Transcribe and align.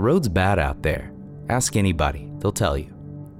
The 0.00 0.06
road's 0.06 0.30
bad 0.30 0.58
out 0.58 0.82
there. 0.82 1.12
Ask 1.50 1.76
anybody, 1.76 2.30
they'll 2.38 2.52
tell 2.52 2.78
you. 2.78 2.90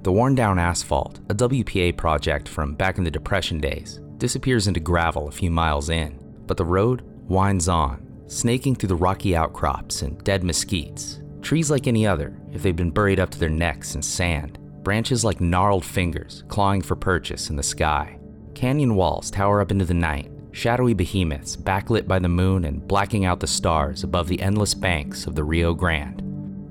The 0.03 0.11
worn 0.11 0.35
down 0.35 0.59
asphalt, 0.59 1.19
a 1.27 1.33
WPA 1.33 1.97
project 1.97 2.47
from 2.47 2.75
back 2.75 2.99
in 2.99 3.03
the 3.03 3.09
Depression 3.09 3.59
days, 3.59 3.99
disappears 4.19 4.67
into 4.67 4.79
gravel 4.79 5.27
a 5.27 5.31
few 5.31 5.49
miles 5.49 5.89
in, 5.89 6.19
but 6.45 6.57
the 6.57 6.63
road 6.63 7.01
winds 7.27 7.67
on, 7.67 8.07
snaking 8.27 8.75
through 8.75 8.89
the 8.89 8.95
rocky 8.95 9.35
outcrops 9.35 10.03
and 10.03 10.23
dead 10.23 10.43
mesquites. 10.43 11.23
Trees 11.41 11.71
like 11.71 11.87
any 11.87 12.05
other, 12.05 12.39
if 12.53 12.61
they've 12.61 12.75
been 12.75 12.91
buried 12.91 13.19
up 13.19 13.31
to 13.31 13.39
their 13.39 13.49
necks 13.49 13.95
in 13.95 14.03
sand, 14.03 14.59
branches 14.83 15.25
like 15.25 15.41
gnarled 15.41 15.83
fingers 15.83 16.43
clawing 16.47 16.83
for 16.83 16.95
purchase 16.95 17.49
in 17.49 17.55
the 17.55 17.63
sky. 17.63 18.19
Canyon 18.53 18.93
walls 18.93 19.31
tower 19.31 19.61
up 19.61 19.71
into 19.71 19.85
the 19.85 19.95
night, 19.95 20.29
shadowy 20.51 20.93
behemoths 20.93 21.57
backlit 21.57 22.07
by 22.07 22.19
the 22.19 22.29
moon 22.29 22.65
and 22.65 22.87
blacking 22.87 23.25
out 23.25 23.39
the 23.39 23.47
stars 23.47 24.03
above 24.03 24.27
the 24.27 24.39
endless 24.39 24.75
banks 24.75 25.25
of 25.25 25.33
the 25.33 25.43
Rio 25.43 25.73
Grande. 25.73 26.27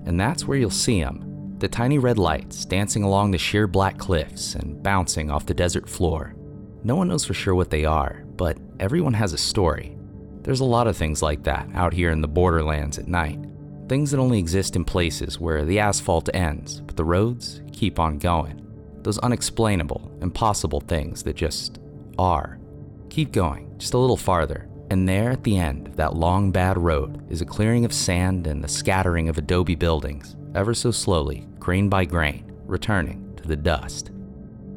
And 0.06 0.18
that's 0.18 0.46
where 0.46 0.58
you'll 0.58 0.70
see 0.70 1.02
them 1.02 1.30
the 1.60 1.68
tiny 1.68 1.98
red 1.98 2.16
lights 2.18 2.64
dancing 2.64 3.02
along 3.02 3.30
the 3.30 3.38
sheer 3.38 3.66
black 3.66 3.98
cliffs 3.98 4.54
and 4.54 4.82
bouncing 4.82 5.30
off 5.30 5.44
the 5.44 5.52
desert 5.52 5.86
floor. 5.86 6.34
No 6.82 6.96
one 6.96 7.08
knows 7.08 7.26
for 7.26 7.34
sure 7.34 7.54
what 7.54 7.68
they 7.68 7.84
are, 7.84 8.24
but 8.36 8.56
everyone 8.80 9.12
has 9.12 9.34
a 9.34 9.38
story. 9.38 9.98
There's 10.40 10.60
a 10.60 10.64
lot 10.64 10.86
of 10.86 10.96
things 10.96 11.22
like 11.22 11.42
that 11.42 11.68
out 11.74 11.92
here 11.92 12.12
in 12.12 12.22
the 12.22 12.28
borderlands 12.28 12.96
at 12.96 13.08
night. 13.08 13.44
Things 13.90 14.10
that 14.10 14.18
only 14.20 14.38
exist 14.38 14.74
in 14.74 14.86
places 14.86 15.38
where 15.38 15.66
the 15.66 15.78
asphalt 15.78 16.30
ends, 16.32 16.80
but 16.80 16.96
the 16.96 17.04
roads 17.04 17.60
keep 17.72 17.98
on 17.98 18.16
going. 18.16 18.66
Those 19.02 19.18
unexplainable, 19.18 20.16
impossible 20.22 20.80
things 20.80 21.22
that 21.24 21.36
just 21.36 21.78
are. 22.18 22.58
Keep 23.10 23.32
going, 23.32 23.74
just 23.76 23.92
a 23.92 23.98
little 23.98 24.16
farther, 24.16 24.66
and 24.90 25.08
there 25.08 25.30
at 25.30 25.44
the 25.44 25.56
end 25.56 25.86
of 25.86 25.96
that 25.96 26.16
long 26.16 26.50
bad 26.50 26.76
road 26.76 27.24
is 27.30 27.40
a 27.40 27.46
clearing 27.46 27.84
of 27.84 27.92
sand 27.92 28.46
and 28.48 28.62
the 28.62 28.68
scattering 28.68 29.28
of 29.28 29.38
adobe 29.38 29.76
buildings, 29.76 30.36
ever 30.54 30.74
so 30.74 30.90
slowly, 30.90 31.46
grain 31.60 31.88
by 31.88 32.04
grain, 32.04 32.52
returning 32.66 33.32
to 33.36 33.46
the 33.46 33.56
dust. 33.56 34.10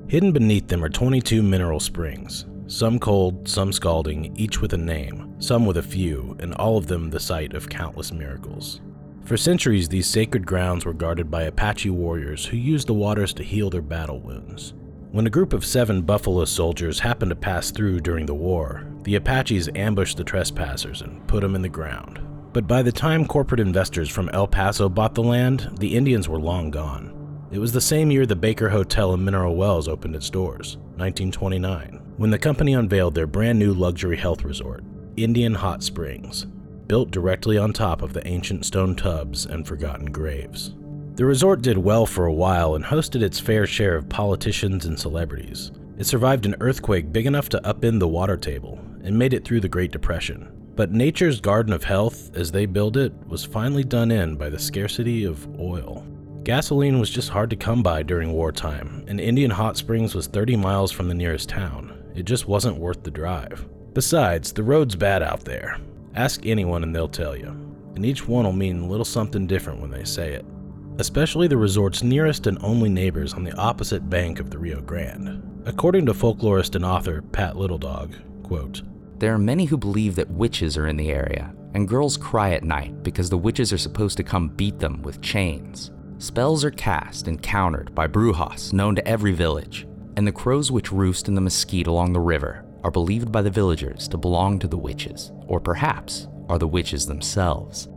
Hidden 0.08 0.32
beneath 0.32 0.68
them 0.68 0.84
are 0.84 0.90
22 0.90 1.42
mineral 1.42 1.80
springs, 1.80 2.46
some 2.68 3.00
cold, 3.00 3.48
some 3.48 3.74
scalding, 3.74 4.36
each 4.38 4.62
with 4.62 4.74
a 4.74 4.78
name, 4.78 5.34
some 5.40 5.66
with 5.66 5.78
a 5.78 5.84
few, 5.84 6.38
and 6.40 6.54
all 6.56 6.78
of 6.78 6.88
them 6.88 7.10
the 7.10 7.20
site 7.20 7.54
of 7.54 7.68
countless 7.68 8.12
miracles. 8.12 8.82
For 9.26 9.38
centuries, 9.38 9.90
these 9.90 10.08
sacred 10.08 10.46
grounds 10.46 10.86
were 10.86 10.94
guarded 10.94 11.32
by 11.32 11.44
Apache 11.44 11.90
warriors 11.90 12.46
who 12.46 12.58
used 12.58 12.88
the 12.88 12.94
waters 12.94 13.34
to 13.36 13.44
heal 13.44 13.70
their 13.70 13.82
battle 13.82 14.20
wounds. 14.20 14.74
When 15.14 15.28
a 15.28 15.30
group 15.30 15.54
of 15.54 15.64
seven 15.64 16.02
Buffalo 16.02 16.44
soldiers 16.44 17.00
happened 17.00 17.30
to 17.30 17.36
pass 17.36 17.70
through 17.70 18.00
during 18.00 18.26
the 18.26 18.34
war, 18.34 18.88
the 19.04 19.14
Apaches 19.14 19.70
ambushed 19.76 20.18
the 20.18 20.24
trespassers 20.24 21.04
and 21.04 21.28
put 21.28 21.42
them 21.42 21.54
in 21.54 21.62
the 21.62 21.70
ground. 21.70 22.20
But 22.52 22.66
by 22.66 22.82
the 22.82 22.92
time 22.92 23.28
corporate 23.28 23.60
investors 23.60 24.10
from 24.10 24.28
El 24.30 24.48
Paso 24.48 24.90
bought 24.90 25.14
the 25.14 25.22
land, 25.22 25.70
the 25.78 25.96
Indians 25.96 26.28
were 26.28 26.40
long 26.40 26.72
gone. 26.72 27.14
It 27.52 27.60
was 27.60 27.72
the 27.72 27.80
same 27.80 28.10
year 28.10 28.26
the 28.26 28.36
Baker 28.36 28.70
Hotel 28.70 29.14
in 29.14 29.24
Mineral 29.24 29.56
Wells 29.56 29.88
opened 29.88 30.16
its 30.16 30.32
doors, 30.32 30.78
1929, 30.98 32.02
when 32.18 32.32
the 32.32 32.40
company 32.40 32.74
unveiled 32.74 33.14
their 33.14 33.28
brand 33.28 33.60
new 33.60 33.76
luxury 33.76 34.18
health 34.18 34.44
resort, 34.44 34.84
Indian 35.16 35.54
Hot 35.54 35.84
Springs, 35.84 36.48
built 36.88 37.12
directly 37.12 37.60
on 37.60 37.72
top 37.72 38.02
of 38.02 38.14
the 38.14 38.28
ancient 38.28 38.66
stone 38.66 38.96
tubs 38.96 39.46
and 39.46 39.68
forgotten 39.68 40.08
graves. 40.08 40.74
The 41.16 41.26
resort 41.26 41.62
did 41.62 41.78
well 41.78 42.08
for 42.08 42.26
a 42.26 42.34
while 42.34 42.74
and 42.74 42.84
hosted 42.84 43.22
its 43.22 43.40
fair 43.40 43.68
share 43.68 43.96
of 43.96 44.10
politicians 44.10 44.86
and 44.86 45.00
celebrities. 45.00 45.72
It 46.00 46.06
survived 46.06 46.48
an 46.48 46.56
earthquake 46.60 47.14
big 47.14 47.28
enough 47.28 47.50
to 47.50 47.62
upend 47.62 48.00
the 48.00 48.08
water 48.08 48.36
table 48.36 48.80
and 49.04 49.16
made 49.16 49.32
it 49.32 49.46
through 49.46 49.60
the 49.60 49.70
Great 49.70 49.92
Depression. 49.92 50.52
But 50.76 50.92
nature's 50.92 51.40
garden 51.40 51.72
of 51.72 51.84
health, 51.84 52.36
as 52.36 52.52
they 52.52 52.66
build 52.66 52.98
it, 52.98 53.14
was 53.28 53.46
finally 53.46 53.84
done 53.84 54.10
in 54.10 54.38
by 54.38 54.50
the 54.50 54.58
scarcity 54.58 55.24
of 55.24 55.48
oil. 55.60 56.04
Gasoline 56.46 57.00
was 57.00 57.12
just 57.12 57.30
hard 57.30 57.52
to 57.52 57.56
come 57.56 57.84
by 57.84 58.02
during 58.02 58.34
wartime, 58.34 59.06
and 59.08 59.20
Indian 59.20 59.52
Hot 59.52 59.78
Springs 59.78 60.16
was 60.16 60.26
30 60.26 60.56
miles 60.56 60.92
from 60.92 61.10
the 61.10 61.14
nearest 61.14 61.48
town. 61.48 61.96
It 62.16 62.24
just 62.24 62.48
wasn't 62.48 62.80
worth 62.80 63.04
the 63.04 63.12
drive. 63.12 63.68
Besides, 63.94 64.52
the 64.52 64.64
road's 64.64 64.96
bad 64.96 65.22
out 65.22 65.46
there. 65.46 65.78
Ask 66.16 66.48
anyone 66.48 66.82
and 66.82 66.96
they'll 66.96 67.08
tell 67.08 67.38
you. 67.38 67.50
And 67.94 68.04
each 68.04 68.28
one 68.28 68.46
will 68.46 68.52
mean 68.52 68.82
a 68.82 68.88
little 68.88 69.06
something 69.06 69.46
different 69.46 69.80
when 69.80 69.92
they 69.92 70.06
say 70.06 70.34
it 70.34 70.44
especially 71.00 71.48
the 71.48 71.58
resort's 71.58 72.04
nearest 72.04 72.48
and 72.48 72.58
only 72.62 72.90
neighbors 72.90 73.34
on 73.34 73.44
the 73.44 73.56
opposite 73.56 74.10
bank 74.10 74.40
of 74.40 74.50
the 74.50 74.58
Rio 74.58 74.82
Grande. 74.82 75.42
According 75.66 76.06
to 76.08 76.14
folklorist 76.14 76.76
and 76.76 76.86
author 76.86 77.22
Pat 77.22 77.56
Littledog, 77.56 78.16
quote, 78.44 78.82
There 79.20 79.34
are 79.34 79.40
many 79.40 79.66
who 79.66 79.78
believe 79.78 80.16
that 80.16 80.30
witches 80.30 80.78
are 80.78 80.88
in 80.88 80.98
the 80.98 81.12
area, 81.12 81.54
and 81.74 81.88
girls 81.88 82.18
cry 82.18 82.52
at 82.52 82.64
night 82.64 83.02
because 83.04 83.30
the 83.30 83.38
witches 83.38 83.74
are 83.74 83.78
supposed 83.78 84.18
to 84.18 84.24
come 84.24 84.50
beat 84.50 84.80
them 84.80 85.02
with 85.02 85.22
chains. 85.22 85.92
Spells 86.18 86.64
are 86.64 86.72
cast 86.72 87.28
and 87.28 87.42
countered 87.42 87.94
by 87.96 88.08
brujas 88.08 88.74
known 88.74 88.96
to 88.96 89.08
every 89.08 89.32
village, 89.32 89.88
and 90.16 90.28
the 90.28 90.32
crows 90.32 90.72
which 90.72 90.92
roost 90.92 91.28
in 91.28 91.36
the 91.36 91.42
mesquite 91.42 91.88
along 91.88 92.14
the 92.14 92.20
river 92.20 92.66
are 92.84 92.92
believed 92.92 93.32
by 93.32 93.42
the 93.42 93.50
villagers 93.50 94.08
to 94.10 94.18
belong 94.18 94.60
to 94.60 94.68
the 94.68 94.78
witches, 94.78 95.32
or 95.48 95.60
perhaps 95.60 96.28
are 96.50 96.60
the 96.60 96.68
witches 96.68 97.06
themselves. 97.08 97.88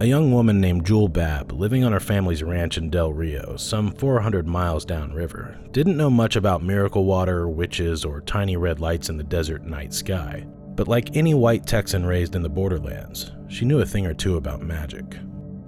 A 0.00 0.06
young 0.06 0.32
woman 0.32 0.60
named 0.60 0.84
Jewel 0.84 1.08
Babb, 1.08 1.52
living 1.52 1.84
on 1.84 1.92
her 1.92 2.00
family's 2.00 2.42
ranch 2.42 2.78
in 2.78 2.90
Del 2.90 3.12
Rio, 3.12 3.56
some 3.56 3.92
400 3.92 4.46
miles 4.46 4.84
downriver, 4.84 5.56
didn't 5.70 5.96
know 5.96 6.10
much 6.10 6.34
about 6.36 6.64
miracle 6.64 7.04
water, 7.04 7.48
witches, 7.48 8.04
or 8.04 8.20
tiny 8.22 8.56
red 8.56 8.80
lights 8.80 9.08
in 9.08 9.16
the 9.16 9.22
desert 9.22 9.62
night 9.64 9.94
sky. 9.94 10.44
But 10.74 10.88
like 10.88 11.16
any 11.16 11.32
white 11.32 11.64
Texan 11.64 12.04
raised 12.04 12.34
in 12.34 12.42
the 12.42 12.48
borderlands, 12.48 13.30
she 13.48 13.64
knew 13.64 13.80
a 13.80 13.86
thing 13.86 14.04
or 14.04 14.14
two 14.14 14.36
about 14.36 14.62
magic. 14.62 15.04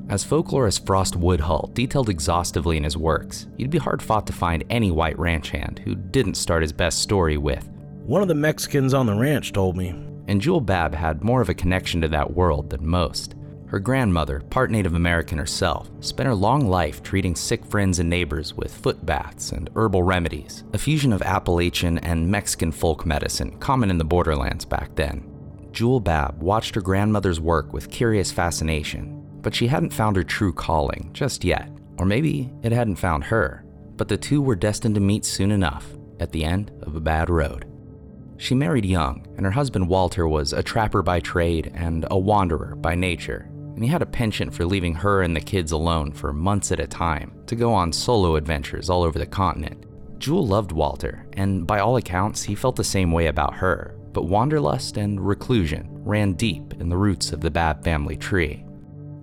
As 0.08 0.24
folklorist 0.24 0.84
Frost 0.86 1.14
Woodhull 1.14 1.70
detailed 1.72 2.08
exhaustively 2.08 2.76
in 2.76 2.84
his 2.84 2.96
works, 2.96 3.46
you'd 3.56 3.70
be 3.70 3.78
hard 3.78 4.02
fought 4.02 4.26
to 4.26 4.32
find 4.32 4.64
any 4.70 4.90
white 4.90 5.18
ranch 5.18 5.50
hand 5.50 5.80
who 5.84 5.94
didn't 5.94 6.34
start 6.34 6.62
his 6.62 6.72
best 6.72 6.98
story 7.00 7.36
with, 7.36 7.68
One 8.04 8.22
of 8.22 8.28
the 8.28 8.34
Mexicans 8.34 8.92
on 8.92 9.06
the 9.06 9.14
ranch 9.14 9.52
told 9.52 9.76
me. 9.76 9.94
and 10.28 10.40
Jewel 10.40 10.60
Babb 10.60 10.92
had 10.94 11.22
more 11.22 11.40
of 11.40 11.48
a 11.48 11.54
connection 11.54 12.00
to 12.00 12.08
that 12.08 12.34
world 12.34 12.70
than 12.70 12.84
most. 12.84 13.35
Her 13.68 13.80
grandmother, 13.80 14.40
part 14.48 14.70
Native 14.70 14.94
American 14.94 15.38
herself, 15.38 15.90
spent 16.00 16.28
her 16.28 16.34
long 16.34 16.68
life 16.68 17.02
treating 17.02 17.34
sick 17.34 17.64
friends 17.64 17.98
and 17.98 18.08
neighbors 18.08 18.54
with 18.54 18.72
foot 18.72 19.04
baths 19.04 19.50
and 19.50 19.68
herbal 19.74 20.04
remedies, 20.04 20.62
a 20.72 20.78
fusion 20.78 21.12
of 21.12 21.20
Appalachian 21.22 21.98
and 21.98 22.30
Mexican 22.30 22.70
folk 22.70 23.04
medicine 23.04 23.58
common 23.58 23.90
in 23.90 23.98
the 23.98 24.04
borderlands 24.04 24.64
back 24.64 24.94
then. 24.94 25.28
Jewel 25.72 26.00
Babb 26.00 26.40
watched 26.40 26.76
her 26.76 26.80
grandmother's 26.80 27.40
work 27.40 27.72
with 27.72 27.90
curious 27.90 28.30
fascination, 28.30 29.22
but 29.42 29.54
she 29.54 29.66
hadn't 29.66 29.92
found 29.92 30.16
her 30.16 30.24
true 30.24 30.52
calling 30.52 31.10
just 31.12 31.44
yet. 31.44 31.70
Or 31.98 32.06
maybe 32.06 32.52
it 32.62 32.72
hadn't 32.72 32.96
found 32.96 33.24
her, 33.24 33.64
but 33.96 34.06
the 34.06 34.16
two 34.16 34.40
were 34.40 34.54
destined 34.54 34.94
to 34.94 35.00
meet 35.00 35.24
soon 35.24 35.50
enough 35.50 35.86
at 36.20 36.30
the 36.30 36.44
end 36.44 36.70
of 36.82 36.94
a 36.94 37.00
bad 37.00 37.30
road. 37.30 37.66
She 38.38 38.54
married 38.54 38.84
young, 38.84 39.26
and 39.36 39.46
her 39.46 39.52
husband 39.52 39.88
Walter 39.88 40.28
was 40.28 40.52
a 40.52 40.62
trapper 40.62 41.02
by 41.02 41.20
trade 41.20 41.72
and 41.74 42.06
a 42.10 42.18
wanderer 42.18 42.76
by 42.76 42.94
nature, 42.94 43.50
and 43.76 43.84
he 43.84 43.90
had 43.90 44.00
a 44.00 44.06
penchant 44.06 44.52
for 44.54 44.64
leaving 44.64 44.94
her 44.94 45.20
and 45.20 45.36
the 45.36 45.40
kids 45.40 45.70
alone 45.70 46.10
for 46.10 46.32
months 46.32 46.72
at 46.72 46.80
a 46.80 46.86
time 46.86 47.30
to 47.46 47.54
go 47.54 47.72
on 47.74 47.92
solo 47.92 48.36
adventures 48.36 48.88
all 48.88 49.02
over 49.02 49.18
the 49.18 49.26
continent. 49.26 49.84
Jewel 50.18 50.46
loved 50.46 50.72
Walter, 50.72 51.26
and 51.34 51.66
by 51.66 51.80
all 51.80 51.98
accounts, 51.98 52.42
he 52.42 52.54
felt 52.54 52.74
the 52.74 52.82
same 52.82 53.12
way 53.12 53.26
about 53.26 53.54
her, 53.54 53.94
but 54.14 54.24
wanderlust 54.24 54.96
and 54.96 55.20
reclusion 55.20 55.86
ran 55.90 56.32
deep 56.32 56.72
in 56.80 56.88
the 56.88 56.96
roots 56.96 57.32
of 57.32 57.42
the 57.42 57.50
Babb 57.50 57.84
family 57.84 58.16
tree. 58.16 58.64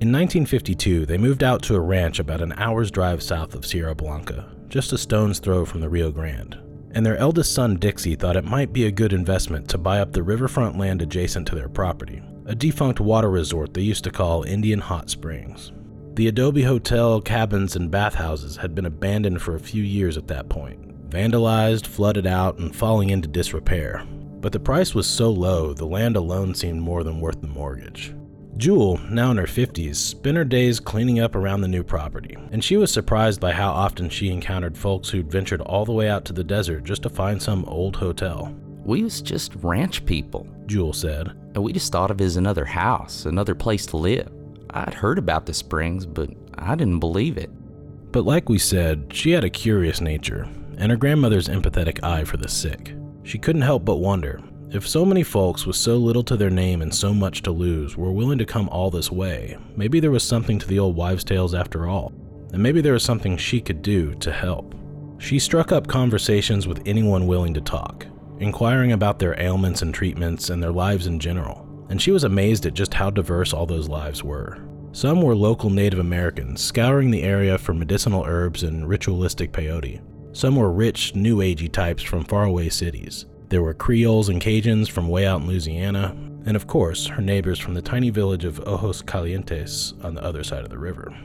In 0.02 0.12
1952, 0.12 1.08
they 1.08 1.18
moved 1.18 1.44
out 1.44 1.64
to 1.64 1.76
a 1.76 1.80
ranch 1.80 2.20
about 2.20 2.42
an 2.42 2.54
hour's 2.58 2.92
drive 2.92 3.24
south 3.24 3.56
of 3.56 3.66
Sierra 3.66 3.96
Blanca, 3.96 4.54
just 4.68 4.94
a 4.94 5.00
stone's 5.00 5.40
throw 5.40 5.66
from 5.66 5.82
the 5.82 5.90
Rio 5.90 6.12
Grande. 6.12 6.60
And 6.92 7.04
their 7.04 7.18
eldest 7.18 7.56
son, 7.56 7.78
Dixie, 7.78 8.14
thought 8.14 8.36
it 8.36 8.46
might 8.46 8.72
be 8.72 8.86
a 8.86 8.92
good 8.92 9.14
investment 9.14 9.68
to 9.70 9.80
buy 9.80 10.00
up 10.00 10.12
the 10.12 10.22
riverfront 10.22 10.78
land 10.78 11.02
adjacent 11.02 11.48
to 11.48 11.56
their 11.56 11.70
property, 11.70 12.22
a 12.46 12.56
defunct 12.56 13.00
water 13.00 13.30
resort 13.30 13.74
they 13.74 13.82
used 13.82 14.04
to 14.04 14.12
call 14.12 14.44
Indian 14.44 14.80
Hot 14.80 15.10
Springs. 15.10 15.72
The 16.16 16.28
Adobe 16.28 16.64
Hotel, 16.64 17.22
cabins, 17.22 17.76
and 17.76 17.90
bathhouses 17.90 18.58
had 18.58 18.76
been 18.76 18.86
abandoned 18.86 19.42
for 19.42 19.56
a 19.56 19.60
few 19.60 19.82
years 19.82 20.18
at 20.18 20.28
that 20.28 20.50
point, 20.50 21.10
vandalized, 21.10 21.88
flooded 21.88 22.28
out, 22.28 22.60
and 22.60 22.76
falling 22.76 23.10
into 23.10 23.28
disrepair. 23.28 24.06
But 24.40 24.52
the 24.52 24.60
price 24.60 24.94
was 24.94 25.08
so 25.08 25.32
low, 25.32 25.74
the 25.74 25.86
land 25.86 26.18
alone 26.18 26.54
seemed 26.54 26.82
more 26.82 27.04
than 27.04 27.22
worth 27.22 27.42
the 27.42 27.48
mortgage. 27.48 28.14
Jewel, 28.58 29.00
now 29.10 29.32
in 29.32 29.38
her 29.38 29.48
50s, 29.48 29.96
spent 29.96 30.38
her 30.38 30.44
days 30.44 30.80
cleaning 30.80 31.20
up 31.20 31.36
around 31.36 31.62
the 31.62 31.68
new 31.68 31.84
property, 31.84 32.38
and 32.52 32.64
she 32.64 32.78
was 32.78 32.92
surprised 32.92 33.40
by 33.40 33.52
how 33.52 33.72
often 33.72 34.10
she 34.10 34.30
encountered 34.30 34.78
folks 34.78 35.10
who'd 35.10 35.32
ventured 35.32 35.62
all 35.62 35.86
the 35.86 35.92
way 35.92 36.10
out 36.10 36.26
to 36.26 36.34
the 36.34 36.44
desert 36.44 36.84
just 36.84 37.02
to 37.04 37.10
find 37.10 37.42
some 37.42 37.66
old 37.66 37.96
hotel. 37.96 38.54
We 38.86 39.02
was 39.02 39.22
just 39.22 39.56
ranch 39.56 40.06
people, 40.06 40.48
Jewel 40.68 40.94
said. 40.94 41.32
And 41.54 41.64
we 41.64 41.74
just 41.74 41.92
thought 41.92 42.12
of 42.12 42.20
it 42.22 42.24
as 42.26 42.36
another 42.36 42.66
house, 42.66 43.26
another 43.26 43.56
place 43.56 43.86
to 43.88 43.98
live. 43.98 44.32
I'd 44.72 44.94
heard 44.94 45.20
about 45.20 45.46
the 45.46 45.54
springs, 45.54 46.06
but 46.06 46.30
I 46.58 46.76
didn't 46.76 47.00
believe 47.00 47.38
it. 47.38 47.52
But 48.12 48.26
like 48.26 48.50
we 48.50 48.58
said, 48.58 49.08
she 49.12 49.32
had 49.32 49.44
a 49.44 49.50
curious 49.50 50.02
nature, 50.02 50.48
and 50.78 50.92
her 50.92 50.98
grandmother's 50.98 51.48
empathetic 51.48 52.04
eye 52.04 52.24
for 52.24 52.38
the 52.38 52.50
sick. 52.50 52.94
She 53.24 53.38
couldn't 53.38 53.62
help 53.62 53.86
but 53.86 53.98
wonder 53.98 54.42
If 54.72 54.88
so 54.88 55.06
many 55.06 55.22
folks 55.22 55.68
with 55.68 55.76
so 55.76 55.98
little 55.98 56.24
to 56.24 56.36
their 56.36 56.50
name 56.50 56.82
and 56.82 56.94
so 56.94 57.14
much 57.14 57.44
to 57.44 57.52
lose 57.52 57.96
were 57.96 58.12
willing 58.12 58.40
to 58.40 58.46
come 58.46 58.68
all 58.70 58.90
this 58.90 59.12
way, 59.12 59.56
maybe 59.76 60.00
there 60.00 60.10
was 60.10 60.24
something 60.24 60.58
to 60.58 60.68
the 60.68 60.80
old 60.80 60.96
wives' 60.96 61.24
tales 61.24 61.54
after 61.54 61.88
all, 61.88 62.12
and 62.52 62.64
maybe 62.64 62.82
there 62.82 62.94
was 62.94 63.04
something 63.04 63.38
she 63.38 63.62
could 63.62 63.84
do 63.84 64.16
to 64.16 64.32
help. 64.32 64.74
She 65.20 65.38
struck 65.38 65.72
up 65.72 65.86
conversations 65.86 66.68
with 66.68 66.82
anyone 66.88 67.28
willing 67.28 67.54
to 67.54 67.62
talk, 67.62 68.08
inquiring 68.44 68.92
about 68.92 69.18
their 69.18 69.40
ailments 69.40 69.82
and 69.82 69.94
treatments 69.94 70.50
and 70.50 70.62
their 70.62 70.72
lives 70.72 71.08
in 71.08 71.20
general, 71.20 71.68
and 71.90 72.00
she 72.02 72.12
was 72.12 72.24
amazed 72.24 72.66
at 72.66 72.74
just 72.74 72.94
how 72.94 73.10
diverse 73.10 73.54
all 73.54 73.66
those 73.66 73.90
lives 73.90 74.24
were. 74.24 74.60
Some 74.92 75.22
were 75.22 75.36
local 75.36 75.72
Native 75.72 75.98
Americans, 75.98 76.64
scouring 76.64 77.10
the 77.10 77.24
area 77.24 77.58
for 77.58 77.74
medicinal 77.74 78.24
herbs 78.26 78.62
and 78.62 78.88
ritualistic 78.88 79.52
peyote. 79.52 80.02
Some 80.34 80.56
were 80.56 80.72
rich, 80.72 81.16
new 81.16 81.38
agey 81.38 81.72
types 81.72 82.04
from 82.04 82.26
faraway 82.26 82.70
cities. 82.70 83.26
There 83.50 83.64
were 83.64 83.74
Creoles 83.74 84.30
and 84.30 84.42
Cajuns 84.42 84.90
from 84.90 85.08
way 85.08 85.26
out 85.26 85.42
in 85.42 85.48
Louisiana, 85.48 86.16
and 86.46 86.56
of 86.56 86.68
course, 86.68 87.08
her 87.08 87.22
neighbors 87.22 87.60
from 87.60 87.74
the 87.74 87.82
tiny 87.82 88.10
village 88.10 88.46
of 88.46 88.60
Ojos 88.68 89.02
Calientes 89.02 89.94
on 90.04 90.14
the 90.14 90.24
other 90.24 90.44
side 90.44 90.64
of 90.64 90.70
the 90.70 90.78
river. 90.78 91.16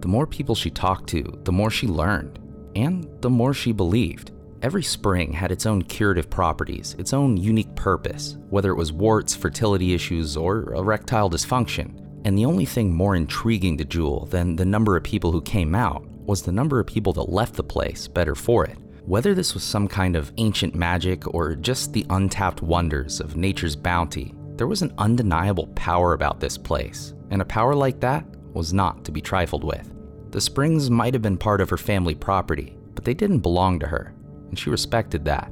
The 0.00 0.08
more 0.08 0.26
people 0.26 0.54
she 0.54 0.70
talked 0.70 1.08
to, 1.10 1.40
the 1.44 1.52
more 1.52 1.70
she 1.70 1.86
learned, 1.86 2.38
and 2.76 3.08
the 3.20 3.30
more 3.30 3.54
she 3.54 3.72
believed. 3.72 4.32
Every 4.60 4.82
spring 4.82 5.32
had 5.32 5.52
its 5.52 5.66
own 5.66 5.82
curative 5.82 6.28
properties, 6.28 6.96
its 6.98 7.12
own 7.12 7.36
unique 7.36 7.72
purpose, 7.76 8.36
whether 8.50 8.72
it 8.72 8.76
was 8.76 8.92
warts, 8.92 9.36
fertility 9.36 9.94
issues, 9.94 10.36
or 10.36 10.74
erectile 10.74 11.30
dysfunction. 11.30 12.04
And 12.24 12.36
the 12.36 12.44
only 12.44 12.64
thing 12.64 12.92
more 12.92 13.14
intriguing 13.14 13.78
to 13.78 13.84
Jewel 13.84 14.26
than 14.26 14.56
the 14.56 14.64
number 14.64 14.96
of 14.96 15.04
people 15.04 15.30
who 15.30 15.40
came 15.42 15.76
out 15.76 16.04
was 16.26 16.42
the 16.42 16.52
number 16.52 16.80
of 16.80 16.86
people 16.86 17.12
that 17.12 17.30
left 17.30 17.54
the 17.54 17.62
place 17.62 18.08
better 18.08 18.34
for 18.34 18.64
it. 18.64 18.76
Whether 19.04 19.32
this 19.32 19.54
was 19.54 19.62
some 19.62 19.86
kind 19.86 20.16
of 20.16 20.32
ancient 20.38 20.74
magic 20.74 21.32
or 21.32 21.54
just 21.54 21.92
the 21.92 22.04
untapped 22.10 22.60
wonders 22.60 23.20
of 23.20 23.36
nature's 23.36 23.76
bounty, 23.76 24.34
there 24.56 24.66
was 24.66 24.82
an 24.82 24.92
undeniable 24.98 25.68
power 25.68 26.14
about 26.14 26.40
this 26.40 26.58
place, 26.58 27.14
and 27.30 27.40
a 27.40 27.46
power 27.46 27.76
like 27.76 28.00
that 28.00 28.26
was 28.52 28.72
not 28.72 29.04
to 29.04 29.12
be 29.12 29.20
trifled 29.20 29.62
with. 29.62 29.94
The 30.32 30.40
springs 30.40 30.90
might 30.90 31.14
have 31.14 31.22
been 31.22 31.38
part 31.38 31.60
of 31.60 31.70
her 31.70 31.76
family 31.76 32.16
property, 32.16 32.76
but 32.94 33.04
they 33.04 33.14
didn't 33.14 33.38
belong 33.38 33.78
to 33.78 33.86
her, 33.86 34.12
and 34.48 34.58
she 34.58 34.70
respected 34.70 35.24
that. 35.24 35.50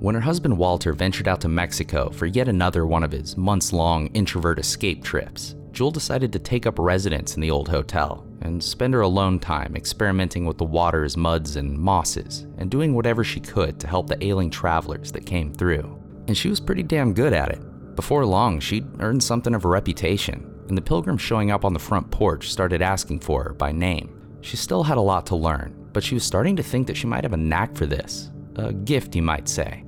When 0.00 0.14
her 0.14 0.20
husband 0.20 0.56
Walter 0.56 0.92
ventured 0.92 1.26
out 1.26 1.40
to 1.40 1.48
Mexico 1.48 2.10
for 2.10 2.26
yet 2.26 2.48
another 2.48 2.86
one 2.86 3.02
of 3.02 3.10
his 3.10 3.36
months 3.36 3.72
long 3.72 4.06
introvert 4.08 4.58
escape 4.58 5.02
trips, 5.02 5.56
Jewel 5.72 5.90
decided 5.90 6.32
to 6.32 6.38
take 6.38 6.66
up 6.66 6.78
residence 6.78 7.34
in 7.34 7.40
the 7.40 7.50
old 7.50 7.68
hotel 7.68 8.26
and 8.42 8.62
spend 8.62 8.94
her 8.94 9.00
alone 9.00 9.38
time 9.38 9.74
experimenting 9.76 10.44
with 10.44 10.58
the 10.58 10.64
waters, 10.64 11.16
muds, 11.16 11.56
and 11.56 11.76
mosses, 11.76 12.46
and 12.58 12.70
doing 12.70 12.94
whatever 12.94 13.24
she 13.24 13.40
could 13.40 13.78
to 13.80 13.86
help 13.86 14.06
the 14.06 14.24
ailing 14.24 14.50
travelers 14.50 15.12
that 15.12 15.26
came 15.26 15.52
through. 15.52 16.00
And 16.28 16.36
she 16.36 16.48
was 16.48 16.60
pretty 16.60 16.82
damn 16.82 17.12
good 17.12 17.32
at 17.32 17.50
it. 17.50 17.96
Before 17.96 18.24
long, 18.24 18.60
she'd 18.60 18.86
earned 19.00 19.22
something 19.22 19.54
of 19.54 19.64
a 19.64 19.68
reputation, 19.68 20.54
and 20.68 20.76
the 20.76 20.82
pilgrims 20.82 21.20
showing 21.20 21.50
up 21.50 21.64
on 21.64 21.72
the 21.72 21.78
front 21.78 22.10
porch 22.10 22.50
started 22.50 22.82
asking 22.82 23.20
for 23.20 23.42
her 23.42 23.52
by 23.52 23.72
name. 23.72 24.14
She 24.40 24.56
still 24.56 24.84
had 24.84 24.98
a 24.98 25.00
lot 25.00 25.26
to 25.26 25.36
learn, 25.36 25.74
but 25.98 26.04
she 26.04 26.14
was 26.14 26.22
starting 26.22 26.54
to 26.54 26.62
think 26.62 26.86
that 26.86 26.96
she 26.96 27.08
might 27.08 27.24
have 27.24 27.32
a 27.32 27.36
knack 27.36 27.74
for 27.74 27.84
this. 27.84 28.30
A 28.54 28.72
gift, 28.72 29.16
you 29.16 29.22
might 29.22 29.48
say. 29.48 29.82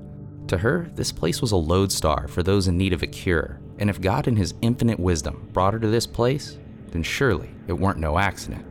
To 0.49 0.59
her, 0.59 0.91
this 0.97 1.13
place 1.13 1.41
was 1.41 1.53
a 1.53 1.57
lodestar 1.57 2.27
for 2.27 2.43
those 2.43 2.67
in 2.67 2.77
need 2.77 2.93
of 2.93 3.05
a 3.05 3.07
cure, 3.07 3.61
and 3.79 3.89
if 3.89 4.01
God 4.01 4.27
in 4.27 4.35
His 4.35 4.55
infinite 4.61 4.99
wisdom 4.99 5.49
brought 5.53 5.73
her 5.73 5.79
to 5.79 5.87
this 5.87 6.09
place, 6.09 6.59
then 6.89 7.05
surely 7.05 7.49
it 7.69 7.75
weren't 7.75 8.01
no 8.01 8.19
accident. 8.19 8.67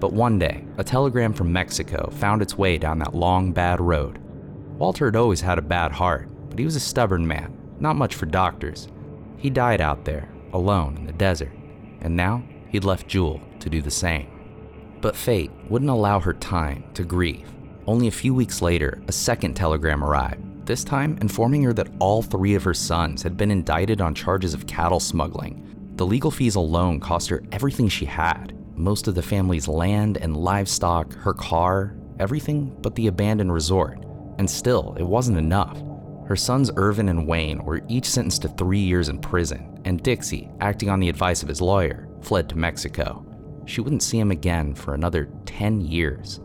But 0.00 0.12
one 0.12 0.40
day, 0.40 0.64
a 0.76 0.82
telegram 0.82 1.32
from 1.32 1.52
Mexico 1.52 2.10
found 2.10 2.42
its 2.42 2.58
way 2.58 2.78
down 2.78 2.98
that 2.98 3.14
long, 3.14 3.52
bad 3.52 3.80
road. 3.80 4.18
Walter 4.76 5.04
had 5.04 5.14
always 5.14 5.42
had 5.42 5.58
a 5.58 5.62
bad 5.62 5.92
heart, 5.92 6.28
but 6.50 6.58
he 6.58 6.64
was 6.64 6.74
a 6.74 6.80
stubborn 6.80 7.24
man, 7.24 7.56
not 7.78 7.94
much 7.94 8.16
for 8.16 8.26
doctors. 8.26 8.88
He 9.36 9.50
died 9.50 9.80
out 9.80 10.04
there, 10.04 10.28
alone 10.52 10.96
in 10.96 11.06
the 11.06 11.12
desert, 11.12 11.52
and 12.00 12.16
now 12.16 12.42
he'd 12.70 12.82
left 12.82 13.06
Jewel 13.06 13.40
to 13.60 13.70
do 13.70 13.80
the 13.80 13.88
same. 13.88 14.35
But 15.00 15.16
fate 15.16 15.50
wouldn't 15.68 15.90
allow 15.90 16.20
her 16.20 16.32
time 16.32 16.84
to 16.94 17.04
grieve. 17.04 17.48
Only 17.86 18.08
a 18.08 18.12
few 18.12 18.34
weeks 18.34 18.62
later, 18.62 19.00
a 19.08 19.12
second 19.12 19.54
telegram 19.54 20.02
arrived, 20.02 20.66
this 20.66 20.82
time 20.82 21.18
informing 21.20 21.62
her 21.62 21.72
that 21.74 21.90
all 22.00 22.22
three 22.22 22.54
of 22.54 22.64
her 22.64 22.74
sons 22.74 23.22
had 23.22 23.36
been 23.36 23.50
indicted 23.50 24.00
on 24.00 24.14
charges 24.14 24.54
of 24.54 24.66
cattle 24.66 25.00
smuggling 25.00 25.66
the 25.96 26.06
legal 26.06 26.30
fees 26.30 26.56
alone 26.56 27.00
cost 27.00 27.30
her 27.30 27.42
everything 27.52 27.88
she 27.88 28.04
had 28.04 28.54
most 28.74 29.08
of 29.08 29.14
the 29.14 29.22
family's 29.22 29.66
land 29.66 30.18
and 30.18 30.36
livestock, 30.36 31.14
her 31.14 31.32
car, 31.32 31.96
everything 32.18 32.76
but 32.82 32.94
the 32.94 33.06
abandoned 33.06 33.50
resort. 33.50 33.98
And 34.38 34.48
still, 34.48 34.94
it 34.98 35.02
wasn't 35.02 35.38
enough. 35.38 35.82
Her 36.26 36.36
sons 36.36 36.70
Irvin 36.76 37.08
and 37.08 37.26
Wayne 37.26 37.64
were 37.64 37.80
each 37.88 38.04
sentenced 38.04 38.42
to 38.42 38.48
three 38.48 38.80
years 38.80 39.08
in 39.08 39.18
prison, 39.18 39.80
and 39.86 40.02
Dixie, 40.02 40.50
acting 40.60 40.90
on 40.90 41.00
the 41.00 41.08
advice 41.08 41.42
of 41.42 41.48
his 41.48 41.62
lawyer, 41.62 42.06
fled 42.20 42.50
to 42.50 42.58
Mexico. 42.58 43.25
She 43.66 43.80
wouldn't 43.80 44.02
see 44.02 44.18
him 44.18 44.30
again 44.30 44.74
for 44.74 44.94
another 44.94 45.28
10 45.44 45.80
years. 45.82 46.40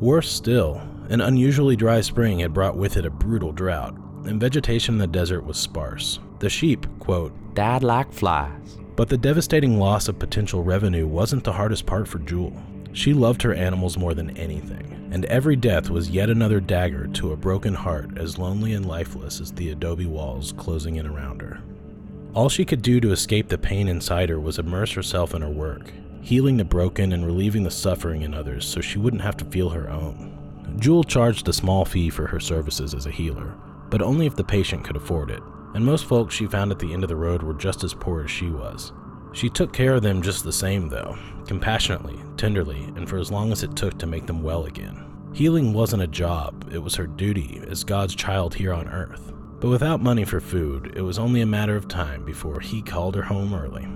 Worse 0.00 0.30
still, 0.30 0.82
an 1.08 1.20
unusually 1.20 1.76
dry 1.76 2.00
spring 2.00 2.40
had 2.40 2.52
brought 2.52 2.76
with 2.76 2.96
it 2.96 3.06
a 3.06 3.10
brutal 3.10 3.52
drought, 3.52 3.96
and 4.24 4.40
vegetation 4.40 4.96
in 4.96 4.98
the 4.98 5.06
desert 5.06 5.42
was 5.42 5.56
sparse. 5.56 6.18
The 6.40 6.50
sheep, 6.50 6.86
quote, 6.98 7.32
died 7.54 7.82
like 7.82 8.12
flies. 8.12 8.78
But 8.96 9.08
the 9.08 9.16
devastating 9.16 9.78
loss 9.78 10.08
of 10.08 10.18
potential 10.18 10.62
revenue 10.62 11.06
wasn't 11.06 11.44
the 11.44 11.52
hardest 11.52 11.86
part 11.86 12.08
for 12.08 12.18
Jewel. 12.18 12.52
She 12.92 13.14
loved 13.14 13.42
her 13.42 13.54
animals 13.54 13.96
more 13.96 14.14
than 14.14 14.36
anything, 14.36 15.10
and 15.12 15.26
every 15.26 15.54
death 15.54 15.90
was 15.90 16.10
yet 16.10 16.30
another 16.30 16.60
dagger 16.60 17.06
to 17.08 17.32
a 17.32 17.36
broken 17.36 17.74
heart 17.74 18.18
as 18.18 18.38
lonely 18.38 18.72
and 18.72 18.86
lifeless 18.86 19.40
as 19.40 19.52
the 19.52 19.70
adobe 19.70 20.06
walls 20.06 20.52
closing 20.52 20.96
in 20.96 21.06
around 21.06 21.42
her. 21.42 21.60
All 22.34 22.48
she 22.48 22.64
could 22.64 22.82
do 22.82 23.00
to 23.00 23.12
escape 23.12 23.48
the 23.48 23.58
pain 23.58 23.86
inside 23.86 24.30
her 24.30 24.40
was 24.40 24.58
immerse 24.58 24.92
herself 24.92 25.34
in 25.34 25.42
her 25.42 25.50
work, 25.50 25.92
healing 26.26 26.56
the 26.56 26.64
broken 26.64 27.12
and 27.12 27.24
relieving 27.24 27.62
the 27.62 27.70
suffering 27.70 28.22
in 28.22 28.34
others 28.34 28.66
so 28.66 28.80
she 28.80 28.98
wouldn't 28.98 29.22
have 29.22 29.36
to 29.36 29.44
feel 29.44 29.68
her 29.68 29.88
own. 29.88 30.36
Jewel 30.80 31.04
charged 31.04 31.46
a 31.46 31.52
small 31.52 31.84
fee 31.84 32.10
for 32.10 32.26
her 32.26 32.40
services 32.40 32.94
as 32.94 33.06
a 33.06 33.12
healer, 33.12 33.54
but 33.90 34.02
only 34.02 34.26
if 34.26 34.34
the 34.34 34.42
patient 34.42 34.82
could 34.82 34.96
afford 34.96 35.30
it, 35.30 35.40
and 35.74 35.86
most 35.86 36.04
folks 36.04 36.34
she 36.34 36.48
found 36.48 36.72
at 36.72 36.80
the 36.80 36.92
end 36.92 37.04
of 37.04 37.08
the 37.08 37.14
road 37.14 37.44
were 37.44 37.54
just 37.54 37.84
as 37.84 37.94
poor 37.94 38.24
as 38.24 38.30
she 38.30 38.50
was. 38.50 38.92
She 39.34 39.48
took 39.48 39.72
care 39.72 39.94
of 39.94 40.02
them 40.02 40.20
just 40.20 40.42
the 40.42 40.52
same, 40.52 40.88
though, 40.88 41.16
compassionately, 41.46 42.18
tenderly, 42.36 42.82
and 42.96 43.08
for 43.08 43.18
as 43.18 43.30
long 43.30 43.52
as 43.52 43.62
it 43.62 43.76
took 43.76 43.96
to 44.00 44.06
make 44.08 44.26
them 44.26 44.42
well 44.42 44.64
again. 44.64 45.04
Healing 45.32 45.72
wasn't 45.72 46.02
a 46.02 46.08
job, 46.08 46.68
it 46.72 46.78
was 46.78 46.96
her 46.96 47.06
duty 47.06 47.62
as 47.68 47.84
God's 47.84 48.16
child 48.16 48.52
here 48.52 48.72
on 48.72 48.88
earth. 48.88 49.32
But 49.60 49.68
without 49.68 50.02
money 50.02 50.24
for 50.24 50.40
food, 50.40 50.94
it 50.96 51.02
was 51.02 51.20
only 51.20 51.42
a 51.42 51.46
matter 51.46 51.76
of 51.76 51.86
time 51.86 52.24
before 52.24 52.58
he 52.58 52.82
called 52.82 53.14
her 53.14 53.22
home 53.22 53.54
early. 53.54 53.86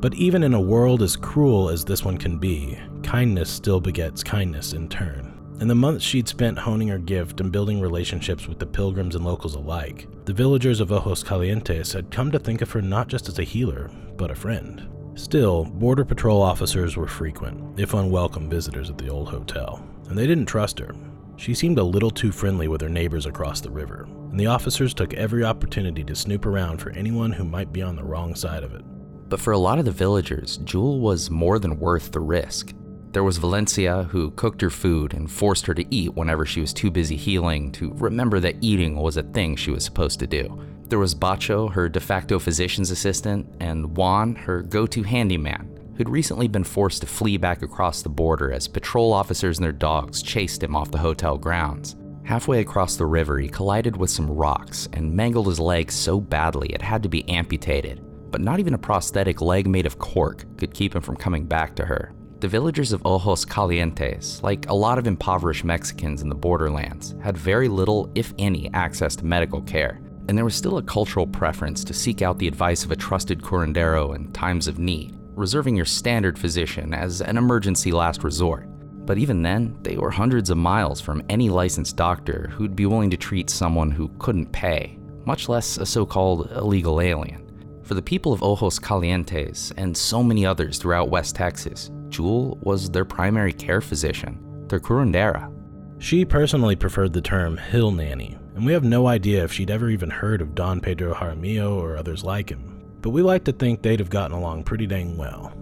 But 0.00 0.14
even 0.14 0.42
in 0.42 0.54
a 0.54 0.60
world 0.60 1.02
as 1.02 1.14
cruel 1.14 1.68
as 1.68 1.84
this 1.84 2.04
one 2.04 2.16
can 2.16 2.38
be, 2.38 2.78
kindness 3.02 3.50
still 3.50 3.80
begets 3.80 4.22
kindness 4.22 4.72
in 4.72 4.88
turn. 4.88 5.36
In 5.60 5.68
the 5.68 5.74
months 5.74 6.02
she'd 6.02 6.26
spent 6.26 6.58
honing 6.58 6.88
her 6.88 6.98
gift 6.98 7.42
and 7.42 7.52
building 7.52 7.82
relationships 7.82 8.48
with 8.48 8.58
the 8.58 8.64
pilgrims 8.64 9.14
and 9.14 9.26
locals 9.26 9.56
alike, 9.56 10.08
the 10.24 10.32
villagers 10.32 10.80
of 10.80 10.90
Ojos 10.90 11.22
Calientes 11.22 11.92
had 11.92 12.10
come 12.10 12.30
to 12.30 12.38
think 12.38 12.62
of 12.62 12.70
her 12.70 12.80
not 12.80 13.08
just 13.08 13.28
as 13.28 13.38
a 13.38 13.44
healer, 13.44 13.90
but 14.16 14.30
a 14.30 14.34
friend. 14.34 14.88
Still, 15.16 15.66
Border 15.66 16.06
Patrol 16.06 16.40
officers 16.40 16.96
were 16.96 17.06
frequent, 17.06 17.78
if 17.78 17.92
unwelcome 17.92 18.48
visitors 18.48 18.88
at 18.88 18.96
the 18.96 19.10
old 19.10 19.28
hotel, 19.28 19.86
and 20.08 20.16
they 20.16 20.26
didn't 20.26 20.46
trust 20.46 20.78
her. 20.78 20.94
She 21.36 21.52
seemed 21.52 21.78
a 21.78 21.84
little 21.84 22.10
too 22.10 22.32
friendly 22.32 22.68
with 22.68 22.80
her 22.80 22.88
neighbors 22.88 23.26
across 23.26 23.60
the 23.60 23.70
river, 23.70 24.08
and 24.30 24.40
the 24.40 24.46
officers 24.46 24.94
took 24.94 25.12
every 25.12 25.44
opportunity 25.44 26.04
to 26.04 26.14
snoop 26.14 26.46
around 26.46 26.78
for 26.78 26.90
anyone 26.92 27.32
who 27.32 27.44
might 27.44 27.70
be 27.70 27.82
on 27.82 27.96
the 27.96 28.04
wrong 28.04 28.34
side 28.34 28.62
of 28.62 28.72
it. 28.74 28.84
But 29.30 29.40
for 29.40 29.52
a 29.52 29.58
lot 29.58 29.78
of 29.78 29.84
the 29.84 29.92
villagers, 29.92 30.56
Jewel 30.58 30.98
was 30.98 31.30
more 31.30 31.60
than 31.60 31.78
worth 31.78 32.10
the 32.10 32.18
risk. 32.18 32.74
There 33.12 33.22
was 33.22 33.38
Valencia, 33.38 34.02
who 34.10 34.32
cooked 34.32 34.60
her 34.60 34.70
food 34.70 35.14
and 35.14 35.30
forced 35.30 35.66
her 35.66 35.74
to 35.74 35.94
eat 35.94 36.14
whenever 36.14 36.44
she 36.44 36.60
was 36.60 36.74
too 36.74 36.90
busy 36.90 37.14
healing 37.14 37.70
to 37.72 37.92
remember 37.94 38.40
that 38.40 38.56
eating 38.60 38.96
was 38.96 39.16
a 39.16 39.22
thing 39.22 39.54
she 39.54 39.70
was 39.70 39.84
supposed 39.84 40.18
to 40.18 40.26
do. 40.26 40.60
There 40.88 40.98
was 40.98 41.14
Bacho, 41.14 41.72
her 41.72 41.88
de 41.88 42.00
facto 42.00 42.40
physician's 42.40 42.90
assistant, 42.90 43.46
and 43.60 43.96
Juan, 43.96 44.34
her 44.34 44.62
go 44.62 44.84
to 44.88 45.02
handyman, 45.04 45.78
who'd 45.96 46.08
recently 46.08 46.48
been 46.48 46.64
forced 46.64 47.02
to 47.02 47.06
flee 47.06 47.36
back 47.36 47.62
across 47.62 48.02
the 48.02 48.08
border 48.08 48.52
as 48.52 48.66
patrol 48.66 49.12
officers 49.12 49.58
and 49.58 49.64
their 49.64 49.70
dogs 49.70 50.22
chased 50.22 50.60
him 50.60 50.74
off 50.74 50.90
the 50.90 50.98
hotel 50.98 51.38
grounds. 51.38 51.94
Halfway 52.24 52.60
across 52.60 52.96
the 52.96 53.06
river, 53.06 53.38
he 53.38 53.48
collided 53.48 53.96
with 53.96 54.10
some 54.10 54.28
rocks 54.28 54.88
and 54.92 55.14
mangled 55.14 55.46
his 55.46 55.60
leg 55.60 55.92
so 55.92 56.20
badly 56.20 56.70
it 56.70 56.82
had 56.82 57.02
to 57.04 57.08
be 57.08 57.28
amputated. 57.28 58.04
But 58.30 58.40
not 58.40 58.60
even 58.60 58.74
a 58.74 58.78
prosthetic 58.78 59.40
leg 59.40 59.66
made 59.66 59.86
of 59.86 59.98
cork 59.98 60.44
could 60.56 60.74
keep 60.74 60.94
him 60.94 61.02
from 61.02 61.16
coming 61.16 61.46
back 61.46 61.74
to 61.76 61.84
her. 61.84 62.12
The 62.40 62.48
villagers 62.48 62.92
of 62.92 63.04
Ojos 63.04 63.44
Calientes, 63.44 64.42
like 64.42 64.68
a 64.68 64.74
lot 64.74 64.98
of 64.98 65.06
impoverished 65.06 65.64
Mexicans 65.64 66.22
in 66.22 66.28
the 66.28 66.34
borderlands, 66.34 67.14
had 67.22 67.36
very 67.36 67.68
little, 67.68 68.10
if 68.14 68.32
any, 68.38 68.70
access 68.72 69.14
to 69.16 69.26
medical 69.26 69.60
care, 69.60 70.00
and 70.28 70.38
there 70.38 70.44
was 70.44 70.54
still 70.54 70.78
a 70.78 70.82
cultural 70.82 71.26
preference 71.26 71.84
to 71.84 71.92
seek 71.92 72.22
out 72.22 72.38
the 72.38 72.48
advice 72.48 72.84
of 72.84 72.92
a 72.92 72.96
trusted 72.96 73.42
curandero 73.42 74.14
in 74.16 74.32
times 74.32 74.68
of 74.68 74.78
need, 74.78 75.18
reserving 75.34 75.76
your 75.76 75.84
standard 75.84 76.38
physician 76.38 76.94
as 76.94 77.20
an 77.20 77.36
emergency 77.36 77.92
last 77.92 78.24
resort. 78.24 78.66
But 79.04 79.18
even 79.18 79.42
then, 79.42 79.76
they 79.82 79.96
were 79.96 80.10
hundreds 80.10 80.50
of 80.50 80.56
miles 80.56 81.00
from 81.00 81.22
any 81.28 81.50
licensed 81.50 81.96
doctor 81.96 82.48
who'd 82.52 82.76
be 82.76 82.86
willing 82.86 83.10
to 83.10 83.16
treat 83.16 83.50
someone 83.50 83.90
who 83.90 84.08
couldn't 84.18 84.52
pay, 84.52 84.98
much 85.26 85.48
less 85.48 85.78
a 85.78 85.84
so 85.84 86.06
called 86.06 86.50
illegal 86.52 87.00
alien. 87.00 87.49
For 87.90 87.94
the 87.94 88.02
people 88.02 88.32
of 88.32 88.44
Ojos 88.44 88.78
Calientes 88.78 89.72
and 89.76 89.96
so 89.96 90.22
many 90.22 90.46
others 90.46 90.78
throughout 90.78 91.10
West 91.10 91.34
Texas, 91.34 91.90
Jewel 92.08 92.56
was 92.62 92.88
their 92.88 93.04
primary 93.04 93.52
care 93.52 93.80
physician, 93.80 94.38
their 94.68 94.78
curandera. 94.78 95.52
She 95.98 96.24
personally 96.24 96.76
preferred 96.76 97.12
the 97.12 97.20
term 97.20 97.56
hill 97.56 97.90
nanny, 97.90 98.38
and 98.54 98.64
we 98.64 98.72
have 98.74 98.84
no 98.84 99.08
idea 99.08 99.42
if 99.42 99.52
she'd 99.52 99.72
ever 99.72 99.90
even 99.90 100.08
heard 100.08 100.40
of 100.40 100.54
Don 100.54 100.80
Pedro 100.80 101.14
Jaramillo 101.14 101.82
or 101.82 101.96
others 101.96 102.22
like 102.22 102.48
him, 102.48 102.80
but 103.00 103.10
we 103.10 103.22
like 103.22 103.42
to 103.42 103.52
think 103.52 103.82
they'd 103.82 103.98
have 103.98 104.08
gotten 104.08 104.36
along 104.36 104.62
pretty 104.62 104.86
dang 104.86 105.16
well. 105.16 105.52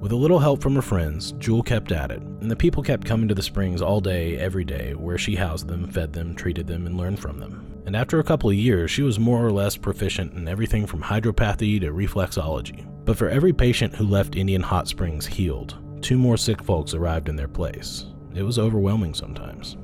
With 0.00 0.10
a 0.10 0.16
little 0.16 0.40
help 0.40 0.62
from 0.62 0.74
her 0.74 0.82
friends, 0.82 1.34
Jewel 1.38 1.62
kept 1.62 1.92
at 1.92 2.10
it, 2.10 2.20
and 2.20 2.50
the 2.50 2.56
people 2.56 2.82
kept 2.82 3.06
coming 3.06 3.28
to 3.28 3.34
the 3.36 3.42
springs 3.42 3.80
all 3.80 4.00
day, 4.00 4.36
every 4.38 4.64
day, 4.64 4.94
where 4.94 5.18
she 5.18 5.36
housed 5.36 5.68
them, 5.68 5.86
fed 5.86 6.12
them, 6.12 6.34
treated 6.34 6.66
them, 6.66 6.84
and 6.84 6.96
learned 6.96 7.20
from 7.20 7.38
them. 7.38 7.75
And 7.86 7.96
after 7.96 8.18
a 8.18 8.24
couple 8.24 8.50
of 8.50 8.56
years, 8.56 8.90
she 8.90 9.02
was 9.02 9.18
more 9.18 9.44
or 9.44 9.52
less 9.52 9.76
proficient 9.76 10.34
in 10.34 10.48
everything 10.48 10.86
from 10.86 11.02
hydropathy 11.02 11.80
to 11.80 11.92
reflexology. 11.92 12.86
But 13.04 13.16
for 13.16 13.28
every 13.28 13.52
patient 13.52 13.94
who 13.94 14.04
left 14.04 14.36
Indian 14.36 14.62
Hot 14.62 14.88
Springs 14.88 15.24
healed, 15.24 15.78
two 16.02 16.18
more 16.18 16.36
sick 16.36 16.62
folks 16.62 16.94
arrived 16.94 17.28
in 17.28 17.36
their 17.36 17.48
place. 17.48 18.06
It 18.34 18.42
was 18.42 18.58
overwhelming 18.58 19.14
sometimes. 19.14 19.76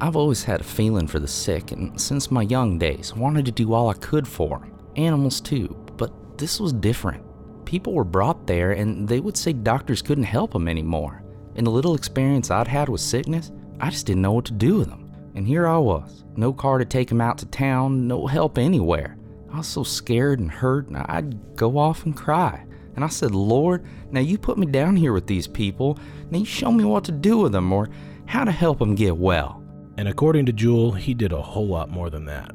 I've 0.00 0.16
always 0.16 0.42
had 0.42 0.62
a 0.62 0.64
feeling 0.64 1.06
for 1.06 1.18
the 1.18 1.28
sick, 1.28 1.72
and 1.72 2.00
since 2.00 2.30
my 2.30 2.42
young 2.42 2.78
days, 2.78 3.14
wanted 3.14 3.44
to 3.44 3.52
do 3.52 3.74
all 3.74 3.90
I 3.90 3.94
could 3.94 4.26
for 4.26 4.58
them. 4.58 4.72
Animals 4.96 5.40
too, 5.40 5.76
but 5.96 6.38
this 6.38 6.58
was 6.58 6.72
different 6.72 7.24
people 7.70 7.94
were 7.94 8.02
brought 8.02 8.48
there 8.48 8.72
and 8.72 9.06
they 9.06 9.20
would 9.20 9.36
say 9.36 9.52
doctors 9.52 10.02
couldn't 10.02 10.24
help 10.24 10.52
them 10.52 10.66
anymore. 10.66 11.22
In 11.54 11.64
the 11.64 11.70
little 11.70 11.94
experience 11.94 12.50
I'd 12.50 12.66
had 12.66 12.88
with 12.88 13.00
sickness, 13.00 13.52
I 13.78 13.90
just 13.90 14.06
didn't 14.06 14.22
know 14.22 14.32
what 14.32 14.44
to 14.46 14.52
do 14.52 14.78
with 14.78 14.88
them. 14.88 15.09
And 15.40 15.48
here 15.48 15.66
I 15.66 15.78
was, 15.78 16.22
no 16.36 16.52
car 16.52 16.76
to 16.76 16.84
take 16.84 17.10
him 17.10 17.22
out 17.22 17.38
to 17.38 17.46
town, 17.46 18.06
no 18.06 18.26
help 18.26 18.58
anywhere. 18.58 19.16
I 19.50 19.56
was 19.56 19.66
so 19.66 19.82
scared 19.82 20.38
and 20.38 20.50
hurt, 20.50 20.88
and 20.88 20.98
I'd 20.98 21.56
go 21.56 21.78
off 21.78 22.04
and 22.04 22.14
cry. 22.14 22.66
And 22.94 23.02
I 23.02 23.08
said, 23.08 23.34
Lord, 23.34 23.86
now 24.10 24.20
you 24.20 24.36
put 24.36 24.58
me 24.58 24.66
down 24.66 24.96
here 24.96 25.14
with 25.14 25.26
these 25.26 25.48
people. 25.48 25.98
Now 26.30 26.40
you 26.40 26.44
show 26.44 26.70
me 26.70 26.84
what 26.84 27.04
to 27.04 27.12
do 27.12 27.38
with 27.38 27.52
them 27.52 27.72
or 27.72 27.88
how 28.26 28.44
to 28.44 28.50
help 28.50 28.80
them 28.80 28.94
get 28.94 29.16
well. 29.16 29.64
And 29.96 30.08
according 30.08 30.44
to 30.44 30.52
Jewel, 30.52 30.92
he 30.92 31.14
did 31.14 31.32
a 31.32 31.40
whole 31.40 31.68
lot 31.68 31.88
more 31.88 32.10
than 32.10 32.26
that. 32.26 32.52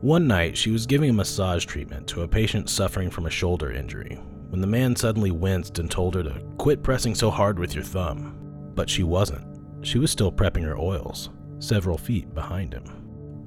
One 0.00 0.26
night, 0.26 0.58
she 0.58 0.72
was 0.72 0.84
giving 0.84 1.10
a 1.10 1.12
massage 1.12 1.64
treatment 1.64 2.08
to 2.08 2.22
a 2.22 2.28
patient 2.28 2.68
suffering 2.68 3.08
from 3.08 3.26
a 3.26 3.30
shoulder 3.30 3.70
injury 3.70 4.18
when 4.48 4.60
the 4.60 4.66
man 4.66 4.96
suddenly 4.96 5.30
winced 5.30 5.78
and 5.78 5.88
told 5.88 6.16
her 6.16 6.24
to 6.24 6.42
quit 6.58 6.82
pressing 6.82 7.14
so 7.14 7.30
hard 7.30 7.56
with 7.56 7.72
your 7.72 7.84
thumb. 7.84 8.36
But 8.74 8.90
she 8.90 9.04
wasn't. 9.04 9.46
She 9.86 10.00
was 10.00 10.10
still 10.10 10.32
prepping 10.32 10.64
her 10.64 10.76
oils, 10.76 11.30
several 11.58 11.98
feet 11.98 12.32
behind 12.34 12.72
him. 12.72 12.84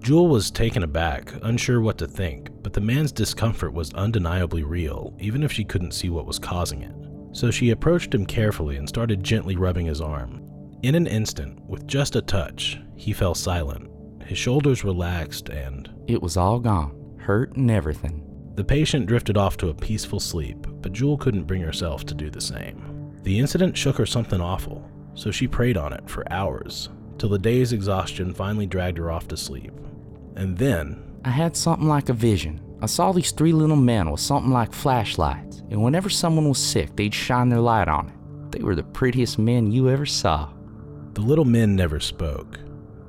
Jewel 0.01 0.27
was 0.27 0.49
taken 0.49 0.83
aback, 0.83 1.33
unsure 1.43 1.81
what 1.81 1.97
to 1.97 2.07
think, 2.07 2.49
but 2.63 2.73
the 2.73 2.81
man's 2.81 3.11
discomfort 3.11 3.73
was 3.73 3.93
undeniably 3.93 4.63
real, 4.63 5.13
even 5.19 5.43
if 5.43 5.51
she 5.51 5.65
couldn't 5.65 5.93
see 5.93 6.09
what 6.09 6.25
was 6.25 6.39
causing 6.39 6.83
it. 6.83 6.95
So 7.31 7.51
she 7.51 7.71
approached 7.71 8.13
him 8.13 8.25
carefully 8.25 8.77
and 8.77 8.87
started 8.87 9.23
gently 9.23 9.55
rubbing 9.55 9.85
his 9.85 10.01
arm. 10.01 10.41
In 10.83 10.95
an 10.95 11.05
instant, 11.05 11.59
with 11.67 11.85
just 11.85 12.15
a 12.15 12.21
touch, 12.21 12.79
he 12.95 13.11
fell 13.11 13.35
silent. 13.35 13.89
His 14.23 14.37
shoulders 14.37 14.83
relaxed 14.83 15.49
and. 15.49 15.89
It 16.07 16.21
was 16.21 16.37
all 16.37 16.59
gone, 16.59 17.15
hurt 17.19 17.55
and 17.57 17.69
everything. 17.69 18.25
The 18.55 18.63
patient 18.63 19.05
drifted 19.05 19.37
off 19.37 19.57
to 19.57 19.69
a 19.69 19.73
peaceful 19.73 20.19
sleep, 20.19 20.65
but 20.81 20.93
Jewel 20.93 21.17
couldn't 21.17 21.45
bring 21.47 21.61
herself 21.61 22.05
to 22.05 22.15
do 22.15 22.29
the 22.29 22.41
same. 22.41 23.13
The 23.23 23.37
incident 23.37 23.77
shook 23.77 23.97
her 23.97 24.05
something 24.05 24.39
awful, 24.39 24.89
so 25.13 25.29
she 25.29 25.47
prayed 25.47 25.77
on 25.77 25.91
it 25.93 26.09
for 26.09 26.31
hours, 26.31 26.89
till 27.19 27.29
the 27.29 27.37
day's 27.37 27.73
exhaustion 27.73 28.33
finally 28.33 28.65
dragged 28.65 28.97
her 28.97 29.11
off 29.11 29.27
to 29.27 29.37
sleep. 29.37 29.73
And 30.35 30.57
then. 30.57 31.03
I 31.25 31.29
had 31.29 31.55
something 31.55 31.87
like 31.87 32.09
a 32.09 32.13
vision. 32.13 32.61
I 32.81 32.85
saw 32.85 33.11
these 33.11 33.31
three 33.31 33.51
little 33.51 33.75
men 33.75 34.09
with 34.09 34.21
something 34.21 34.51
like 34.51 34.71
flashlights, 34.73 35.61
and 35.69 35.83
whenever 35.83 36.09
someone 36.09 36.47
was 36.47 36.57
sick, 36.57 36.95
they'd 36.95 37.13
shine 37.13 37.49
their 37.49 37.59
light 37.59 37.89
on 37.89 38.07
it. 38.07 38.51
They 38.51 38.63
were 38.63 38.75
the 38.75 38.83
prettiest 38.83 39.37
men 39.37 39.69
you 39.71 39.89
ever 39.89 40.05
saw. 40.05 40.49
The 41.13 41.21
little 41.21 41.45
men 41.45 41.75
never 41.75 41.99
spoke. 41.99 42.59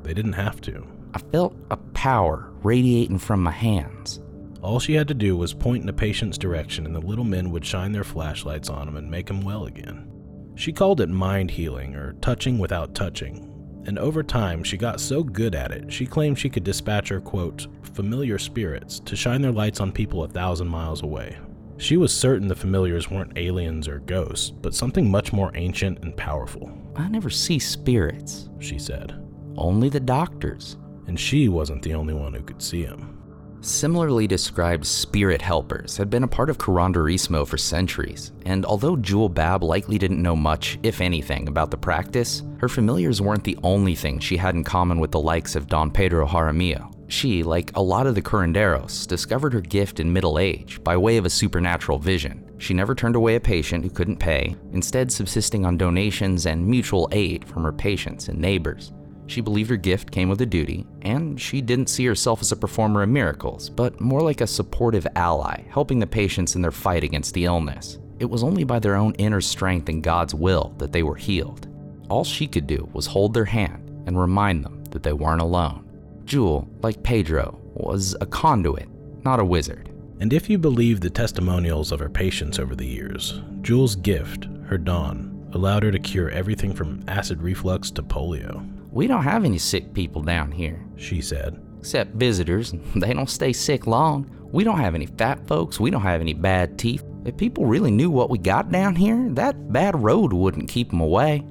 They 0.02 0.12
didn't 0.12 0.32
have 0.32 0.60
to. 0.62 0.84
I 1.14 1.18
felt 1.18 1.56
a 1.70 1.76
power 1.76 2.50
radiating 2.62 3.18
from 3.18 3.42
my 3.42 3.52
hands. 3.52 4.20
All 4.62 4.80
she 4.80 4.94
had 4.94 5.08
to 5.08 5.14
do 5.14 5.36
was 5.36 5.54
point 5.54 5.82
in 5.82 5.88
a 5.88 5.92
patient's 5.92 6.36
direction, 6.36 6.84
and 6.84 6.94
the 6.94 7.00
little 7.00 7.24
men 7.24 7.50
would 7.50 7.64
shine 7.64 7.92
their 7.92 8.04
flashlights 8.04 8.68
on 8.68 8.88
him 8.88 8.96
and 8.96 9.10
make 9.10 9.30
him 9.30 9.42
well 9.42 9.66
again. 9.66 10.10
She 10.56 10.72
called 10.72 11.00
it 11.00 11.08
mind 11.08 11.52
healing, 11.52 11.94
or 11.94 12.14
touching 12.14 12.58
without 12.58 12.94
touching, 12.94 13.50
and 13.86 13.98
over 13.98 14.22
time 14.22 14.62
she 14.62 14.76
got 14.76 15.00
so 15.00 15.22
good 15.22 15.54
at 15.54 15.72
it, 15.72 15.92
she 15.92 16.06
claimed 16.06 16.38
she 16.38 16.50
could 16.50 16.64
dispatch 16.64 17.08
her, 17.08 17.20
quote, 17.20 17.66
familiar 17.82 18.38
spirits 18.38 19.00
to 19.00 19.16
shine 19.16 19.42
their 19.42 19.52
lights 19.52 19.80
on 19.80 19.92
people 19.92 20.22
a 20.22 20.28
thousand 20.28 20.68
miles 20.68 21.02
away. 21.02 21.36
She 21.76 21.96
was 21.96 22.14
certain 22.14 22.46
the 22.46 22.54
familiars 22.54 23.10
weren't 23.10 23.38
aliens 23.38 23.88
or 23.88 24.00
ghosts, 24.00 24.50
but 24.50 24.74
something 24.74 25.10
much 25.10 25.32
more 25.32 25.50
ancient 25.54 26.00
and 26.04 26.14
powerful. 26.14 26.70
I 26.94 27.08
never 27.08 27.30
see 27.30 27.58
spirits, 27.58 28.50
she 28.58 28.78
said. 28.78 29.14
Only 29.56 29.88
the 29.88 30.00
doctors. 30.00 30.76
And 31.06 31.18
she 31.18 31.48
wasn't 31.48 31.82
the 31.82 31.94
only 31.94 32.14
one 32.14 32.34
who 32.34 32.42
could 32.42 32.60
see 32.60 32.84
them. 32.84 33.19
Similarly 33.62 34.26
described 34.26 34.86
spirit 34.86 35.42
helpers 35.42 35.98
had 35.98 36.08
been 36.08 36.22
a 36.22 36.28
part 36.28 36.48
of 36.48 36.56
Curanderismo 36.56 37.46
for 37.46 37.58
centuries, 37.58 38.32
and 38.46 38.64
although 38.64 38.96
Jewel 38.96 39.28
Babb 39.28 39.62
likely 39.62 39.98
didn't 39.98 40.22
know 40.22 40.34
much, 40.34 40.78
if 40.82 41.02
anything, 41.02 41.46
about 41.46 41.70
the 41.70 41.76
practice, 41.76 42.42
her 42.58 42.70
familiars 42.70 43.20
weren't 43.20 43.44
the 43.44 43.58
only 43.62 43.94
thing 43.94 44.18
she 44.18 44.38
had 44.38 44.54
in 44.54 44.64
common 44.64 44.98
with 44.98 45.10
the 45.10 45.20
likes 45.20 45.56
of 45.56 45.66
Don 45.66 45.90
Pedro 45.90 46.26
Jaramillo. 46.26 46.90
She, 47.08 47.42
like 47.42 47.70
a 47.74 47.82
lot 47.82 48.06
of 48.06 48.14
the 48.14 48.22
curanderos, 48.22 49.06
discovered 49.06 49.52
her 49.52 49.60
gift 49.60 50.00
in 50.00 50.10
middle 50.10 50.38
age 50.38 50.82
by 50.82 50.96
way 50.96 51.18
of 51.18 51.26
a 51.26 51.30
supernatural 51.30 51.98
vision. 51.98 52.50
She 52.56 52.72
never 52.72 52.94
turned 52.94 53.16
away 53.16 53.34
a 53.34 53.40
patient 53.40 53.84
who 53.84 53.90
couldn't 53.90 54.16
pay, 54.18 54.56
instead 54.72 55.12
subsisting 55.12 55.66
on 55.66 55.76
donations 55.76 56.46
and 56.46 56.66
mutual 56.66 57.10
aid 57.12 57.44
from 57.44 57.64
her 57.64 57.72
patients 57.72 58.28
and 58.28 58.38
neighbors. 58.38 58.92
She 59.30 59.40
believed 59.40 59.70
her 59.70 59.76
gift 59.76 60.10
came 60.10 60.28
with 60.28 60.40
a 60.40 60.46
duty, 60.46 60.84
and 61.02 61.40
she 61.40 61.60
didn't 61.60 61.88
see 61.88 62.04
herself 62.04 62.40
as 62.40 62.50
a 62.50 62.56
performer 62.56 63.04
of 63.04 63.10
miracles, 63.10 63.70
but 63.70 64.00
more 64.00 64.22
like 64.22 64.40
a 64.40 64.46
supportive 64.46 65.06
ally, 65.14 65.62
helping 65.68 66.00
the 66.00 66.06
patients 66.08 66.56
in 66.56 66.62
their 66.62 66.72
fight 66.72 67.04
against 67.04 67.32
the 67.32 67.44
illness. 67.44 68.00
It 68.18 68.28
was 68.28 68.42
only 68.42 68.64
by 68.64 68.80
their 68.80 68.96
own 68.96 69.14
inner 69.18 69.40
strength 69.40 69.88
and 69.88 70.02
God's 70.02 70.34
will 70.34 70.74
that 70.78 70.90
they 70.90 71.04
were 71.04 71.14
healed. 71.14 71.68
All 72.08 72.24
she 72.24 72.48
could 72.48 72.66
do 72.66 72.88
was 72.92 73.06
hold 73.06 73.32
their 73.32 73.44
hand 73.44 74.02
and 74.08 74.20
remind 74.20 74.64
them 74.64 74.82
that 74.86 75.04
they 75.04 75.12
weren't 75.12 75.42
alone. 75.42 75.88
Jewel, 76.24 76.68
like 76.82 77.04
Pedro, 77.04 77.56
was 77.74 78.16
a 78.20 78.26
conduit, 78.26 78.88
not 79.24 79.38
a 79.38 79.44
wizard. 79.44 79.92
And 80.18 80.32
if 80.32 80.50
you 80.50 80.58
believe 80.58 80.98
the 80.98 81.08
testimonials 81.08 81.92
of 81.92 82.00
her 82.00 82.10
patients 82.10 82.58
over 82.58 82.74
the 82.74 82.84
years, 82.84 83.40
Jewel's 83.60 83.94
gift, 83.94 84.48
her 84.66 84.76
don, 84.76 85.48
allowed 85.52 85.84
her 85.84 85.92
to 85.92 86.00
cure 86.00 86.30
everything 86.30 86.74
from 86.74 87.04
acid 87.06 87.40
reflux 87.40 87.92
to 87.92 88.02
polio. 88.02 88.79
We 88.92 89.06
don't 89.06 89.22
have 89.22 89.44
any 89.44 89.58
sick 89.58 89.94
people 89.94 90.22
down 90.22 90.50
here, 90.50 90.84
she 90.96 91.20
said. 91.20 91.60
Except 91.78 92.14
visitors. 92.14 92.74
They 92.96 93.14
don't 93.14 93.30
stay 93.30 93.52
sick 93.52 93.86
long. 93.86 94.30
We 94.52 94.64
don't 94.64 94.80
have 94.80 94.94
any 94.94 95.06
fat 95.06 95.46
folks. 95.46 95.78
We 95.78 95.90
don't 95.90 96.02
have 96.02 96.20
any 96.20 96.34
bad 96.34 96.78
teeth. 96.78 97.04
If 97.24 97.36
people 97.36 97.66
really 97.66 97.90
knew 97.90 98.10
what 98.10 98.30
we 98.30 98.38
got 98.38 98.72
down 98.72 98.96
here, 98.96 99.28
that 99.30 99.72
bad 99.72 100.02
road 100.02 100.32
wouldn't 100.32 100.68
keep 100.68 100.90
them 100.90 101.00
away. 101.00 101.44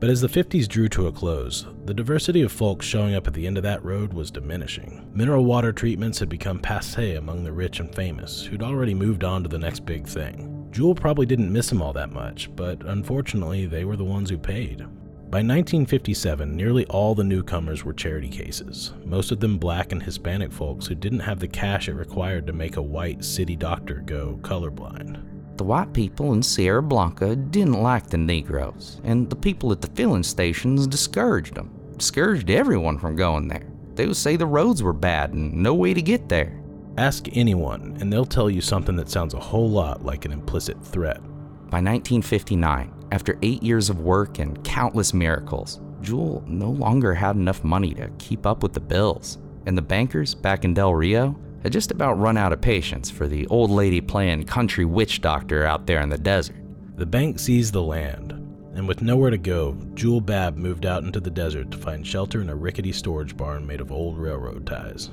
But 0.00 0.10
as 0.10 0.20
the 0.20 0.28
50s 0.28 0.68
drew 0.68 0.88
to 0.90 1.08
a 1.08 1.12
close, 1.12 1.66
the 1.84 1.92
diversity 1.92 2.42
of 2.42 2.52
folks 2.52 2.86
showing 2.86 3.16
up 3.16 3.26
at 3.26 3.34
the 3.34 3.46
end 3.46 3.56
of 3.56 3.64
that 3.64 3.84
road 3.84 4.12
was 4.12 4.30
diminishing. 4.30 5.10
Mineral 5.12 5.44
water 5.44 5.72
treatments 5.72 6.20
had 6.20 6.28
become 6.28 6.60
passe 6.60 7.16
among 7.16 7.42
the 7.42 7.52
rich 7.52 7.80
and 7.80 7.92
famous, 7.92 8.44
who'd 8.44 8.62
already 8.62 8.94
moved 8.94 9.24
on 9.24 9.42
to 9.42 9.48
the 9.48 9.58
next 9.58 9.84
big 9.84 10.06
thing. 10.06 10.68
Jewel 10.70 10.94
probably 10.94 11.26
didn't 11.26 11.52
miss 11.52 11.68
them 11.68 11.82
all 11.82 11.92
that 11.94 12.12
much, 12.12 12.48
but 12.54 12.80
unfortunately, 12.84 13.66
they 13.66 13.84
were 13.84 13.96
the 13.96 14.04
ones 14.04 14.30
who 14.30 14.38
paid. 14.38 14.86
By 15.30 15.40
1957, 15.40 16.56
nearly 16.56 16.86
all 16.86 17.14
the 17.14 17.22
newcomers 17.22 17.84
were 17.84 17.92
charity 17.92 18.30
cases, 18.30 18.94
most 19.04 19.30
of 19.30 19.40
them 19.40 19.58
black 19.58 19.92
and 19.92 20.02
Hispanic 20.02 20.50
folks 20.50 20.86
who 20.86 20.94
didn't 20.94 21.20
have 21.20 21.38
the 21.38 21.46
cash 21.46 21.90
it 21.90 21.92
required 21.92 22.46
to 22.46 22.54
make 22.54 22.78
a 22.78 22.82
white 22.82 23.22
city 23.22 23.54
doctor 23.54 24.02
go 24.06 24.38
colorblind. 24.40 25.22
The 25.58 25.64
white 25.64 25.92
people 25.92 26.32
in 26.32 26.42
Sierra 26.42 26.82
Blanca 26.82 27.36
didn't 27.36 27.82
like 27.82 28.06
the 28.06 28.16
Negroes, 28.16 29.02
and 29.04 29.28
the 29.28 29.36
people 29.36 29.70
at 29.70 29.82
the 29.82 29.88
filling 29.88 30.22
stations 30.22 30.86
discouraged 30.86 31.54
them, 31.54 31.78
discouraged 31.98 32.48
everyone 32.48 32.98
from 32.98 33.14
going 33.14 33.48
there. 33.48 33.70
They 33.96 34.06
would 34.06 34.16
say 34.16 34.36
the 34.36 34.46
roads 34.46 34.82
were 34.82 34.94
bad 34.94 35.34
and 35.34 35.52
no 35.52 35.74
way 35.74 35.92
to 35.92 36.00
get 36.00 36.30
there. 36.30 36.58
Ask 36.96 37.36
anyone, 37.36 37.98
and 38.00 38.10
they'll 38.10 38.24
tell 38.24 38.48
you 38.48 38.62
something 38.62 38.96
that 38.96 39.10
sounds 39.10 39.34
a 39.34 39.38
whole 39.38 39.68
lot 39.68 40.06
like 40.06 40.24
an 40.24 40.32
implicit 40.32 40.82
threat. 40.82 41.20
By 41.68 41.82
1959, 41.82 42.94
after 43.10 43.38
eight 43.42 43.62
years 43.62 43.90
of 43.90 44.00
work 44.00 44.38
and 44.38 44.62
countless 44.64 45.14
miracles, 45.14 45.80
Jewel 46.02 46.44
no 46.46 46.70
longer 46.70 47.14
had 47.14 47.36
enough 47.36 47.64
money 47.64 47.94
to 47.94 48.08
keep 48.18 48.46
up 48.46 48.62
with 48.62 48.72
the 48.72 48.80
bills, 48.80 49.38
and 49.66 49.76
the 49.76 49.82
bankers 49.82 50.34
back 50.34 50.64
in 50.64 50.74
Del 50.74 50.94
Rio 50.94 51.38
had 51.62 51.72
just 51.72 51.90
about 51.90 52.18
run 52.18 52.36
out 52.36 52.52
of 52.52 52.60
patience 52.60 53.10
for 53.10 53.26
the 53.26 53.46
old 53.48 53.70
lady 53.70 54.00
playing 54.00 54.44
country 54.44 54.84
witch 54.84 55.20
doctor 55.20 55.64
out 55.64 55.86
there 55.86 56.00
in 56.00 56.08
the 56.08 56.18
desert. 56.18 56.56
The 56.96 57.06
bank 57.06 57.38
seized 57.38 57.72
the 57.72 57.82
land, 57.82 58.32
and 58.74 58.86
with 58.86 59.02
nowhere 59.02 59.30
to 59.30 59.38
go, 59.38 59.76
Jewel 59.94 60.20
Babb 60.20 60.56
moved 60.56 60.86
out 60.86 61.02
into 61.02 61.20
the 61.20 61.30
desert 61.30 61.70
to 61.72 61.78
find 61.78 62.06
shelter 62.06 62.40
in 62.40 62.50
a 62.50 62.54
rickety 62.54 62.92
storage 62.92 63.36
barn 63.36 63.66
made 63.66 63.80
of 63.80 63.90
old 63.90 64.18
railroad 64.18 64.66
ties. 64.66 65.10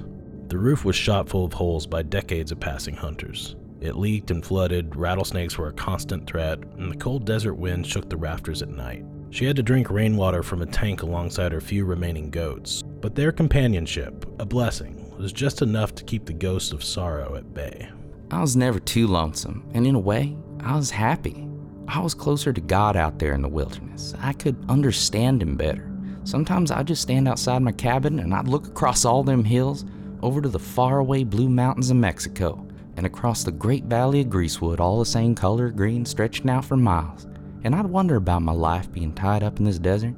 The 0.47 0.57
roof 0.57 0.85
was 0.85 0.95
shot 0.95 1.27
full 1.27 1.45
of 1.45 1.53
holes 1.53 1.87
by 1.87 2.03
decades 2.03 2.51
of 2.51 2.59
passing 2.59 2.95
hunters. 2.95 3.55
It 3.85 3.95
leaked 3.95 4.31
and 4.31 4.43
flooded, 4.43 4.95
rattlesnakes 4.95 5.59
were 5.59 5.67
a 5.67 5.73
constant 5.73 6.27
threat, 6.27 6.57
and 6.79 6.91
the 6.91 6.97
cold 6.97 7.23
desert 7.23 7.53
wind 7.53 7.85
shook 7.85 8.09
the 8.09 8.17
rafters 8.17 8.63
at 8.63 8.69
night. 8.69 9.05
She 9.29 9.45
had 9.45 9.55
to 9.57 9.63
drink 9.63 9.91
rainwater 9.91 10.41
from 10.41 10.63
a 10.63 10.65
tank 10.65 11.03
alongside 11.03 11.51
her 11.51 11.61
few 11.61 11.85
remaining 11.85 12.31
goats, 12.31 12.81
but 12.81 13.13
their 13.13 13.31
companionship, 13.31 14.25
a 14.39 14.45
blessing, 14.45 15.13
was 15.19 15.31
just 15.31 15.61
enough 15.61 15.93
to 15.95 16.03
keep 16.03 16.25
the 16.25 16.33
ghost 16.33 16.73
of 16.73 16.83
sorrow 16.83 17.35
at 17.35 17.53
bay. 17.53 17.87
I 18.31 18.41
was 18.41 18.55
never 18.55 18.79
too 18.79 19.05
lonesome, 19.05 19.63
and 19.75 19.85
in 19.85 19.93
a 19.93 19.99
way, 19.99 20.35
I 20.61 20.75
was 20.75 20.89
happy. 20.89 21.47
I 21.87 21.99
was 21.99 22.15
closer 22.15 22.51
to 22.51 22.61
God 22.61 22.95
out 22.95 23.19
there 23.19 23.35
in 23.35 23.43
the 23.43 23.47
wilderness. 23.47 24.15
I 24.19 24.33
could 24.33 24.57
understand 24.67 25.43
Him 25.43 25.57
better. 25.57 25.91
Sometimes 26.23 26.71
I'd 26.71 26.87
just 26.87 27.03
stand 27.03 27.27
outside 27.27 27.61
my 27.61 27.71
cabin 27.71 28.17
and 28.17 28.33
I'd 28.33 28.47
look 28.47 28.65
across 28.65 29.05
all 29.05 29.21
them 29.21 29.43
hills 29.43 29.85
over 30.23 30.41
to 30.41 30.49
the 30.49 30.57
faraway 30.57 31.23
blue 31.23 31.49
mountains 31.49 31.91
of 31.91 31.97
Mexico 31.97 32.64
and 32.97 33.05
across 33.05 33.43
the 33.43 33.51
great 33.51 33.85
valley 33.85 34.21
of 34.21 34.27
Greasewood, 34.27 34.79
all 34.79 34.99
the 34.99 35.05
same 35.05 35.35
color 35.35 35.69
green, 35.69 36.05
stretching 36.05 36.49
out 36.49 36.65
for 36.65 36.77
miles. 36.77 37.27
And 37.63 37.75
I'd 37.75 37.85
wonder 37.85 38.15
about 38.15 38.41
my 38.41 38.51
life 38.51 38.91
being 38.91 39.13
tied 39.13 39.43
up 39.43 39.59
in 39.59 39.65
this 39.65 39.79
desert, 39.79 40.15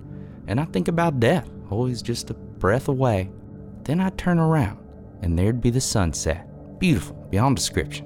and 0.48 0.60
I'd 0.60 0.74
think 0.74 0.88
about 0.88 1.20
death, 1.20 1.50
always 1.70 2.02
just 2.02 2.30
a 2.30 2.34
breath 2.34 2.88
away. 2.88 3.30
Then 3.84 4.00
I'd 4.00 4.18
turn 4.18 4.40
around, 4.40 4.80
and 5.22 5.38
there'd 5.38 5.62
be 5.62 5.70
the 5.70 5.82
sunset, 5.82 6.48
beautiful 6.80 7.16
beyond 7.30 7.56
description. 7.56 8.06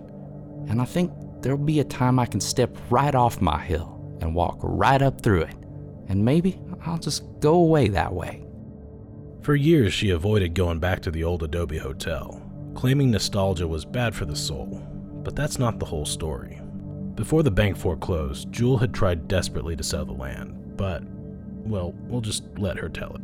And 0.67 0.81
I 0.81 0.85
think 0.85 1.11
there'll 1.41 1.57
be 1.57 1.79
a 1.79 1.83
time 1.83 2.19
I 2.19 2.25
can 2.25 2.39
step 2.39 2.77
right 2.89 3.15
off 3.15 3.41
my 3.41 3.59
hill 3.59 4.17
and 4.21 4.35
walk 4.35 4.59
right 4.61 5.01
up 5.01 5.21
through 5.21 5.41
it, 5.41 5.55
and 6.07 6.23
maybe 6.23 6.59
I'll 6.85 6.99
just 6.99 7.23
go 7.39 7.55
away 7.55 7.87
that 7.89 8.13
way. 8.13 8.45
For 9.41 9.55
years, 9.55 9.91
she 9.91 10.11
avoided 10.11 10.53
going 10.53 10.79
back 10.79 11.01
to 11.01 11.11
the 11.11 11.23
old 11.23 11.41
Adobe 11.41 11.79
Hotel, 11.79 12.39
claiming 12.73 13.11
nostalgia 13.11 13.67
was 13.67 13.85
bad 13.85 14.15
for 14.15 14.25
the 14.25 14.35
soul. 14.35 14.81
But 15.23 15.35
that's 15.35 15.59
not 15.59 15.79
the 15.79 15.85
whole 15.85 16.05
story. 16.05 16.59
Before 17.15 17.43
the 17.43 17.51
bank 17.51 17.77
foreclosed, 17.77 18.51
Jewel 18.51 18.77
had 18.77 18.93
tried 18.93 19.27
desperately 19.27 19.75
to 19.75 19.83
sell 19.83 20.05
the 20.05 20.13
land, 20.13 20.77
but, 20.77 21.03
well, 21.65 21.93
we'll 22.07 22.21
just 22.21 22.43
let 22.57 22.77
her 22.77 22.89
tell 22.89 23.13
it. 23.15 23.21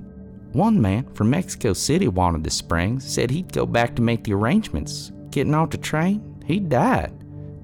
One 0.51 0.79
man 0.79 1.11
from 1.13 1.29
Mexico 1.29 1.73
City 1.73 2.07
wanted 2.07 2.43
the 2.43 2.49
springs, 2.49 3.05
said 3.05 3.31
he'd 3.31 3.51
go 3.51 3.65
back 3.65 3.95
to 3.95 4.01
make 4.01 4.23
the 4.23 4.33
arrangements. 4.33 5.11
Getting 5.31 5.55
off 5.55 5.71
the 5.71 5.77
train, 5.77 6.43
he 6.45 6.59
died. 6.59 7.13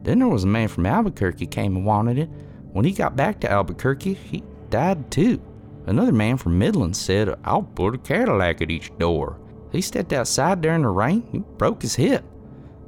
Then 0.04 0.20
there 0.20 0.28
was 0.28 0.44
a 0.44 0.48
man 0.48 0.68
from 0.68 0.86
Albuquerque 0.86 1.48
came 1.48 1.76
and 1.76 1.86
wanted 1.86 2.18
it. 2.18 2.30
When 2.72 2.86
he 2.86 2.92
got 2.92 3.16
back 3.16 3.40
to 3.42 3.52
Albuquerque, 3.52 4.16
he 4.16 4.44
died 4.70 5.12
too. 5.12 5.42
Another 5.86 6.12
man 6.12 6.38
from 6.38 6.58
Midland 6.58 6.96
said, 6.96 7.36
I'll 7.44 7.64
put 7.64 7.96
a 7.96 7.98
Cadillac 7.98 8.62
at 8.62 8.72
each 8.72 8.96
door. 8.98 9.40
He 9.74 9.82
stepped 9.82 10.14
outside 10.14 10.62
during 10.62 10.84
the 10.84 10.88
rain, 10.88 11.44
broke 11.58 11.82
his 11.82 11.96
hip. 11.96 12.24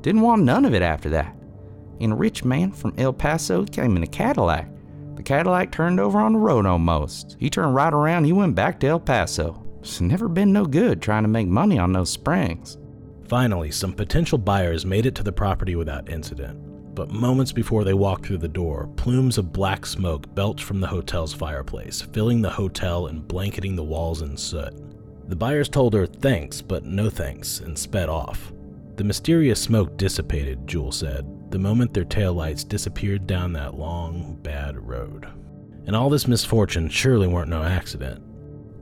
Didn't 0.01 0.21
want 0.21 0.43
none 0.43 0.63
of 0.63 0.73
it 0.73 0.81
after 0.81 1.09
that. 1.09 1.35
And 1.99 2.13
a 2.13 2.15
rich 2.15 2.45
man 2.45 2.71
from 2.71 2.93
El 2.97 3.11
Paso 3.11 3.65
came 3.65 3.97
in 3.97 4.03
a 4.03 4.07
Cadillac. 4.07 4.69
The 5.15 5.23
Cadillac 5.23 5.71
turned 5.73 5.99
over 5.99 6.19
on 6.19 6.33
the 6.33 6.39
road 6.39 6.65
almost. 6.65 7.35
He 7.39 7.49
turned 7.49 7.75
right 7.75 7.93
around, 7.93 8.23
he 8.23 8.33
went 8.33 8.55
back 8.55 8.79
to 8.79 8.87
El 8.87 9.01
Paso. 9.01 9.61
It's 9.81 9.99
never 9.99 10.29
been 10.29 10.53
no 10.53 10.65
good 10.65 11.01
trying 11.01 11.23
to 11.23 11.29
make 11.29 11.47
money 11.47 11.77
on 11.77 11.91
those 11.91 12.09
springs. 12.09 12.77
Finally, 13.27 13.71
some 13.71 13.91
potential 13.91 14.37
buyers 14.37 14.85
made 14.85 15.05
it 15.05 15.15
to 15.15 15.23
the 15.23 15.31
property 15.31 15.75
without 15.75 16.09
incident 16.09 16.65
but 16.95 17.11
moments 17.11 17.51
before 17.51 17.83
they 17.83 17.93
walked 17.93 18.25
through 18.25 18.37
the 18.37 18.47
door, 18.47 18.89
plumes 18.95 19.37
of 19.37 19.51
black 19.51 19.85
smoke 19.85 20.33
belched 20.33 20.63
from 20.63 20.79
the 20.79 20.87
hotel's 20.87 21.33
fireplace, 21.33 22.01
filling 22.01 22.41
the 22.41 22.49
hotel 22.49 23.07
and 23.07 23.27
blanketing 23.27 23.75
the 23.75 23.83
walls 23.83 24.21
in 24.21 24.37
soot. 24.37 24.73
The 25.27 25.35
buyers 25.35 25.69
told 25.69 25.93
her 25.93 26.05
thanks, 26.05 26.61
but 26.61 26.85
no 26.85 27.09
thanks, 27.09 27.59
and 27.59 27.77
sped 27.77 28.09
off. 28.09 28.51
The 28.95 29.03
mysterious 29.03 29.61
smoke 29.61 29.97
dissipated, 29.97 30.67
Jewel 30.67 30.91
said, 30.91 31.25
the 31.51 31.59
moment 31.59 31.93
their 31.93 32.05
taillights 32.05 32.67
disappeared 32.67 33.27
down 33.27 33.53
that 33.53 33.75
long, 33.75 34.37
bad 34.41 34.77
road. 34.77 35.27
And 35.87 35.95
all 35.95 36.09
this 36.09 36.27
misfortune 36.27 36.89
surely 36.89 37.27
weren't 37.27 37.49
no 37.49 37.63
accident. 37.63 38.23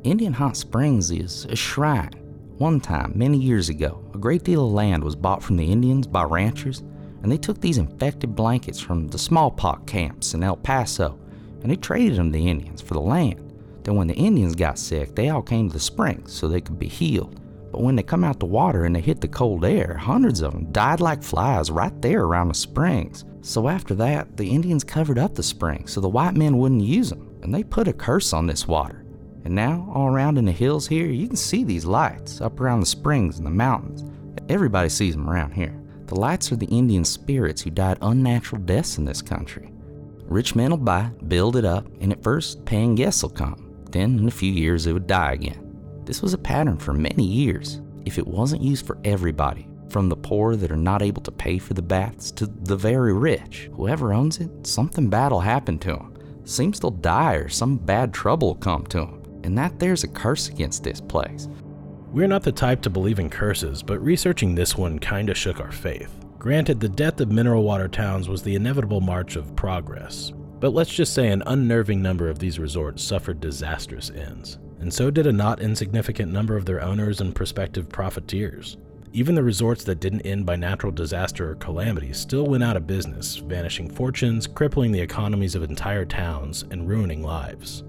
Indian 0.04 0.34
Hot 0.34 0.58
Springs 0.58 1.12
is 1.12 1.46
a 1.46 1.56
shrine. 1.56 2.12
One 2.58 2.80
time, 2.80 3.14
many 3.16 3.38
years 3.38 3.70
ago, 3.70 4.04
a 4.14 4.18
great 4.18 4.44
deal 4.44 4.66
of 4.68 4.74
land 4.74 5.04
was 5.04 5.16
bought 5.16 5.42
from 5.42 5.58
the 5.58 5.72
Indians 5.72 6.08
by 6.08 6.24
ranchers 6.24 6.84
and 7.22 7.32
they 7.32 7.38
took 7.38 7.60
these 7.60 7.78
infected 7.78 8.36
blankets 8.36 8.80
from 8.80 9.08
the 9.08 9.18
smallpox 9.18 9.84
camps 9.92 10.34
in 10.34 10.44
El 10.44 10.58
Paso 10.58 11.18
and 11.62 11.72
they 11.72 11.78
traded 11.78 12.18
them 12.18 12.32
to 12.32 12.38
the 12.38 12.50
Indians 12.50 12.82
for 12.82 12.94
the 12.94 13.02
land. 13.02 13.53
Then, 13.84 13.96
when 13.96 14.08
the 14.08 14.16
Indians 14.16 14.56
got 14.56 14.80
sick, 14.80 15.16
they 15.16 15.30
all 15.30 15.42
came 15.42 15.68
to 15.68 15.74
the 15.74 15.80
springs 15.80 16.32
so 16.34 16.48
they 16.48 16.62
could 16.62 16.80
be 16.80 16.88
healed. 16.88 17.40
But 17.72 17.82
when 17.82 17.96
they 17.96 18.04
come 18.04 18.24
out 18.24 18.40
the 18.40 18.46
water 18.46 18.86
and 18.86 18.96
they 18.96 19.02
hit 19.02 19.20
the 19.20 19.28
cold 19.28 19.66
air, 19.66 19.98
hundreds 20.00 20.42
of 20.42 20.52
them 20.52 20.72
died 20.72 21.02
like 21.02 21.24
flies 21.24 21.72
right 21.72 22.02
there 22.02 22.24
around 22.24 22.50
the 22.50 22.54
springs. 22.54 23.26
So 23.42 23.68
after 23.68 23.96
that, 23.96 24.38
the 24.38 24.50
Indians 24.50 24.84
covered 24.84 25.18
up 25.18 25.34
the 25.34 25.44
springs 25.44 25.92
so 25.92 26.00
the 26.00 26.08
white 26.08 26.36
men 26.36 26.58
wouldn't 26.58 26.84
use 26.84 27.10
them, 27.10 27.36
and 27.42 27.54
they 27.54 27.64
put 27.64 27.88
a 27.88 27.94
curse 27.94 28.32
on 28.32 28.46
this 28.46 28.68
water. 28.68 29.04
And 29.44 29.56
now, 29.56 29.92
all 29.94 30.08
around 30.08 30.38
in 30.38 30.46
the 30.46 30.52
hills 30.52 30.88
here, 30.88 31.08
you 31.08 31.28
can 31.28 31.36
see 31.36 31.64
these 31.64 31.84
lights 31.84 32.40
up 32.40 32.60
around 32.60 32.80
the 32.80 32.86
springs 32.86 33.38
and 33.38 33.46
the 33.46 33.52
mountains. 33.52 34.06
Everybody 34.50 34.90
sees 34.90 35.16
them 35.16 35.30
around 35.30 35.52
here. 35.52 35.78
The 36.06 36.20
lights 36.20 36.52
are 36.52 36.56
the 36.56 36.68
Indian 36.68 37.04
spirits 37.04 37.62
who 37.62 37.70
died 37.70 37.98
unnatural 38.02 38.62
deaths 38.62 38.98
in 38.98 39.06
this 39.06 39.22
country. 39.22 39.74
Rich 40.26 40.56
men 40.56 40.70
will 40.70 40.78
buy, 40.78 41.10
build 41.28 41.56
it 41.56 41.66
up, 41.66 41.88
and 42.02 42.12
at 42.12 42.24
first, 42.24 42.64
paying 42.66 42.96
guests 42.96 43.24
will 43.24 43.30
come. 43.30 43.63
Then, 43.94 44.18
in 44.18 44.28
a 44.28 44.32
few 44.32 44.52
years, 44.52 44.88
it 44.88 44.94
would 44.94 45.08
die 45.08 45.34
again. 45.34 45.78
This 46.04 46.22
was 46.22 46.34
a 46.34 46.38
pattern 46.38 46.78
for 46.78 46.94
many 46.94 47.24
years. 47.24 47.80
If 48.06 48.18
it 48.18 48.28
wasn't 48.28 48.64
used 48.64 48.86
for 48.86 48.98
everybody, 49.06 49.68
from 49.90 50.10
the 50.10 50.16
poor 50.16 50.56
that 50.56 50.72
are 50.72 50.76
not 50.76 51.04
able 51.04 51.22
to 51.22 51.32
pay 51.32 51.60
for 51.60 51.76
the 51.76 51.82
baths 51.84 52.32
to 52.32 52.48
the 52.48 52.76
very 52.76 53.14
rich, 53.14 53.70
whoever 53.76 54.12
owns 54.12 54.40
it, 54.40 54.50
something 54.66 55.12
bad 55.12 55.32
will 55.32 55.40
happen 55.40 55.78
to 55.80 55.94
them. 55.94 56.18
Seems 56.44 56.80
they'll 56.80 56.90
die 56.90 57.36
or 57.36 57.48
some 57.48 57.78
bad 57.78 58.14
trouble 58.14 58.50
will 58.50 58.56
come 58.56 58.86
to 58.88 58.98
them. 58.98 59.22
And 59.44 59.56
that 59.60 59.78
there's 59.78 60.04
a 60.04 60.08
curse 60.08 60.50
against 60.50 60.84
this 60.84 61.00
place. 61.00 61.48
We're 62.12 62.28
not 62.28 62.42
the 62.42 62.52
type 62.52 62.82
to 62.82 62.90
believe 62.90 63.20
in 63.20 63.30
curses, 63.30 63.84
but 63.84 64.04
researching 64.04 64.56
this 64.56 64.76
one 64.76 64.98
kinda 64.98 65.36
shook 65.36 65.60
our 65.60 65.72
faith. 65.72 66.12
Granted, 66.40 66.80
the 66.80 66.90
death 66.90 67.22
of 67.22 67.32
mineral 67.32 67.64
water 67.64 67.88
towns 67.88 68.28
was 68.28 68.42
the 68.42 68.56
inevitable 68.56 69.02
march 69.02 69.36
of 69.36 69.56
progress, 69.56 70.34
but 70.64 70.74
let's 70.74 70.94
just 70.94 71.14
say 71.14 71.28
an 71.28 71.44
unnerving 71.46 72.02
number 72.02 72.30
of 72.30 72.40
these 72.40 72.58
resorts 72.58 73.04
suffered 73.04 73.42
disastrous 73.42 74.10
ends, 74.12 74.60
and 74.80 74.94
so 74.94 75.12
did 75.12 75.28
a 75.28 75.34
not 75.34 75.62
insignificant 75.62 76.32
number 76.32 76.56
of 76.56 76.66
their 76.66 76.82
owners 76.82 77.20
and 77.20 77.36
prospective 77.36 77.90
profiteers. 77.90 78.78
Even 79.12 79.36
the 79.36 79.44
resorts 79.44 79.84
that 79.84 80.00
didn't 80.00 80.22
end 80.22 80.46
by 80.46 80.56
natural 80.56 80.94
disaster 80.94 81.52
or 81.52 81.56
calamity 81.56 82.14
still 82.14 82.46
went 82.46 82.64
out 82.64 82.78
of 82.78 82.88
business, 82.88 83.36
vanishing 83.36 83.92
fortunes, 83.92 84.48
crippling 84.48 84.94
the 84.94 85.02
economies 85.02 85.54
of 85.54 85.64
entire 85.64 86.06
towns, 86.06 86.64
and 86.72 86.88
ruining 86.88 87.24
lives. 87.24 87.82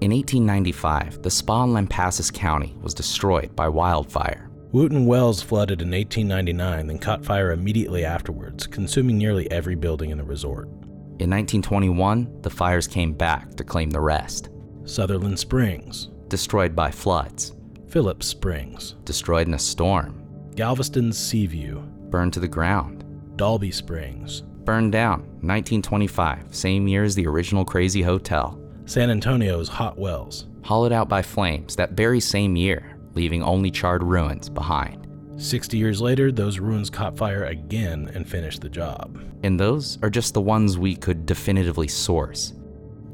In 0.00 0.10
1895, 0.10 1.22
the 1.22 1.30
spa 1.30 1.62
in 1.62 1.74
Lampasas 1.74 2.32
County 2.32 2.74
was 2.82 2.92
destroyed 2.92 3.54
by 3.54 3.68
wildfire. 3.68 4.50
Wootton 4.72 5.06
Wells 5.06 5.42
flooded 5.42 5.80
in 5.80 5.92
1899, 5.92 6.88
then 6.88 6.98
caught 6.98 7.24
fire 7.24 7.52
immediately 7.52 8.04
afterwards, 8.04 8.66
consuming 8.66 9.16
nearly 9.16 9.48
every 9.52 9.76
building 9.76 10.10
in 10.10 10.18
the 10.18 10.24
resort. 10.24 10.68
In 11.18 11.30
1921, 11.30 12.42
the 12.42 12.50
fires 12.50 12.86
came 12.86 13.14
back 13.14 13.54
to 13.54 13.64
claim 13.64 13.88
the 13.88 14.00
rest. 14.00 14.50
Sutherland 14.84 15.38
Springs, 15.38 16.10
destroyed 16.28 16.76
by 16.76 16.90
floods. 16.90 17.54
Phillips 17.88 18.26
Springs, 18.26 18.96
destroyed 19.04 19.48
in 19.48 19.54
a 19.54 19.58
storm. 19.58 20.22
Galveston's 20.56 21.16
Seaview, 21.16 21.80
burned 22.10 22.34
to 22.34 22.40
the 22.40 22.46
ground. 22.46 23.02
Dalby 23.36 23.70
Springs, 23.70 24.42
burned 24.42 24.92
down 24.92 25.20
1925, 25.40 26.54
same 26.54 26.86
year 26.86 27.02
as 27.02 27.14
the 27.14 27.26
original 27.26 27.64
Crazy 27.64 28.02
Hotel. 28.02 28.60
San 28.84 29.08
Antonio's 29.08 29.68
Hot 29.68 29.98
Wells. 29.98 30.48
Hollowed 30.64 30.92
out 30.92 31.08
by 31.08 31.22
flames 31.22 31.76
that 31.76 31.92
very 31.92 32.20
same 32.20 32.56
year, 32.56 32.98
leaving 33.14 33.42
only 33.42 33.70
charred 33.70 34.02
ruins 34.02 34.50
behind. 34.50 35.05
60 35.38 35.76
years 35.76 36.00
later, 36.00 36.32
those 36.32 36.58
ruins 36.58 36.88
caught 36.88 37.16
fire 37.16 37.44
again 37.44 38.10
and 38.14 38.28
finished 38.28 38.62
the 38.62 38.68
job. 38.70 39.22
And 39.42 39.60
those 39.60 39.98
are 40.02 40.08
just 40.08 40.32
the 40.32 40.40
ones 40.40 40.78
we 40.78 40.96
could 40.96 41.26
definitively 41.26 41.88
source. 41.88 42.54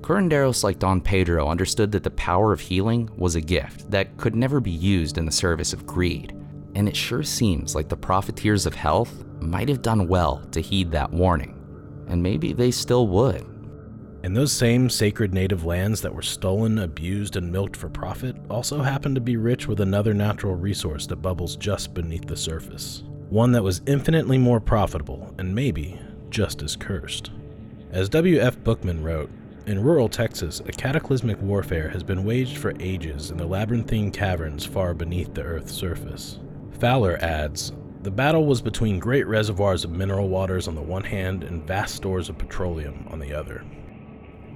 Curanderos 0.02 0.62
like 0.62 0.78
Don 0.78 1.00
Pedro 1.00 1.48
understood 1.48 1.90
that 1.92 2.04
the 2.04 2.10
power 2.10 2.52
of 2.52 2.60
healing 2.60 3.10
was 3.16 3.34
a 3.34 3.40
gift 3.40 3.90
that 3.90 4.16
could 4.16 4.36
never 4.36 4.60
be 4.60 4.70
used 4.70 5.18
in 5.18 5.26
the 5.26 5.32
service 5.32 5.72
of 5.72 5.86
greed. 5.86 6.32
And 6.74 6.88
it 6.88 6.96
sure 6.96 7.22
seems 7.22 7.74
like 7.74 7.88
the 7.88 7.96
profiteers 7.96 8.66
of 8.66 8.74
health 8.74 9.24
might 9.40 9.68
have 9.68 9.82
done 9.82 10.06
well 10.06 10.44
to 10.52 10.60
heed 10.60 10.90
that 10.92 11.12
warning. 11.12 11.58
And 12.08 12.22
maybe 12.22 12.52
they 12.52 12.70
still 12.70 13.08
would. 13.08 13.51
And 14.22 14.36
those 14.36 14.52
same 14.52 14.88
sacred 14.88 15.34
native 15.34 15.64
lands 15.64 16.00
that 16.02 16.14
were 16.14 16.22
stolen, 16.22 16.78
abused, 16.78 17.36
and 17.36 17.50
milked 17.50 17.76
for 17.76 17.88
profit 17.88 18.36
also 18.48 18.80
happen 18.80 19.14
to 19.14 19.20
be 19.20 19.36
rich 19.36 19.66
with 19.66 19.80
another 19.80 20.14
natural 20.14 20.54
resource 20.54 21.06
that 21.08 21.16
bubbles 21.16 21.56
just 21.56 21.92
beneath 21.92 22.26
the 22.26 22.36
surface. 22.36 23.02
One 23.30 23.50
that 23.52 23.64
was 23.64 23.82
infinitely 23.86 24.38
more 24.38 24.60
profitable 24.60 25.34
and 25.38 25.52
maybe 25.52 25.98
just 26.30 26.62
as 26.62 26.76
cursed. 26.76 27.30
As 27.90 28.08
W.F. 28.08 28.62
Bookman 28.62 29.02
wrote, 29.02 29.30
in 29.66 29.82
rural 29.82 30.08
Texas, 30.08 30.60
a 30.60 30.72
cataclysmic 30.72 31.40
warfare 31.40 31.88
has 31.88 32.02
been 32.02 32.24
waged 32.24 32.58
for 32.58 32.74
ages 32.80 33.30
in 33.30 33.36
the 33.36 33.46
labyrinthine 33.46 34.10
caverns 34.10 34.64
far 34.64 34.92
beneath 34.92 35.34
the 35.34 35.42
Earth's 35.42 35.72
surface. 35.72 36.40
Fowler 36.80 37.16
adds, 37.22 37.72
The 38.02 38.10
battle 38.10 38.44
was 38.44 38.60
between 38.60 38.98
great 38.98 39.26
reservoirs 39.26 39.84
of 39.84 39.92
mineral 39.92 40.28
waters 40.28 40.66
on 40.66 40.74
the 40.74 40.82
one 40.82 41.04
hand 41.04 41.44
and 41.44 41.66
vast 41.66 41.94
stores 41.94 42.28
of 42.28 42.38
petroleum 42.38 43.06
on 43.10 43.20
the 43.20 43.32
other. 43.32 43.64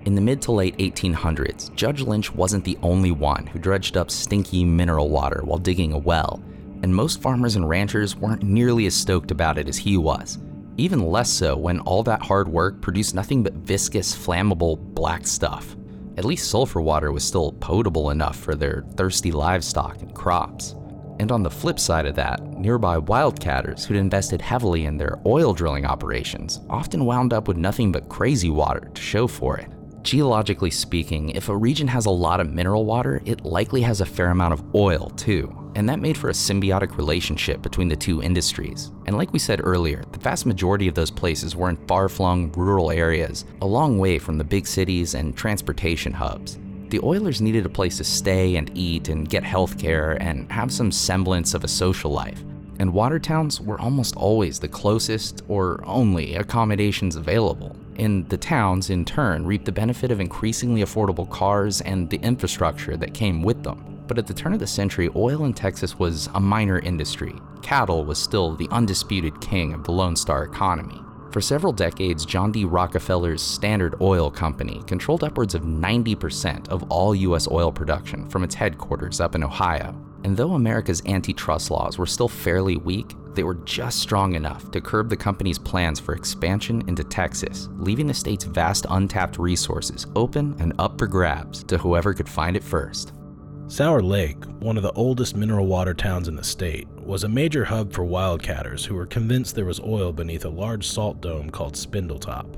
In 0.07 0.14
the 0.14 0.21
mid 0.21 0.40
to 0.42 0.53
late 0.53 0.79
1800s, 0.79 1.75
Judge 1.75 2.01
Lynch 2.01 2.33
wasn't 2.33 2.62
the 2.62 2.79
only 2.81 3.11
one 3.11 3.45
who 3.45 3.59
dredged 3.59 3.97
up 3.97 4.09
stinky 4.09 4.64
mineral 4.64 5.11
water 5.11 5.40
while 5.42 5.59
digging 5.59 5.92
a 5.92 5.99
well, 5.99 6.40
and 6.85 6.95
most 6.95 7.21
farmers 7.21 7.57
and 7.57 7.69
ranchers 7.69 8.14
weren't 8.14 8.45
nearly 8.45 8.87
as 8.87 8.95
stoked 8.95 9.33
about 9.33 9.59
it 9.59 9.69
as 9.69 9.77
he 9.77 9.97
was. 9.97 10.38
Even 10.77 11.11
less 11.11 11.29
so 11.29 11.57
when 11.57 11.81
all 11.81 12.05
that 12.05 12.23
hard 12.23 12.47
work 12.47 12.81
produced 12.81 13.16
nothing 13.16 13.42
but 13.42 13.55
viscous, 13.55 14.14
flammable 14.14 14.79
black 14.95 15.27
stuff. 15.27 15.75
At 16.16 16.25
least 16.25 16.51
sulfur 16.51 16.81
water 16.81 17.11
was 17.11 17.25
still 17.25 17.51
potable 17.55 18.11
enough 18.11 18.37
for 18.37 18.55
their 18.55 18.85
thirsty 18.95 19.33
livestock 19.33 20.03
and 20.03 20.14
crops. 20.14 20.77
And 21.19 21.33
on 21.33 21.42
the 21.42 21.51
flip 21.51 21.81
side 21.81 22.07
of 22.07 22.14
that, 22.14 22.45
nearby 22.53 23.01
wildcatters 23.01 23.85
who'd 23.85 23.97
invested 23.97 24.40
heavily 24.40 24.85
in 24.85 24.99
their 24.99 25.19
oil 25.27 25.53
drilling 25.53 25.85
operations 25.85 26.61
often 26.71 27.05
wound 27.05 27.33
up 27.33 27.49
with 27.49 27.57
nothing 27.57 27.90
but 27.90 28.09
crazy 28.09 28.51
water 28.51 28.88
to 28.95 29.03
show 29.03 29.27
for 29.27 29.59
it. 29.59 29.69
Geologically 30.07 30.71
speaking, 30.71 31.31
if 31.31 31.49
a 31.49 31.57
region 31.57 31.88
has 31.88 32.07
a 32.07 32.11
lot 32.11 32.38
of 32.38 32.53
mineral 32.53 32.85
water, 32.85 33.21
it 33.25 33.45
likely 33.45 33.81
has 33.81 34.01
a 34.01 34.07
fair 34.07 34.29
amount 34.29 34.53
of 34.53 34.62
oil 34.73 35.11
too, 35.16 35.53
and 35.75 35.88
that 35.88 35.99
made 35.99 36.16
for 36.16 36.31
a 36.31 36.33
symbiotic 36.33 36.97
relationship 36.97 37.61
between 37.61 37.88
the 37.88 37.97
two 37.97 38.23
industries. 38.23 38.92
And 39.07 39.16
like 39.16 39.33
we 39.33 39.40
said 39.40 39.61
earlier, 39.64 40.05
the 40.12 40.21
vast 40.21 40.47
majority 40.47 40.87
of 40.87 40.95
those 40.95 41.11
places 41.11 41.57
were 41.57 41.71
in 41.71 41.87
far 41.88 42.09
flung 42.09 42.53
rural 42.53 42.92
areas, 42.92 43.47
a 43.62 43.66
long 43.66 43.99
way 43.99 44.21
from 44.21 44.38
the 44.38 44.45
big 44.45 44.69
cities 44.69 45.16
and 45.16 45.37
transportation 45.37 46.12
hubs. 46.12 46.57
The 46.90 47.01
Oilers 47.01 47.40
needed 47.40 47.66
a 47.66 47.69
place 47.69 47.97
to 47.97 48.05
stay 48.05 48.55
and 48.55 48.71
eat 48.79 49.09
and 49.09 49.29
get 49.29 49.42
health 49.42 49.77
care 49.77 50.23
and 50.23 50.49
have 50.53 50.71
some 50.71 50.92
semblance 50.92 51.53
of 51.53 51.64
a 51.64 51.69
social 51.69 52.12
life. 52.12 52.45
And 52.79 52.92
water 52.92 53.19
towns 53.19 53.61
were 53.61 53.81
almost 53.81 54.14
always 54.14 54.61
the 54.61 54.69
closest 54.69 55.42
or 55.49 55.83
only 55.85 56.37
accommodations 56.37 57.16
available 57.16 57.75
and 57.98 58.28
the 58.28 58.37
towns, 58.37 58.90
in 58.90 59.04
turn, 59.04 59.46
reaped 59.46 59.64
the 59.64 59.72
benefit 59.72 60.11
of 60.11 60.20
increasingly 60.20 60.82
affordable 60.82 61.28
cars 61.28 61.80
and 61.80 62.09
the 62.11 62.18
infrastructure 62.18 62.96
that 62.96 63.14
came 63.14 63.42
with 63.42 63.62
them. 63.62 64.02
But 64.06 64.18
at 64.18 64.26
the 64.26 64.35
turn 64.35 64.52
of 64.52 64.61
the 64.61 64.66
century, 64.66 65.11
oil 65.16 65.44
in 65.44 65.52
Texas 65.52 65.98
was 65.98 66.28
a 66.35 66.40
minor 66.40 66.78
industry. 66.78 67.35
Cattle 67.62 68.04
was 68.04 68.22
still 68.22 68.54
the 68.54 68.68
undisputed 68.70 69.40
king 69.40 69.74
of 69.74 69.85
the 69.85 69.92
Lone 69.92 70.16
Star 70.16 70.44
economy. 70.44 71.00
For 71.32 71.40
several 71.40 71.72
decades, 71.72 72.24
John 72.24 72.52
D. 72.52 72.64
Rockefeller's 72.64 73.42
Standard 73.42 74.00
Oil 74.00 74.30
Company 74.30 74.82
controlled 74.87 75.24
upwards 75.24 75.54
of 75.54 75.62
90% 75.62 76.68
of 76.68 76.85
all 76.90 77.14
U.S. 77.14 77.46
oil 77.50 77.70
production 77.72 78.28
from 78.30 78.42
its 78.42 78.54
headquarters 78.54 79.20
up 79.20 79.35
in 79.35 79.44
Ohio. 79.44 79.94
And 80.26 80.36
though 80.36 80.54
America's 80.54 81.02
antitrust 81.06 81.70
laws 81.70 81.98
were 81.98 82.04
still 82.04 82.26
fairly 82.26 82.78
weak, 82.78 83.14
they 83.34 83.44
were 83.44 83.62
just 83.64 84.00
strong 84.00 84.34
enough 84.34 84.72
to 84.72 84.80
curb 84.80 85.08
the 85.08 85.16
company's 85.16 85.56
plans 85.56 86.00
for 86.00 86.16
expansion 86.16 86.82
into 86.88 87.04
Texas, 87.04 87.68
leaving 87.76 88.08
the 88.08 88.12
state's 88.12 88.42
vast 88.42 88.86
untapped 88.90 89.38
resources 89.38 90.08
open 90.16 90.56
and 90.58 90.72
up 90.80 90.98
for 90.98 91.06
grabs 91.06 91.62
to 91.62 91.78
whoever 91.78 92.12
could 92.12 92.28
find 92.28 92.56
it 92.56 92.64
first. 92.64 93.12
Sour 93.68 94.02
Lake, 94.02 94.44
one 94.58 94.76
of 94.76 94.82
the 94.82 94.90
oldest 94.94 95.36
mineral 95.36 95.68
water 95.68 95.94
towns 95.94 96.26
in 96.26 96.34
the 96.34 96.42
state, 96.42 96.88
was 96.88 97.22
a 97.22 97.28
major 97.28 97.64
hub 97.64 97.92
for 97.92 98.02
wildcatters 98.04 98.84
who 98.84 98.96
were 98.96 99.06
convinced 99.06 99.54
there 99.54 99.64
was 99.64 99.78
oil 99.78 100.12
beneath 100.12 100.44
a 100.44 100.48
large 100.48 100.88
salt 100.88 101.20
dome 101.20 101.50
called 101.50 101.74
Spindletop. 101.74 102.48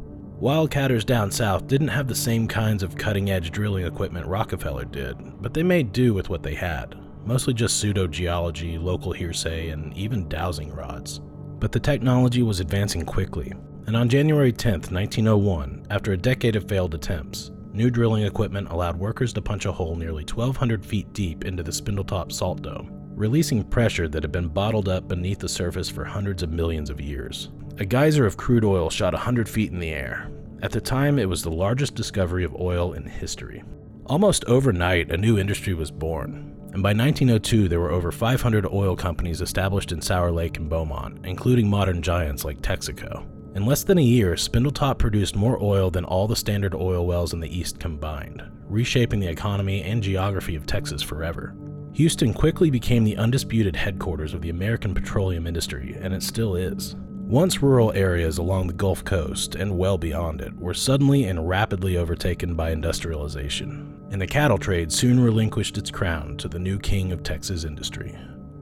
Wildcatters 0.40 1.04
down 1.04 1.30
south 1.30 1.66
didn't 1.66 1.88
have 1.88 2.08
the 2.08 2.14
same 2.14 2.48
kinds 2.48 2.82
of 2.82 2.96
cutting 2.96 3.28
edge 3.28 3.50
drilling 3.50 3.84
equipment 3.84 4.26
Rockefeller 4.26 4.86
did, 4.86 5.18
but 5.42 5.52
they 5.52 5.62
made 5.62 5.92
do 5.92 6.14
with 6.14 6.30
what 6.30 6.42
they 6.42 6.54
had 6.54 6.96
mostly 7.28 7.52
just 7.52 7.78
pseudo 7.78 8.06
geology, 8.06 8.78
local 8.78 9.12
hearsay, 9.12 9.68
and 9.68 9.94
even 9.94 10.26
dowsing 10.30 10.72
rods. 10.74 11.20
But 11.60 11.72
the 11.72 11.78
technology 11.78 12.42
was 12.42 12.58
advancing 12.58 13.04
quickly, 13.04 13.52
and 13.86 13.94
on 13.94 14.08
January 14.08 14.50
10, 14.50 14.72
1901, 14.72 15.86
after 15.90 16.12
a 16.12 16.16
decade 16.16 16.56
of 16.56 16.66
failed 16.66 16.94
attempts, 16.94 17.50
new 17.74 17.90
drilling 17.90 18.24
equipment 18.24 18.70
allowed 18.70 18.96
workers 18.96 19.34
to 19.34 19.42
punch 19.42 19.66
a 19.66 19.72
hole 19.72 19.94
nearly 19.94 20.24
1,200 20.24 20.86
feet 20.86 21.12
deep 21.12 21.44
into 21.44 21.62
the 21.62 21.70
Spindletop 21.70 22.32
salt 22.32 22.62
dome, 22.62 22.88
releasing 23.14 23.62
pressure 23.62 24.08
that 24.08 24.22
had 24.22 24.32
been 24.32 24.48
bottled 24.48 24.88
up 24.88 25.06
beneath 25.06 25.38
the 25.38 25.50
surface 25.50 25.90
for 25.90 26.06
hundreds 26.06 26.42
of 26.42 26.50
millions 26.50 26.88
of 26.88 26.98
years. 26.98 27.50
A 27.76 27.84
geyser 27.84 28.24
of 28.24 28.38
crude 28.38 28.64
oil 28.64 28.88
shot 28.88 29.12
100 29.12 29.46
feet 29.46 29.70
in 29.70 29.80
the 29.80 29.90
air. 29.90 30.30
At 30.62 30.72
the 30.72 30.80
time, 30.80 31.18
it 31.18 31.28
was 31.28 31.42
the 31.42 31.50
largest 31.50 31.94
discovery 31.94 32.44
of 32.44 32.58
oil 32.58 32.94
in 32.94 33.04
history. 33.04 33.62
Almost 34.08 34.44
overnight, 34.46 35.10
a 35.10 35.16
new 35.16 35.38
industry 35.38 35.74
was 35.74 35.90
born 35.90 36.58
and 36.72 36.82
by 36.82 36.90
1902 36.90 37.68
there 37.68 37.80
were 37.80 37.90
over 37.90 38.12
500 38.12 38.66
oil 38.66 38.94
companies 38.94 39.40
established 39.40 39.90
in 39.90 40.00
Sour 40.00 40.30
Lake 40.30 40.58
and 40.58 40.68
Beaumont, 40.68 41.24
including 41.24 41.68
modern 41.68 42.02
giants 42.02 42.44
like 42.44 42.60
Texaco. 42.60 43.26
In 43.56 43.64
less 43.64 43.82
than 43.82 43.98
a 43.98 44.02
year, 44.02 44.34
Spindletop 44.34 44.98
produced 44.98 45.34
more 45.34 45.58
oil 45.62 45.90
than 45.90 46.04
all 46.04 46.28
the 46.28 46.36
standard 46.36 46.74
oil 46.74 47.06
wells 47.06 47.32
in 47.32 47.40
the 47.40 47.58
East 47.58 47.80
combined, 47.80 48.42
reshaping 48.68 49.18
the 49.18 49.28
economy 49.28 49.82
and 49.82 50.02
geography 50.02 50.54
of 50.54 50.66
Texas 50.66 51.02
forever. 51.02 51.56
Houston 51.94 52.34
quickly 52.34 52.70
became 52.70 53.02
the 53.02 53.16
undisputed 53.16 53.74
headquarters 53.74 54.34
of 54.34 54.42
the 54.42 54.50
American 54.50 54.94
petroleum 54.94 55.46
industry, 55.46 55.96
and 56.00 56.12
it 56.14 56.22
still 56.22 56.54
is. 56.54 56.94
Once 57.28 57.62
rural 57.62 57.92
areas 57.92 58.38
along 58.38 58.66
the 58.66 58.72
Gulf 58.72 59.04
Coast 59.04 59.54
and 59.54 59.76
well 59.76 59.98
beyond 59.98 60.40
it 60.40 60.54
were 60.56 60.74
suddenly 60.74 61.24
and 61.24 61.48
rapidly 61.48 61.96
overtaken 61.96 62.54
by 62.54 62.70
industrialization, 62.70 63.97
and 64.10 64.20
the 64.20 64.26
cattle 64.26 64.58
trade 64.58 64.92
soon 64.92 65.20
relinquished 65.20 65.76
its 65.78 65.90
crown 65.90 66.36
to 66.38 66.48
the 66.48 66.58
new 66.58 66.78
king 66.78 67.12
of 67.12 67.22
Texas 67.22 67.64
industry 67.64 68.16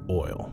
oil. 0.08 0.52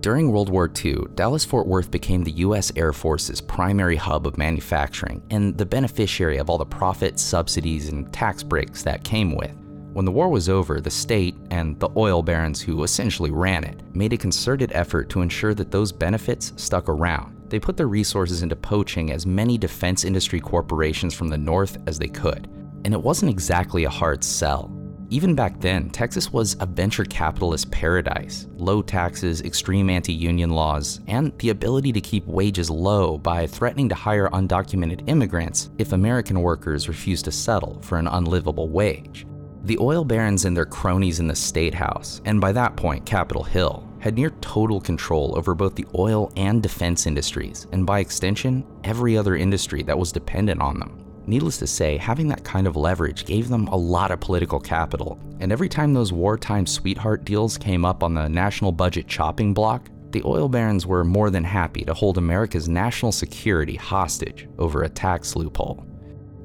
During 0.00 0.32
World 0.32 0.48
War 0.48 0.70
II, 0.82 1.04
Dallas 1.14 1.44
Fort 1.44 1.66
Worth 1.66 1.90
became 1.90 2.24
the 2.24 2.30
U.S. 2.32 2.72
Air 2.74 2.92
Force's 2.92 3.40
primary 3.40 3.96
hub 3.96 4.26
of 4.26 4.38
manufacturing 4.38 5.22
and 5.30 5.56
the 5.58 5.66
beneficiary 5.66 6.38
of 6.38 6.48
all 6.48 6.56
the 6.56 6.64
profits, 6.64 7.22
subsidies, 7.22 7.90
and 7.90 8.10
tax 8.10 8.42
breaks 8.42 8.82
that 8.82 9.04
came 9.04 9.34
with. 9.34 9.54
When 9.92 10.06
the 10.06 10.12
war 10.12 10.30
was 10.30 10.48
over, 10.48 10.80
the 10.80 10.90
state 10.90 11.36
and 11.50 11.78
the 11.80 11.90
oil 11.96 12.22
barons 12.22 12.62
who 12.62 12.82
essentially 12.82 13.30
ran 13.30 13.64
it 13.64 13.82
made 13.94 14.14
a 14.14 14.16
concerted 14.16 14.70
effort 14.72 15.10
to 15.10 15.20
ensure 15.20 15.52
that 15.54 15.70
those 15.70 15.92
benefits 15.92 16.54
stuck 16.56 16.88
around. 16.88 17.36
They 17.50 17.58
put 17.58 17.76
their 17.76 17.88
resources 17.88 18.42
into 18.42 18.56
poaching 18.56 19.10
as 19.10 19.26
many 19.26 19.58
defense 19.58 20.04
industry 20.04 20.40
corporations 20.40 21.12
from 21.12 21.28
the 21.28 21.36
North 21.36 21.76
as 21.86 21.98
they 21.98 22.08
could 22.08 22.48
and 22.84 22.94
it 22.94 23.02
wasn't 23.02 23.30
exactly 23.30 23.84
a 23.84 23.90
hard 23.90 24.22
sell. 24.24 24.70
Even 25.12 25.34
back 25.34 25.60
then, 25.60 25.90
Texas 25.90 26.32
was 26.32 26.56
a 26.60 26.66
venture 26.66 27.04
capitalist 27.04 27.68
paradise. 27.72 28.46
Low 28.56 28.80
taxes, 28.80 29.40
extreme 29.42 29.90
anti 29.90 30.12
union 30.12 30.50
laws, 30.50 31.00
and 31.08 31.36
the 31.38 31.50
ability 31.50 31.90
to 31.92 32.00
keep 32.00 32.24
wages 32.26 32.70
low 32.70 33.18
by 33.18 33.44
threatening 33.44 33.88
to 33.88 33.94
hire 33.96 34.28
undocumented 34.28 35.08
immigrants 35.08 35.70
if 35.78 35.92
American 35.92 36.42
workers 36.42 36.86
refused 36.86 37.24
to 37.24 37.32
settle 37.32 37.80
for 37.82 37.98
an 37.98 38.06
unlivable 38.06 38.68
wage. 38.68 39.26
The 39.64 39.78
oil 39.78 40.04
barons 40.04 40.44
and 40.44 40.56
their 40.56 40.64
cronies 40.64 41.18
in 41.18 41.26
the 41.26 41.34
State 41.34 41.74
House, 41.74 42.22
and 42.24 42.40
by 42.40 42.52
that 42.52 42.76
point, 42.76 43.04
Capitol 43.04 43.42
Hill, 43.42 43.88
had 43.98 44.14
near 44.14 44.30
total 44.40 44.80
control 44.80 45.36
over 45.36 45.56
both 45.56 45.74
the 45.74 45.86
oil 45.98 46.32
and 46.36 46.62
defense 46.62 47.08
industries, 47.08 47.66
and 47.72 47.84
by 47.84 47.98
extension, 47.98 48.64
every 48.84 49.18
other 49.18 49.34
industry 49.34 49.82
that 49.82 49.98
was 49.98 50.12
dependent 50.12 50.60
on 50.60 50.78
them. 50.78 51.09
Needless 51.30 51.58
to 51.58 51.66
say, 51.68 51.96
having 51.96 52.26
that 52.26 52.42
kind 52.42 52.66
of 52.66 52.74
leverage 52.74 53.24
gave 53.24 53.48
them 53.48 53.68
a 53.68 53.76
lot 53.76 54.10
of 54.10 54.18
political 54.18 54.58
capital, 54.58 55.16
and 55.38 55.52
every 55.52 55.68
time 55.68 55.94
those 55.94 56.12
wartime 56.12 56.66
sweetheart 56.66 57.24
deals 57.24 57.56
came 57.56 57.84
up 57.84 58.02
on 58.02 58.14
the 58.14 58.28
national 58.28 58.72
budget 58.72 59.06
chopping 59.06 59.54
block, 59.54 59.88
the 60.10 60.24
oil 60.24 60.48
barons 60.48 60.88
were 60.88 61.04
more 61.04 61.30
than 61.30 61.44
happy 61.44 61.84
to 61.84 61.94
hold 61.94 62.18
America's 62.18 62.68
national 62.68 63.12
security 63.12 63.76
hostage 63.76 64.48
over 64.58 64.82
a 64.82 64.88
tax 64.88 65.36
loophole. 65.36 65.86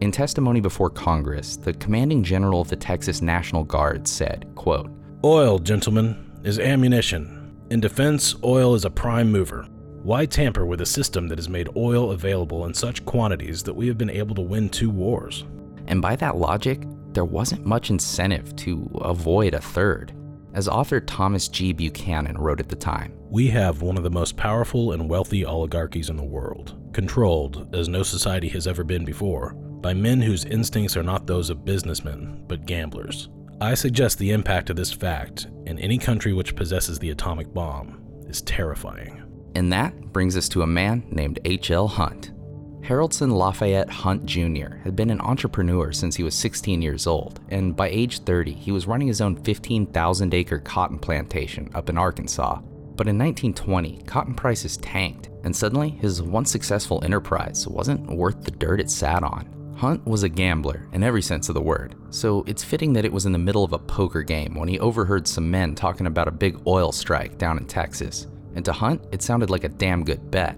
In 0.01 0.11
testimony 0.11 0.61
before 0.61 0.91
Congress, 0.91 1.57
the 1.57 1.73
commanding 1.73 2.23
general 2.23 2.61
of 2.61 2.69
the 2.69 2.75
Texas 2.75 3.23
National 3.23 3.63
Guard 3.63 4.07
said, 4.07 4.47
quote, 4.53 4.91
Oil, 5.23 5.57
gentlemen, 5.57 6.31
is 6.43 6.59
ammunition. 6.59 7.55
In 7.71 7.79
defense, 7.79 8.35
oil 8.43 8.75
is 8.75 8.85
a 8.85 8.91
prime 8.91 9.31
mover. 9.31 9.67
Why 10.05 10.27
tamper 10.27 10.67
with 10.67 10.81
a 10.81 10.85
system 10.85 11.27
that 11.29 11.39
has 11.39 11.49
made 11.49 11.75
oil 11.75 12.11
available 12.11 12.67
in 12.67 12.75
such 12.75 13.03
quantities 13.05 13.63
that 13.63 13.73
we 13.73 13.87
have 13.87 13.97
been 13.97 14.11
able 14.11 14.35
to 14.35 14.41
win 14.43 14.69
two 14.69 14.91
wars? 14.91 15.45
And 15.87 15.99
by 15.99 16.15
that 16.17 16.37
logic, 16.37 16.83
there 17.13 17.25
wasn't 17.25 17.65
much 17.65 17.89
incentive 17.89 18.55
to 18.57 18.87
avoid 19.01 19.55
a 19.55 19.59
third. 19.59 20.13
As 20.53 20.67
author 20.67 20.99
Thomas 20.99 21.47
G. 21.47 21.73
Buchanan 21.73 22.37
wrote 22.37 22.59
at 22.59 22.69
the 22.69 22.75
time, 22.75 23.13
We 23.31 23.47
have 23.47 23.81
one 23.81 23.97
of 23.97 24.03
the 24.03 24.11
most 24.11 24.37
powerful 24.37 24.91
and 24.91 25.09
wealthy 25.09 25.43
oligarchies 25.43 26.11
in 26.11 26.17
the 26.17 26.23
world, 26.23 26.75
controlled, 26.93 27.75
as 27.75 27.89
no 27.89 28.03
society 28.03 28.49
has 28.49 28.67
ever 28.67 28.83
been 28.83 29.05
before, 29.05 29.55
by 29.55 29.95
men 29.95 30.21
whose 30.21 30.45
instincts 30.45 30.95
are 30.95 31.01
not 31.01 31.25
those 31.25 31.49
of 31.49 31.65
businessmen, 31.65 32.43
but 32.47 32.67
gamblers. 32.67 33.29
I 33.59 33.73
suggest 33.73 34.19
the 34.19 34.33
impact 34.33 34.69
of 34.69 34.75
this 34.75 34.91
fact 34.91 35.47
in 35.65 35.79
any 35.79 35.97
country 35.97 36.31
which 36.31 36.55
possesses 36.55 36.99
the 36.99 37.09
atomic 37.09 37.51
bomb 37.55 38.03
is 38.27 38.43
terrifying. 38.43 39.24
And 39.55 39.71
that 39.71 40.11
brings 40.11 40.35
us 40.35 40.49
to 40.49 40.61
a 40.61 40.67
man 40.67 41.03
named 41.09 41.39
H.L. 41.45 41.87
Hunt. 41.87 42.31
Haroldson 42.81 43.31
Lafayette 43.35 43.89
Hunt 43.89 44.25
Jr. 44.27 44.75
had 44.83 44.95
been 44.95 45.09
an 45.09 45.21
entrepreneur 45.21 45.91
since 45.91 46.15
he 46.15 46.23
was 46.23 46.35
16 46.35 46.83
years 46.83 47.07
old, 47.07 47.39
and 47.49 47.75
by 47.75 47.87
age 47.87 48.19
30, 48.19 48.51
he 48.53 48.71
was 48.71 48.85
running 48.85 49.07
his 49.07 49.21
own 49.21 49.35
15,000 49.43 50.33
acre 50.35 50.59
cotton 50.59 50.99
plantation 50.99 51.71
up 51.73 51.89
in 51.89 51.97
Arkansas. 51.97 52.59
But 52.95 53.07
in 53.07 53.17
1920, 53.17 54.03
cotton 54.03 54.35
prices 54.35 54.77
tanked, 54.77 55.29
and 55.43 55.55
suddenly 55.55 55.89
his 55.89 56.21
once 56.21 56.51
successful 56.51 57.03
enterprise 57.03 57.67
wasn't 57.67 58.05
worth 58.07 58.43
the 58.43 58.51
dirt 58.51 58.79
it 58.79 58.91
sat 58.91 59.23
on. 59.23 59.49
Hunt 59.75 60.05
was 60.05 60.21
a 60.23 60.29
gambler 60.29 60.87
in 60.93 61.03
every 61.03 61.21
sense 61.21 61.49
of 61.49 61.55
the 61.55 61.61
word, 61.61 61.95
so 62.09 62.43
it's 62.45 62.63
fitting 62.63 62.93
that 62.93 63.03
it 63.03 63.11
was 63.11 63.25
in 63.25 63.31
the 63.31 63.39
middle 63.39 63.63
of 63.63 63.73
a 63.73 63.79
poker 63.79 64.21
game 64.21 64.53
when 64.53 64.69
he 64.69 64.79
overheard 64.79 65.27
some 65.27 65.49
men 65.49 65.73
talking 65.73 66.05
about 66.05 66.27
a 66.27 66.31
big 66.31 66.57
oil 66.67 66.91
strike 66.91 67.37
down 67.39 67.57
in 67.57 67.65
Texas. 67.65 68.27
And 68.55 68.65
to 68.65 68.73
Hunt, 68.73 69.05
it 69.11 69.21
sounded 69.21 69.49
like 69.49 69.63
a 69.63 69.69
damn 69.69 70.03
good 70.03 70.31
bet. 70.31 70.57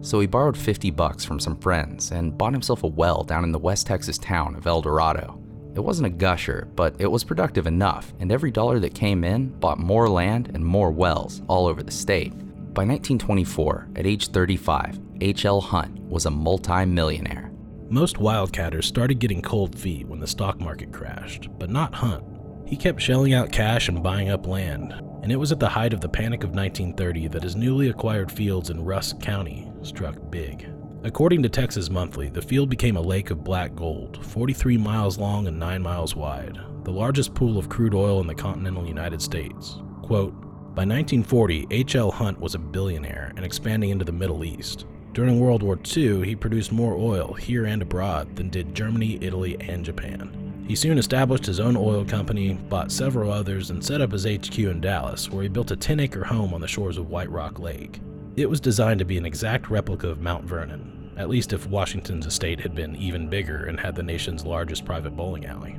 So 0.00 0.20
he 0.20 0.26
borrowed 0.26 0.56
50 0.56 0.90
bucks 0.90 1.24
from 1.24 1.40
some 1.40 1.56
friends 1.56 2.10
and 2.10 2.36
bought 2.36 2.52
himself 2.52 2.84
a 2.84 2.88
well 2.88 3.24
down 3.24 3.44
in 3.44 3.52
the 3.52 3.58
West 3.58 3.86
Texas 3.86 4.18
town 4.18 4.54
of 4.56 4.66
El 4.66 4.82
Dorado. 4.82 5.40
It 5.74 5.80
wasn't 5.80 6.06
a 6.06 6.10
gusher, 6.10 6.68
but 6.74 6.94
it 6.98 7.10
was 7.10 7.24
productive 7.24 7.66
enough, 7.66 8.12
and 8.18 8.32
every 8.32 8.50
dollar 8.50 8.78
that 8.80 8.94
came 8.94 9.24
in 9.24 9.48
bought 9.58 9.78
more 9.78 10.08
land 10.08 10.50
and 10.54 10.64
more 10.64 10.90
wells 10.90 11.42
all 11.48 11.66
over 11.66 11.82
the 11.82 11.92
state. 11.92 12.32
By 12.72 12.84
1924, 12.84 13.88
at 13.96 14.06
age 14.06 14.28
35, 14.28 15.00
H.L. 15.20 15.60
Hunt 15.60 15.98
was 16.00 16.26
a 16.26 16.30
multi-millionaire. 16.30 17.50
Most 17.88 18.16
wildcatters 18.16 18.84
started 18.84 19.18
getting 19.18 19.42
cold 19.42 19.78
feet 19.78 20.08
when 20.08 20.18
the 20.18 20.26
stock 20.26 20.60
market 20.60 20.92
crashed, 20.92 21.48
but 21.58 21.70
not 21.70 21.94
Hunt. 21.94 22.24
He 22.66 22.76
kept 22.76 23.00
shelling 23.00 23.32
out 23.32 23.52
cash 23.52 23.88
and 23.88 24.02
buying 24.02 24.28
up 24.30 24.46
land, 24.46 24.94
and 25.26 25.32
it 25.32 25.36
was 25.36 25.50
at 25.50 25.58
the 25.58 25.68
height 25.68 25.92
of 25.92 26.00
the 26.00 26.08
Panic 26.08 26.44
of 26.44 26.50
1930 26.50 27.26
that 27.26 27.42
his 27.42 27.56
newly 27.56 27.88
acquired 27.88 28.30
fields 28.30 28.70
in 28.70 28.84
Rusk 28.84 29.20
County 29.20 29.68
struck 29.82 30.14
big. 30.30 30.68
According 31.02 31.42
to 31.42 31.48
Texas 31.48 31.90
Monthly, 31.90 32.28
the 32.28 32.40
field 32.40 32.70
became 32.70 32.96
a 32.96 33.00
lake 33.00 33.30
of 33.30 33.42
black 33.42 33.74
gold, 33.74 34.24
43 34.24 34.78
miles 34.78 35.18
long 35.18 35.48
and 35.48 35.58
9 35.58 35.82
miles 35.82 36.14
wide, 36.14 36.56
the 36.84 36.92
largest 36.92 37.34
pool 37.34 37.58
of 37.58 37.68
crude 37.68 37.92
oil 37.92 38.20
in 38.20 38.28
the 38.28 38.36
continental 38.36 38.86
United 38.86 39.20
States. 39.20 39.80
Quote, 40.02 40.32
by 40.76 40.84
1940, 40.84 41.66
H.L. 41.72 42.12
Hunt 42.12 42.38
was 42.38 42.54
a 42.54 42.60
billionaire 42.60 43.32
and 43.34 43.44
expanding 43.44 43.90
into 43.90 44.04
the 44.04 44.12
Middle 44.12 44.44
East. 44.44 44.86
During 45.12 45.40
World 45.40 45.64
War 45.64 45.76
II, 45.96 46.24
he 46.24 46.36
produced 46.36 46.70
more 46.70 46.94
oil 46.94 47.34
here 47.34 47.64
and 47.64 47.82
abroad 47.82 48.36
than 48.36 48.48
did 48.48 48.76
Germany, 48.76 49.18
Italy, 49.20 49.56
and 49.58 49.84
Japan. 49.84 50.45
He 50.66 50.74
soon 50.74 50.98
established 50.98 51.46
his 51.46 51.60
own 51.60 51.76
oil 51.76 52.04
company, 52.04 52.54
bought 52.54 52.90
several 52.90 53.30
others, 53.30 53.70
and 53.70 53.84
set 53.84 54.00
up 54.00 54.10
his 54.10 54.26
HQ 54.26 54.58
in 54.58 54.80
Dallas, 54.80 55.30
where 55.30 55.44
he 55.44 55.48
built 55.48 55.70
a 55.70 55.76
10 55.76 56.00
acre 56.00 56.24
home 56.24 56.52
on 56.52 56.60
the 56.60 56.66
shores 56.66 56.98
of 56.98 57.08
White 57.08 57.30
Rock 57.30 57.60
Lake. 57.60 58.00
It 58.36 58.50
was 58.50 58.60
designed 58.60 58.98
to 58.98 59.04
be 59.04 59.16
an 59.16 59.24
exact 59.24 59.70
replica 59.70 60.08
of 60.08 60.20
Mount 60.20 60.44
Vernon, 60.44 61.12
at 61.16 61.28
least 61.28 61.52
if 61.52 61.68
Washington's 61.68 62.26
estate 62.26 62.60
had 62.60 62.74
been 62.74 62.96
even 62.96 63.30
bigger 63.30 63.66
and 63.66 63.78
had 63.78 63.94
the 63.94 64.02
nation's 64.02 64.44
largest 64.44 64.84
private 64.84 65.16
bowling 65.16 65.46
alley. 65.46 65.72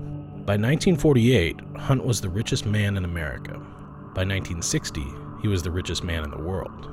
By 0.45 0.53
1948, 0.53 1.59
Hunt 1.75 2.05
was 2.05 2.21
the 2.21 2.29
richest 2.29 2.65
man 2.65 2.95
in 2.95 3.03
America. 3.03 3.53
By 4.15 4.23
1960, 4.23 5.03
he 5.41 5.49
was 5.49 5.61
the 5.61 5.71
richest 5.71 6.03
man 6.05 6.23
in 6.23 6.31
the 6.31 6.37
world. 6.37 6.89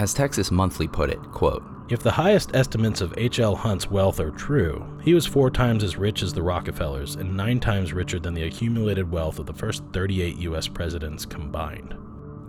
As 0.00 0.12
Texas 0.12 0.50
Monthly 0.50 0.88
put 0.88 1.08
it, 1.08 1.22
quote, 1.30 1.62
if 1.90 2.02
the 2.02 2.10
highest 2.10 2.54
estimates 2.54 3.00
of 3.00 3.14
H.L. 3.16 3.56
Hunt's 3.56 3.90
wealth 3.90 4.20
are 4.20 4.30
true, 4.30 4.84
he 5.02 5.14
was 5.14 5.26
four 5.26 5.50
times 5.50 5.82
as 5.82 5.96
rich 5.96 6.22
as 6.22 6.34
the 6.34 6.42
Rockefellers 6.42 7.16
and 7.16 7.36
nine 7.36 7.60
times 7.60 7.92
richer 7.92 8.18
than 8.18 8.34
the 8.34 8.42
accumulated 8.42 9.10
wealth 9.10 9.38
of 9.38 9.46
the 9.46 9.54
first 9.54 9.82
38 9.92 10.36
U.S. 10.36 10.68
presidents 10.68 11.24
combined. 11.24 11.94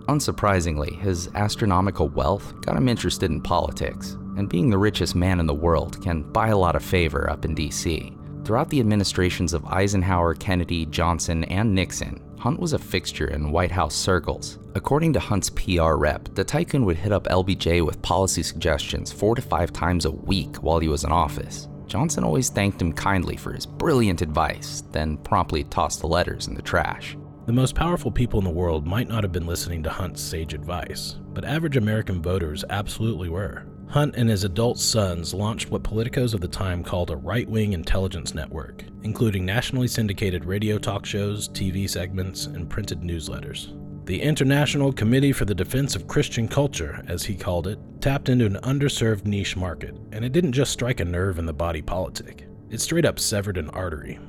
Unsurprisingly, 0.08 0.98
his 1.00 1.30
astronomical 1.34 2.08
wealth 2.08 2.60
got 2.60 2.76
him 2.76 2.88
interested 2.88 3.30
in 3.30 3.40
politics, 3.40 4.18
and 4.36 4.48
being 4.48 4.68
the 4.68 4.76
richest 4.76 5.14
man 5.14 5.40
in 5.40 5.46
the 5.46 5.54
world 5.54 6.02
can 6.02 6.22
buy 6.22 6.48
a 6.48 6.58
lot 6.58 6.76
of 6.76 6.84
favor 6.84 7.30
up 7.30 7.44
in 7.44 7.54
D.C. 7.54 8.12
Throughout 8.44 8.68
the 8.68 8.80
administrations 8.80 9.52
of 9.52 9.64
Eisenhower, 9.66 10.34
Kennedy, 10.34 10.86
Johnson, 10.86 11.44
and 11.44 11.74
Nixon, 11.74 12.20
Hunt 12.40 12.58
was 12.58 12.72
a 12.72 12.78
fixture 12.78 13.26
in 13.26 13.50
White 13.50 13.70
House 13.70 13.94
circles. 13.94 14.58
According 14.74 15.12
to 15.12 15.20
Hunt's 15.20 15.50
PR 15.50 15.96
rep, 15.96 16.34
the 16.34 16.42
tycoon 16.42 16.86
would 16.86 16.96
hit 16.96 17.12
up 17.12 17.24
LBJ 17.24 17.84
with 17.84 18.00
policy 18.00 18.42
suggestions 18.42 19.12
four 19.12 19.34
to 19.34 19.42
five 19.42 19.74
times 19.74 20.06
a 20.06 20.10
week 20.10 20.56
while 20.62 20.78
he 20.78 20.88
was 20.88 21.04
in 21.04 21.12
office. 21.12 21.68
Johnson 21.86 22.24
always 22.24 22.48
thanked 22.48 22.80
him 22.80 22.94
kindly 22.94 23.36
for 23.36 23.52
his 23.52 23.66
brilliant 23.66 24.22
advice, 24.22 24.82
then 24.90 25.18
promptly 25.18 25.64
tossed 25.64 26.00
the 26.00 26.06
letters 26.06 26.46
in 26.46 26.54
the 26.54 26.62
trash. 26.62 27.14
The 27.44 27.52
most 27.52 27.74
powerful 27.74 28.10
people 28.10 28.38
in 28.38 28.44
the 28.44 28.50
world 28.50 28.86
might 28.86 29.08
not 29.08 29.22
have 29.22 29.32
been 29.32 29.46
listening 29.46 29.82
to 29.82 29.90
Hunt's 29.90 30.22
sage 30.22 30.54
advice, 30.54 31.16
but 31.34 31.44
average 31.44 31.76
American 31.76 32.22
voters 32.22 32.64
absolutely 32.70 33.28
were. 33.28 33.66
Hunt 33.90 34.14
and 34.14 34.30
his 34.30 34.44
adult 34.44 34.78
sons 34.78 35.34
launched 35.34 35.72
what 35.72 35.82
politicos 35.82 36.32
of 36.32 36.40
the 36.40 36.46
time 36.46 36.84
called 36.84 37.10
a 37.10 37.16
right 37.16 37.48
wing 37.48 37.72
intelligence 37.72 38.34
network, 38.34 38.84
including 39.02 39.44
nationally 39.44 39.88
syndicated 39.88 40.44
radio 40.44 40.78
talk 40.78 41.04
shows, 41.04 41.48
TV 41.48 41.90
segments, 41.90 42.46
and 42.46 42.70
printed 42.70 43.00
newsletters. 43.00 43.76
The 44.06 44.22
International 44.22 44.92
Committee 44.92 45.32
for 45.32 45.44
the 45.44 45.56
Defense 45.56 45.96
of 45.96 46.06
Christian 46.06 46.46
Culture, 46.46 47.04
as 47.08 47.24
he 47.24 47.34
called 47.34 47.66
it, 47.66 47.80
tapped 48.00 48.28
into 48.28 48.46
an 48.46 48.58
underserved 48.62 49.26
niche 49.26 49.56
market, 49.56 49.96
and 50.12 50.24
it 50.24 50.32
didn't 50.32 50.52
just 50.52 50.70
strike 50.70 51.00
a 51.00 51.04
nerve 51.04 51.40
in 51.40 51.46
the 51.46 51.52
body 51.52 51.82
politic, 51.82 52.46
it 52.70 52.80
straight 52.80 53.04
up 53.04 53.18
severed 53.18 53.58
an 53.58 53.70
artery. 53.70 54.20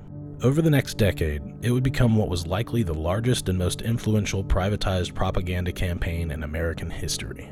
Over 0.41 0.63
the 0.63 0.71
next 0.71 0.97
decade, 0.97 1.43
it 1.61 1.69
would 1.69 1.83
become 1.83 2.15
what 2.15 2.29
was 2.29 2.47
likely 2.47 2.81
the 2.81 2.95
largest 2.95 3.47
and 3.47 3.59
most 3.59 3.83
influential 3.83 4.43
privatized 4.43 5.13
propaganda 5.13 5.71
campaign 5.71 6.31
in 6.31 6.41
American 6.41 6.89
history. 6.89 7.51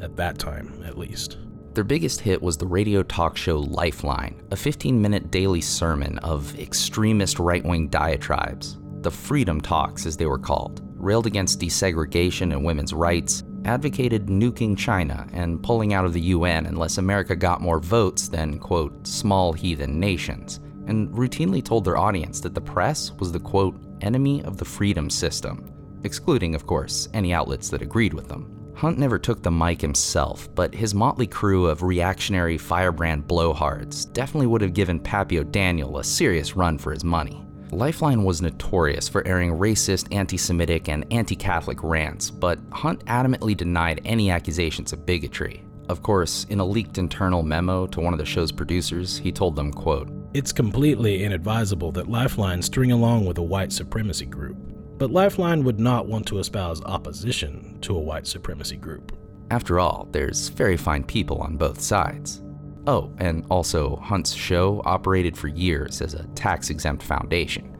At 0.00 0.16
that 0.16 0.38
time, 0.38 0.82
at 0.84 0.98
least. 0.98 1.38
Their 1.74 1.84
biggest 1.84 2.20
hit 2.20 2.42
was 2.42 2.56
the 2.56 2.66
radio 2.66 3.02
talk 3.02 3.36
show 3.36 3.58
Lifeline, 3.60 4.42
a 4.50 4.56
15 4.56 5.00
minute 5.00 5.30
daily 5.30 5.60
sermon 5.60 6.18
of 6.18 6.58
extremist 6.58 7.38
right 7.38 7.64
wing 7.64 7.88
diatribes. 7.88 8.78
The 9.02 9.10
Freedom 9.10 9.60
Talks, 9.60 10.04
as 10.06 10.16
they 10.16 10.26
were 10.26 10.38
called, 10.38 10.82
railed 10.96 11.26
against 11.26 11.60
desegregation 11.60 12.52
and 12.52 12.64
women's 12.64 12.92
rights, 12.92 13.44
advocated 13.64 14.26
nuking 14.26 14.76
China 14.76 15.26
and 15.32 15.62
pulling 15.62 15.94
out 15.94 16.04
of 16.04 16.12
the 16.12 16.20
UN 16.20 16.66
unless 16.66 16.98
America 16.98 17.36
got 17.36 17.60
more 17.60 17.78
votes 17.78 18.28
than, 18.28 18.58
quote, 18.58 19.06
small 19.06 19.52
heathen 19.52 20.00
nations, 20.00 20.60
and 20.86 21.08
routinely 21.10 21.64
told 21.64 21.84
their 21.84 21.96
audience 21.96 22.40
that 22.40 22.54
the 22.54 22.60
press 22.60 23.12
was 23.12 23.32
the, 23.32 23.40
quote, 23.40 23.80
enemy 24.00 24.42
of 24.44 24.56
the 24.56 24.64
freedom 24.64 25.08
system, 25.08 25.70
excluding, 26.04 26.54
of 26.54 26.66
course, 26.66 27.08
any 27.14 27.32
outlets 27.32 27.68
that 27.68 27.82
agreed 27.82 28.12
with 28.12 28.28
them. 28.28 28.59
Hunt 28.80 28.96
never 28.96 29.18
took 29.18 29.42
the 29.42 29.50
mic 29.50 29.78
himself, 29.78 30.48
but 30.54 30.74
his 30.74 30.94
motley 30.94 31.26
crew 31.26 31.66
of 31.66 31.82
reactionary 31.82 32.56
firebrand 32.56 33.28
blowhards 33.28 34.10
definitely 34.14 34.46
would 34.46 34.62
have 34.62 34.72
given 34.72 34.98
Pappy 34.98 35.38
O'Daniel 35.38 35.98
a 35.98 36.02
serious 36.02 36.56
run 36.56 36.78
for 36.78 36.90
his 36.90 37.04
money. 37.04 37.44
Lifeline 37.72 38.24
was 38.24 38.40
notorious 38.40 39.06
for 39.06 39.22
airing 39.28 39.50
racist, 39.50 40.08
anti 40.14 40.38
Semitic, 40.38 40.88
and 40.88 41.04
anti 41.10 41.36
Catholic 41.36 41.82
rants, 41.82 42.30
but 42.30 42.58
Hunt 42.72 43.04
adamantly 43.04 43.54
denied 43.54 44.00
any 44.06 44.30
accusations 44.30 44.94
of 44.94 45.04
bigotry. 45.04 45.62
Of 45.90 46.02
course, 46.02 46.46
in 46.48 46.58
a 46.58 46.64
leaked 46.64 46.96
internal 46.96 47.42
memo 47.42 47.86
to 47.88 48.00
one 48.00 48.14
of 48.14 48.18
the 48.18 48.24
show's 48.24 48.50
producers, 48.50 49.18
he 49.18 49.30
told 49.30 49.56
them, 49.56 49.74
quote, 49.74 50.08
It's 50.32 50.52
completely 50.52 51.22
inadvisable 51.22 51.92
that 51.92 52.08
Lifeline 52.08 52.62
string 52.62 52.92
along 52.92 53.26
with 53.26 53.36
a 53.36 53.42
white 53.42 53.72
supremacy 53.72 54.24
group 54.24 54.69
but 55.00 55.10
Lifeline 55.10 55.64
would 55.64 55.80
not 55.80 56.06
want 56.06 56.26
to 56.26 56.40
espouse 56.40 56.82
opposition 56.82 57.78
to 57.80 57.96
a 57.96 58.00
white 58.00 58.26
supremacy 58.26 58.76
group. 58.76 59.16
After 59.50 59.80
all, 59.80 60.06
there's 60.12 60.50
very 60.50 60.76
fine 60.76 61.04
people 61.04 61.38
on 61.38 61.56
both 61.56 61.80
sides. 61.80 62.42
Oh, 62.86 63.10
and 63.16 63.46
also, 63.48 63.96
Hunt's 63.96 64.34
show 64.34 64.82
operated 64.84 65.38
for 65.38 65.48
years 65.48 66.02
as 66.02 66.12
a 66.12 66.26
tax 66.34 66.68
exempt 66.68 67.02
foundation. 67.02 67.74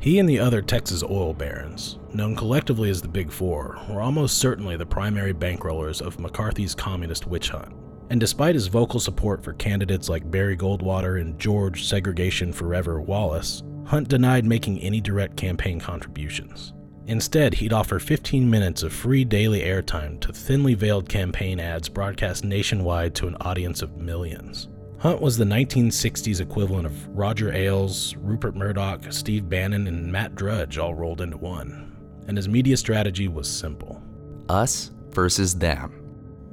He 0.00 0.18
and 0.18 0.28
the 0.28 0.40
other 0.40 0.60
Texas 0.60 1.04
oil 1.04 1.32
barons, 1.32 2.00
known 2.12 2.34
collectively 2.34 2.90
as 2.90 3.00
the 3.00 3.06
Big 3.06 3.30
Four, 3.30 3.78
were 3.88 4.02
almost 4.02 4.38
certainly 4.38 4.76
the 4.76 4.84
primary 4.84 5.32
bankrollers 5.32 6.02
of 6.02 6.18
McCarthy's 6.18 6.74
communist 6.74 7.28
witch 7.28 7.50
hunt. 7.50 7.72
And 8.10 8.18
despite 8.18 8.56
his 8.56 8.66
vocal 8.66 8.98
support 8.98 9.44
for 9.44 9.52
candidates 9.52 10.08
like 10.08 10.28
Barry 10.28 10.56
Goldwater 10.56 11.20
and 11.20 11.38
George 11.38 11.84
Segregation 11.84 12.52
Forever 12.52 13.00
Wallace, 13.00 13.62
Hunt 13.86 14.08
denied 14.08 14.44
making 14.44 14.80
any 14.80 15.00
direct 15.00 15.36
campaign 15.36 15.78
contributions. 15.80 16.72
Instead, 17.06 17.54
he'd 17.54 17.72
offer 17.72 17.98
15 17.98 18.48
minutes 18.48 18.82
of 18.82 18.92
free 18.92 19.24
daily 19.24 19.60
airtime 19.60 20.18
to 20.20 20.32
thinly 20.32 20.74
veiled 20.74 21.08
campaign 21.08 21.60
ads 21.60 21.88
broadcast 21.88 22.44
nationwide 22.44 23.14
to 23.14 23.26
an 23.26 23.36
audience 23.42 23.82
of 23.82 23.98
millions. 23.98 24.68
Hunt 24.98 25.20
was 25.20 25.36
the 25.36 25.44
1960s 25.44 26.40
equivalent 26.40 26.86
of 26.86 27.08
Roger 27.08 27.52
Ailes, 27.52 28.16
Rupert 28.16 28.56
Murdoch, 28.56 29.12
Steve 29.12 29.50
Bannon, 29.50 29.86
and 29.86 30.10
Matt 30.10 30.34
Drudge 30.34 30.78
all 30.78 30.94
rolled 30.94 31.20
into 31.20 31.36
one. 31.36 31.94
And 32.26 32.38
his 32.38 32.48
media 32.48 32.76
strategy 32.76 33.28
was 33.28 33.48
simple 33.48 34.02
us 34.48 34.90
versus 35.10 35.54
them. 35.54 36.00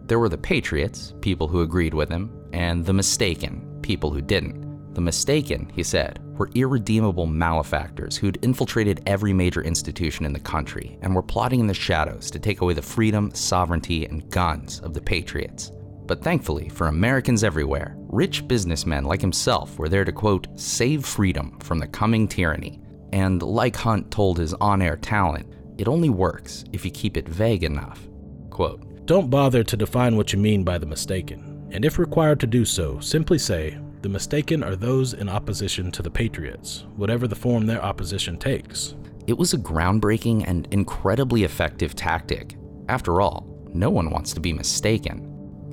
There 0.07 0.19
were 0.19 0.29
the 0.29 0.37
patriots, 0.37 1.13
people 1.21 1.47
who 1.47 1.61
agreed 1.61 1.93
with 1.93 2.09
him, 2.09 2.29
and 2.51 2.85
the 2.85 2.93
mistaken, 2.93 3.79
people 3.81 4.11
who 4.11 4.21
didn't. 4.21 4.70
The 4.93 5.01
mistaken, 5.01 5.71
he 5.73 5.83
said, 5.83 6.19
were 6.37 6.49
irredeemable 6.53 7.25
malefactors 7.25 8.17
who'd 8.17 8.43
infiltrated 8.43 9.01
every 9.05 9.31
major 9.31 9.61
institution 9.61 10.25
in 10.25 10.33
the 10.33 10.39
country 10.39 10.97
and 11.01 11.15
were 11.15 11.21
plotting 11.21 11.61
in 11.61 11.67
the 11.67 11.73
shadows 11.73 12.29
to 12.31 12.39
take 12.39 12.61
away 12.61 12.73
the 12.73 12.81
freedom, 12.81 13.33
sovereignty, 13.33 14.05
and 14.05 14.29
guns 14.29 14.79
of 14.81 14.93
the 14.93 15.01
patriots. 15.01 15.71
But 16.07 16.21
thankfully, 16.21 16.67
for 16.67 16.87
Americans 16.87 17.43
everywhere, 17.43 17.95
rich 18.09 18.45
businessmen 18.47 19.05
like 19.05 19.21
himself 19.21 19.79
were 19.79 19.87
there 19.87 20.03
to, 20.03 20.11
quote, 20.11 20.47
save 20.59 21.05
freedom 21.05 21.57
from 21.59 21.79
the 21.79 21.87
coming 21.87 22.27
tyranny. 22.27 22.81
And 23.13 23.41
like 23.41 23.77
Hunt 23.77 24.11
told 24.11 24.37
his 24.37 24.53
on 24.55 24.81
air 24.81 24.97
talent, 24.97 25.47
it 25.77 25.87
only 25.87 26.09
works 26.09 26.65
if 26.73 26.83
you 26.83 26.91
keep 26.91 27.15
it 27.15 27.29
vague 27.29 27.63
enough. 27.63 28.09
Quote, 28.49 29.05
Don't 29.05 29.29
bother 29.29 29.63
to 29.63 29.77
define 29.77 30.17
what 30.17 30.33
you 30.33 30.39
mean 30.39 30.63
by 30.63 30.77
the 30.77 30.85
mistaken, 30.85 31.67
and 31.71 31.85
if 31.85 31.97
required 31.97 32.41
to 32.41 32.47
do 32.47 32.65
so, 32.65 32.99
simply 32.99 33.37
say, 33.37 33.77
the 34.01 34.09
mistaken 34.09 34.63
are 34.63 34.75
those 34.75 35.13
in 35.13 35.29
opposition 35.29 35.91
to 35.91 36.01
the 36.01 36.09
Patriots, 36.09 36.85
whatever 36.95 37.27
the 37.27 37.35
form 37.35 37.65
their 37.65 37.83
opposition 37.83 38.37
takes. 38.37 38.95
It 39.27 39.37
was 39.37 39.53
a 39.53 39.57
groundbreaking 39.57 40.45
and 40.47 40.67
incredibly 40.71 41.43
effective 41.43 41.95
tactic. 41.95 42.55
After 42.89 43.21
all, 43.21 43.47
no 43.73 43.89
one 43.89 44.09
wants 44.09 44.33
to 44.33 44.39
be 44.39 44.53
mistaken. 44.53 45.27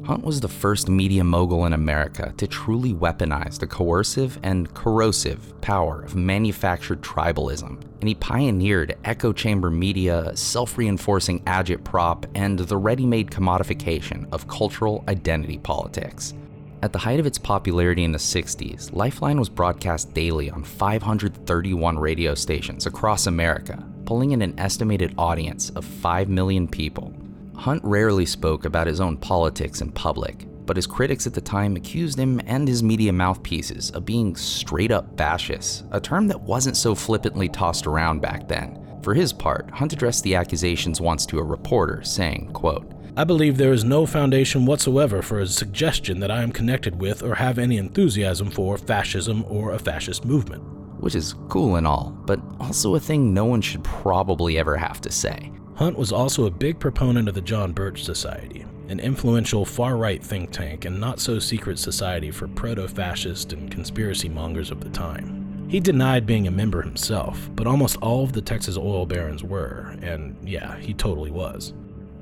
Hunt 0.05 0.25
was 0.25 0.41
the 0.41 0.49
first 0.49 0.88
media 0.88 1.25
mogul 1.25 1.67
in 1.67 1.73
America 1.73 2.33
to 2.37 2.47
truly 2.47 2.95
weaponize 2.95 3.59
the 3.59 3.67
coercive 3.67 4.38
and 4.43 4.73
corrosive 4.73 5.61
power 5.61 6.03
of 6.03 6.14
manufactured 6.14 7.03
tribalism, 7.03 7.83
and 8.01 8.09
he 8.09 8.14
pioneered 8.14 8.97
echo 9.05 9.33
chamber 9.33 9.71
media, 9.71 10.35
self 10.35 10.79
reinforcing 10.79 11.41
agitprop, 11.45 12.25
and 12.35 12.59
the 12.59 12.77
ready 12.77 13.05
made 13.05 13.31
commodification 13.31 14.27
of 14.33 14.49
cultural 14.49 15.05
identity 15.09 15.59
politics. 15.59 16.33
At 16.81 16.93
the 16.93 16.99
height 16.99 17.19
of 17.19 17.27
its 17.27 17.38
popularity 17.38 18.05
in 18.05 18.12
the 18.12 18.19
60s, 18.19 18.93
Lifeline 18.93 19.41
was 19.41 19.49
broadcast 19.49 20.14
daily 20.14 20.49
on 20.49 20.62
531 20.62 21.99
radio 21.99 22.37
stations 22.37 22.87
across 22.87 23.27
America, 23.27 23.85
pulling 24.05 24.31
in 24.31 24.43
an 24.43 24.57
estimated 24.61 25.12
audience 25.19 25.71
of 25.71 25.85
5 25.85 26.29
million 26.29 26.69
people. 26.69 27.12
Hunt 27.57 27.83
rarely 27.83 28.25
spoke 28.25 28.64
about 28.64 28.87
his 28.87 29.01
own 29.01 29.17
politics 29.17 29.81
in 29.81 29.91
public, 29.91 30.47
but 30.67 30.77
his 30.77 30.87
critics 30.87 31.27
at 31.27 31.35
the 31.35 31.41
time 31.41 31.75
accused 31.75 32.17
him 32.17 32.41
and 32.47 32.69
his 32.69 32.85
media 32.85 33.12
mouthpieces 33.12 33.91
of 33.91 34.05
being 34.05 34.37
straight 34.37 34.93
up 34.93 35.19
fascist, 35.19 35.85
a 35.91 36.01
term 36.01 36.29
that 36.29 36.41
wasn't 36.41 36.77
so 36.77 36.95
flippantly 36.95 37.49
tossed 37.49 37.88
around 37.88 38.21
back 38.21 38.47
then. 38.47 38.79
For 39.03 39.14
his 39.14 39.33
part, 39.33 39.69
Hunt 39.71 39.93
addressed 39.93 40.23
the 40.23 40.37
accusations 40.37 41.01
once 41.01 41.27
to 41.27 41.41
a 41.41 41.43
reporter, 41.43 42.05
saying, 42.05 42.53
quote, 42.53 42.93
I 43.19 43.25
believe 43.25 43.57
there 43.57 43.73
is 43.73 43.83
no 43.83 44.07
foundation 44.07 44.65
whatsoever 44.65 45.23
for 45.23 45.41
a 45.41 45.47
suggestion 45.49 46.21
that 46.21 46.31
I 46.31 46.41
am 46.41 46.53
connected 46.53 47.01
with 47.01 47.21
or 47.25 47.35
have 47.35 47.59
any 47.59 47.77
enthusiasm 47.77 48.49
for 48.49 48.79
fascism 48.79 49.45
or 49.49 49.73
a 49.73 49.79
fascist 49.81 50.25
movement. 50.25 50.63
Which 51.01 51.17
is 51.17 51.35
cool 51.49 51.75
and 51.75 51.85
all, 51.85 52.17
but 52.27 52.39
also 52.61 52.95
a 52.95 53.01
thing 53.01 53.35
no 53.35 53.45
one 53.45 53.61
should 53.61 53.83
probably 53.83 54.57
ever 54.57 54.77
have 54.77 55.01
to 55.01 55.11
say. 55.11 55.51
Hunt 55.75 55.99
was 55.99 56.13
also 56.13 56.47
a 56.47 56.51
big 56.53 56.79
proponent 56.79 57.29
of 57.29 57.35
the 57.35 57.41
John 57.41 57.73
Birch 57.73 58.05
Society, 58.05 58.65
an 58.87 59.01
influential 59.01 59.65
far 59.65 59.97
right 59.97 60.23
think 60.23 60.53
tank 60.53 60.85
and 60.85 61.01
not 61.01 61.19
so 61.19 61.41
secret 61.41 61.81
society 61.81 62.31
for 62.31 62.47
proto 62.47 62.87
fascist 62.87 63.53
and 63.53 63.69
conspiracy 63.69 64.29
mongers 64.29 64.71
of 64.71 64.81
the 64.81 64.91
time. 64.91 65.67
He 65.69 65.81
denied 65.81 66.25
being 66.25 66.47
a 66.47 66.53
member 66.53 66.83
himself, 66.83 67.51
but 67.57 67.67
almost 67.67 67.97
all 67.97 68.23
of 68.23 68.33
the 68.33 68.43
Texas 68.43 68.77
oil 68.77 69.07
barons 69.07 69.43
were, 69.43 69.97
and 70.03 70.37
yeah, 70.49 70.77
he 70.77 70.95
totally 70.95 71.33
was. 71.33 71.75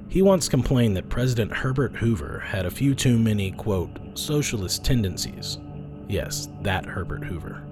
He 0.09 0.23
once 0.23 0.49
complained 0.49 0.97
that 0.97 1.09
President 1.09 1.53
Herbert 1.53 1.95
Hoover 1.97 2.41
had 2.41 2.65
a 2.65 2.71
few 2.71 2.95
too 2.95 3.19
many, 3.19 3.51
quote, 3.53 3.91
socialist 4.15 4.85
tendencies. 4.85 5.59
Yes, 6.09 6.49
that 6.63 6.87
Herbert 6.87 7.25
Hoover. 7.25 7.63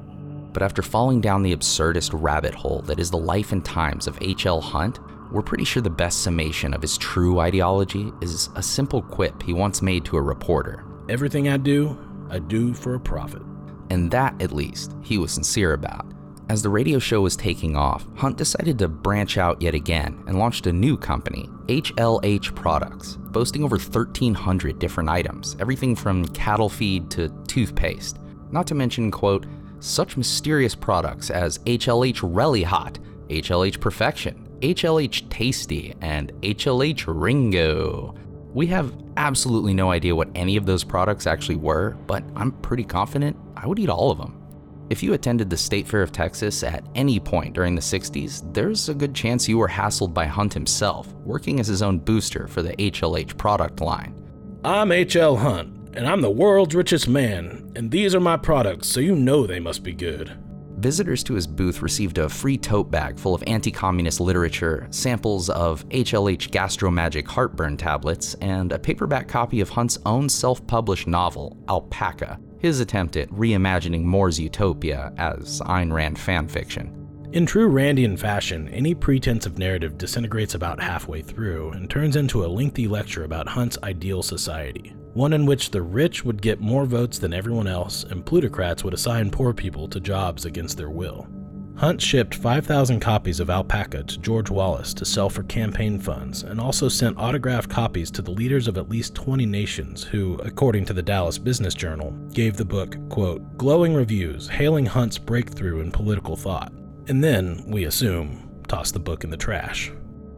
But 0.53 0.63
after 0.63 0.83
falling 0.83 1.21
down 1.21 1.43
the 1.43 1.55
absurdist 1.57 2.11
rabbit 2.13 2.55
hole 2.55 2.83
that 2.83 2.99
is 3.01 3.11
the 3.11 3.17
life 3.17 3.53
and 3.53 3.65
times 3.65 4.07
of 4.07 4.19
H.L. 4.21 4.61
Hunt, 4.61 4.99
we're 5.33 5.43
pretty 5.43 5.65
sure 5.65 5.83
the 5.83 5.91
best 5.91 6.23
summation 6.23 6.75
of 6.75 6.83
his 6.83 6.99
true 6.99 7.41
ideology 7.41 8.13
is 8.21 8.51
a 8.55 8.63
simple 8.63 9.03
quip 9.03 9.43
he 9.43 9.53
once 9.53 9.83
made 9.83 10.05
to 10.05 10.17
a 10.17 10.23
reporter. 10.23 10.85
Everything 11.09 11.49
I 11.49 11.57
do, 11.57 11.99
I 12.31 12.39
do 12.39 12.73
for 12.73 12.95
a 12.95 13.01
profit. 13.01 13.43
And 13.91 14.11
that, 14.11 14.41
at 14.41 14.53
least, 14.53 14.95
he 15.03 15.19
was 15.19 15.33
sincere 15.33 15.73
about. 15.73 16.07
As 16.51 16.63
the 16.63 16.69
radio 16.69 16.99
show 16.99 17.23
was 17.23 17.37
taking 17.37 17.75
off, 17.75 18.07
Hunt 18.17 18.37
decided 18.37 18.79
to 18.79 18.89
branch 18.89 19.39
out 19.39 19.63
yet 19.63 19.75
again 19.75 20.23
and 20.27 20.39
launched 20.39 20.67
a 20.67 20.73
new 20.73 20.95
company, 20.95 21.49
HLH 21.69 22.55
Products, 22.55 23.17
boasting 23.17 23.65
over 23.65 23.77
1,300 23.77 24.79
different 24.79 25.09
items, 25.09 25.57
everything 25.59 25.97
from 25.97 26.29
cattle 26.29 26.69
feed 26.69 27.11
to 27.13 27.31
toothpaste. 27.49 28.19
Not 28.51 28.67
to 28.67 28.75
mention, 28.75 29.11
quote, 29.11 29.47
such 29.81 30.19
mysterious 30.19 30.75
products 30.75 31.31
as 31.31 31.59
HLH 31.61 32.21
Relly 32.21 32.63
Hot, 32.63 32.99
HLH 33.31 33.81
Perfection, 33.81 34.47
HLH 34.61 35.31
Tasty, 35.31 35.95
and 36.03 36.31
HLH 36.43 37.05
Ringo. 37.07 38.15
We 38.53 38.67
have 38.67 38.95
absolutely 39.17 39.73
no 39.73 39.91
idea 39.91 40.15
what 40.15 40.29
any 40.35 40.59
of 40.59 40.67
those 40.67 40.85
products 40.85 41.27
actually 41.27 41.57
were, 41.57 41.97
but 42.07 42.23
I'm 42.37 42.53
pretty 42.53 42.85
confident 42.85 43.35
I 43.57 43.67
would 43.67 43.79
eat 43.79 43.89
all 43.89 44.11
of 44.11 44.19
them. 44.19 44.44
If 44.91 45.03
you 45.03 45.15
attended 45.15 45.49
the 45.49 45.57
State 45.57 45.89
Fair 45.89 46.03
of 46.03 46.13
Texas 46.13 46.63
at 46.63 46.85
any 46.95 47.19
point 47.19 47.55
during 47.55 47.75
the 47.75 47.81
60s, 47.81 48.53
there's 48.53 48.91
a 48.91 48.95
good 48.95 49.15
chance 49.15 49.49
you 49.49 49.57
were 49.57 49.69
hassled 49.69 50.13
by 50.13 50.27
Hunt 50.27 50.53
himself, 50.53 51.13
working 51.25 51.59
as 51.59 51.67
his 51.67 51.81
own 51.81 51.99
booster 51.99 52.47
for 52.47 52.61
the 52.61 52.77
HLH 52.77 53.39
product 53.39 53.81
line. 53.81 54.15
I'm 54.63 54.93
H.L. 54.93 55.37
Hunt, 55.37 55.75
and 55.95 56.07
I'm 56.07 56.21
the 56.21 56.31
world's 56.31 56.75
richest 56.75 57.09
man, 57.09 57.73
and 57.75 57.91
these 57.91 58.15
are 58.15 58.21
my 58.21 58.37
products, 58.37 58.89
so 58.89 59.01
you 59.01 59.17
know 59.17 59.47
they 59.47 59.59
must 59.59 59.83
be 59.83 59.95
good. 59.95 60.37
Visitors 60.77 61.25
to 61.25 61.35
his 61.35 61.47
booth 61.47 61.81
received 61.81 62.19
a 62.19 62.29
free 62.29 62.59
tote 62.59 62.91
bag 62.91 63.19
full 63.19 63.35
of 63.35 63.43
anti 63.47 63.71
communist 63.71 64.21
literature, 64.21 64.87
samples 64.91 65.49
of 65.49 65.89
HLH 65.89 66.51
Gastromagic 66.51 67.27
heartburn 67.27 67.79
tablets, 67.79 68.35
and 68.43 68.71
a 68.71 68.79
paperback 68.79 69.29
copy 69.29 69.61
of 69.63 69.71
Hunt's 69.71 69.99
own 70.05 70.29
self 70.29 70.67
published 70.67 71.07
novel, 71.07 71.57
Alpaca, 71.71 72.39
his 72.65 72.81
attempt 72.81 73.15
at 73.19 73.29
reimagining 73.29 74.05
Moore's 74.05 74.41
utopia 74.41 75.13
as 75.19 75.61
Ayn 75.67 75.93
Rand 75.93 76.17
fanfiction. 76.17 76.91
In 77.35 77.45
true 77.45 77.69
Randian 77.69 78.19
fashion, 78.19 78.69
any 78.71 78.95
pretense 78.95 79.45
of 79.45 79.59
narrative 79.59 79.99
disintegrates 79.99 80.55
about 80.55 80.81
halfway 80.81 81.21
through 81.21 81.73
and 81.73 81.91
turns 81.91 82.17
into 82.17 82.43
a 82.43 82.49
lengthy 82.49 82.89
lecture 82.89 83.25
about 83.25 83.49
Hunt's 83.49 83.77
ideal 83.83 84.23
society, 84.23 84.95
one 85.13 85.35
in 85.35 85.45
which 85.45 85.73
the 85.73 85.83
rich 85.83 86.25
would 86.25 86.41
get 86.41 86.59
more 86.59 86.87
votes 86.87 87.19
than 87.19 87.35
everyone 87.35 87.67
else 87.67 88.05
and 88.05 88.25
plutocrats 88.25 88.83
would 88.83 88.95
assign 88.95 89.31
poor 89.31 89.53
people 89.53 89.87
to 89.89 90.01
jobs 90.01 90.47
against 90.47 90.79
their 90.79 90.89
will. 90.89 91.29
Hunt 91.77 92.01
shipped 92.01 92.37
5,000 92.37 93.01
copies 93.01 93.41
of 93.41 93.51
Alpaca 93.51 94.05
to 94.05 94.19
George 94.19 94.49
Wallace 94.49 94.95
to 94.95 95.05
sell 95.05 95.29
for 95.29 95.43
campaign 95.43 95.99
funds 95.99 96.45
and 96.45 96.61
also 96.61 96.89
sent 96.89 97.19
autographed 97.19 97.69
copies 97.69 98.13
to 98.13 98.23
the 98.23 98.31
leaders 98.31 98.69
of 98.69 98.79
at 98.79 98.89
least 98.89 99.17
20 99.17 99.45
nations 99.45 100.05
who, 100.05 100.37
according 100.45 100.85
to 100.85 100.93
the 100.93 101.03
Dallas 101.03 101.37
Business 101.37 101.75
Journal, 101.75 102.13
gave 102.33 102.57
the 102.57 102.65
book, 102.65 102.97
quote, 103.09 103.59
glowing 103.59 103.93
reviews 103.93 104.49
hailing 104.49 104.87
Hunt's 104.87 105.19
breakthrough 105.19 105.81
in 105.81 105.91
political 105.91 106.37
thought. 106.37 106.73
And 107.09 107.23
then, 107.23 107.65
we 107.67 107.85
assume, 107.85 108.49
tossed 108.69 108.95
the 108.95 109.01
book 109.01 109.25
in 109.25 109.31
the 109.31 109.37
trash. 109.37 109.91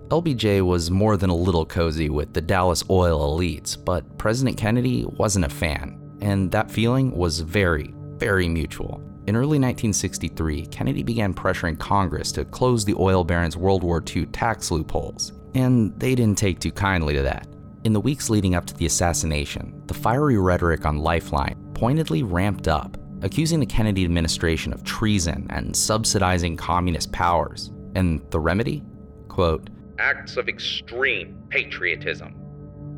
LBJ 0.08 0.62
was 0.64 0.90
more 0.90 1.18
than 1.18 1.30
a 1.30 1.36
little 1.36 1.66
cozy 1.66 2.08
with 2.08 2.32
the 2.32 2.40
Dallas 2.40 2.82
oil 2.88 3.38
elites, 3.38 3.76
but 3.76 4.16
President 4.16 4.56
Kennedy 4.56 5.04
wasn't 5.04 5.44
a 5.44 5.50
fan, 5.50 6.00
and 6.22 6.50
that 6.52 6.70
feeling 6.70 7.14
was 7.14 7.40
very, 7.40 7.94
very 8.16 8.48
mutual. 8.48 9.02
In 9.26 9.34
early 9.34 9.58
1963, 9.58 10.66
Kennedy 10.66 11.02
began 11.02 11.34
pressuring 11.34 11.76
Congress 11.80 12.30
to 12.30 12.44
close 12.44 12.84
the 12.84 12.94
oil 12.96 13.24
barons' 13.24 13.56
World 13.56 13.82
War 13.82 14.00
II 14.14 14.26
tax 14.26 14.70
loopholes, 14.70 15.32
and 15.52 15.92
they 15.98 16.14
didn't 16.14 16.38
take 16.38 16.60
too 16.60 16.70
kindly 16.70 17.14
to 17.14 17.22
that. 17.22 17.48
In 17.82 17.92
the 17.92 17.98
weeks 18.00 18.30
leading 18.30 18.54
up 18.54 18.66
to 18.66 18.74
the 18.74 18.86
assassination, 18.86 19.82
the 19.86 19.94
fiery 19.94 20.38
rhetoric 20.38 20.86
on 20.86 20.98
Lifeline 20.98 21.56
pointedly 21.74 22.22
ramped 22.22 22.68
up, 22.68 22.96
accusing 23.22 23.58
the 23.58 23.66
Kennedy 23.66 24.04
administration 24.04 24.72
of 24.72 24.84
treason 24.84 25.48
and 25.50 25.74
subsidizing 25.74 26.56
communist 26.56 27.10
powers. 27.10 27.72
And 27.96 28.20
the 28.30 28.38
remedy? 28.38 28.84
Quote, 29.26 29.70
acts 29.98 30.36
of 30.36 30.48
extreme 30.48 31.42
patriotism. 31.48 32.45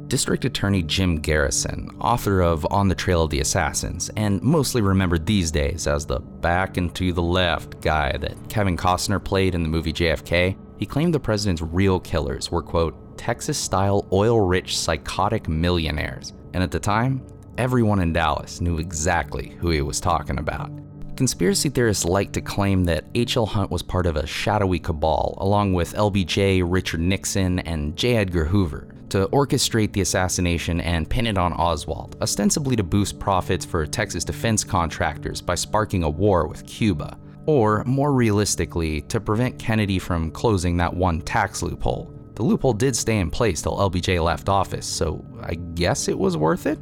District 0.09 0.47
Attorney 0.47 0.83
Jim 0.83 1.17
Garrison, 1.17 1.95
author 2.01 2.41
of 2.41 2.67
On 2.71 2.89
the 2.89 2.95
Trail 2.95 3.25
of 3.25 3.31
the 3.31 3.41
Assassins, 3.41 4.11
and 4.17 4.43
mostly 4.43 4.81
remembered 4.81 5.27
these 5.27 5.51
days 5.51 5.87
as 5.87 6.07
the 6.07 6.19
back 6.19 6.79
and 6.79 6.95
to 6.95 7.13
the 7.13 7.23
left 7.23 7.83
guy 7.83 8.17
that 8.17 8.49
Kevin 8.49 8.75
Costner 8.75 9.23
played 9.23 9.55
in 9.55 9.63
the 9.63 9.69
movie 9.69 9.93
JFK, 9.93 10.57
he 10.79 10.87
claimed 10.87 11.13
the 11.13 11.21
president's 11.21 11.61
real 11.61 12.01
killers 12.01 12.51
were, 12.51 12.63
quote, 12.63 13.19
Texas 13.19 13.59
style 13.59 14.09
oil 14.11 14.41
rich 14.41 14.79
psychotic 14.79 15.47
millionaires. 15.47 16.33
And 16.55 16.63
at 16.63 16.71
the 16.71 16.81
time, 16.81 17.23
everyone 17.59 18.01
in 18.01 18.15
Dallas 18.15 18.63
knew 18.63 18.79
exactly 18.79 19.51
who 19.61 19.69
he 19.69 19.83
was 19.83 20.01
talking 20.01 20.39
about. 20.39 20.71
Conspiracy 21.17 21.69
theorists 21.69 22.07
like 22.07 22.33
to 22.33 22.41
claim 22.41 22.85
that 22.85 23.05
H.L. 23.15 23.45
Hunt 23.45 23.71
was 23.71 23.83
part 23.83 24.07
of 24.07 24.17
a 24.17 24.27
shadowy 24.27 24.79
cabal, 24.79 25.37
along 25.39 25.75
with 25.75 25.95
LBJ, 25.95 26.63
Richard 26.65 27.01
Nixon, 27.01 27.59
and 27.59 27.95
J. 27.95 28.17
Edgar 28.17 28.45
Hoover, 28.45 28.95
to 29.11 29.29
orchestrate 29.29 29.93
the 29.93 30.01
assassination 30.01 30.81
and 30.81 31.09
pin 31.09 31.27
it 31.27 31.39
on 31.39 31.53
Oswald, 31.53 32.17
ostensibly 32.21 32.77
to 32.77 32.83
boost 32.83 33.19
profits 33.19 33.65
for 33.65 33.87
Texas 33.87 34.25
defense 34.25 34.65
contractors 34.65 35.41
by 35.41 35.55
sparking 35.55 36.03
a 36.03 36.11
war 36.11 36.47
with 36.47 36.67
Cuba, 36.67 37.19
or 37.47 37.85
more 37.85 38.13
realistically, 38.13 39.01
to 39.03 39.21
prevent 39.21 39.59
Kennedy 39.59 39.99
from 39.99 40.31
closing 40.31 40.77
that 40.77 40.95
one 40.95 41.21
tax 41.23 41.63
loophole. 41.63 42.13
The 42.35 42.43
loophole 42.45 42.73
did 42.73 42.95
stay 42.95 43.19
in 43.19 43.31
place 43.31 43.63
till 43.63 43.77
LBJ 43.77 44.23
left 44.23 44.49
office, 44.49 44.87
so 44.87 45.25
I 45.43 45.55
guess 45.55 46.09
it 46.09 46.19
was 46.19 46.37
worth 46.37 46.67
it? 46.67 46.79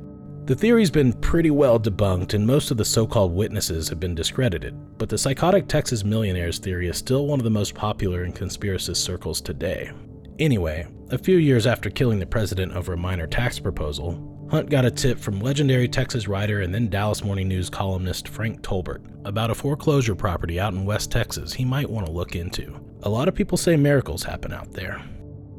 The 0.47 0.55
theory's 0.55 0.93
been 0.93 1.13
pretty 1.13 1.51
well 1.51 1.81
debunked, 1.81 2.35
and 2.35 2.47
most 2.47 2.71
of 2.71 2.77
the 2.77 2.85
so 2.85 3.05
called 3.05 3.35
witnesses 3.35 3.89
have 3.89 3.99
been 3.99 4.15
discredited, 4.15 4.77
but 4.97 5.09
the 5.09 5.19
psychotic 5.19 5.67
Texas 5.67 6.05
millionaires 6.05 6.61
theory 6.61 6.89
is 6.89 6.97
still 6.97 7.27
one 7.27 7.41
of 7.41 7.45
the 7.45 7.51
most 7.51 7.75
popular 7.75 8.25
in 8.25 8.33
conspiracist 8.33 8.99
circles 8.99 9.41
today. 9.41 9.91
Anyway, 10.39 10.87
a 11.11 11.19
few 11.19 11.39
years 11.39 11.67
after 11.67 11.89
killing 11.89 12.19
the 12.19 12.27
president 12.27 12.73
over 12.75 12.93
a 12.93 12.99
minor 12.99 13.27
tax 13.27 13.59
proposal, 13.59 14.33
Hunt 14.51 14.69
got 14.69 14.85
a 14.85 14.91
tip 14.91 15.19
from 15.19 15.41
legendary 15.41 15.89
Texas 15.89 16.29
writer 16.29 16.61
and 16.61 16.75
then 16.75 16.89
Dallas 16.89 17.25
Morning 17.25 17.49
News 17.49 17.71
columnist 17.71 18.29
Frank 18.29 18.61
Tolbert 18.61 19.01
about 19.25 19.51
a 19.51 19.55
foreclosure 19.55 20.15
property 20.15 20.61
out 20.61 20.75
in 20.75 20.85
West 20.85 21.11
Texas 21.11 21.55
he 21.55 21.65
might 21.65 21.89
want 21.89 22.07
to 22.07 22.13
look 22.13 22.37
into. 22.37 22.79
A 23.03 23.09
lot 23.09 23.29
of 23.29 23.35
people 23.35 23.57
say 23.57 23.77
miracles 23.77 24.23
happen 24.23 24.53
out 24.53 24.73
there. 24.73 25.03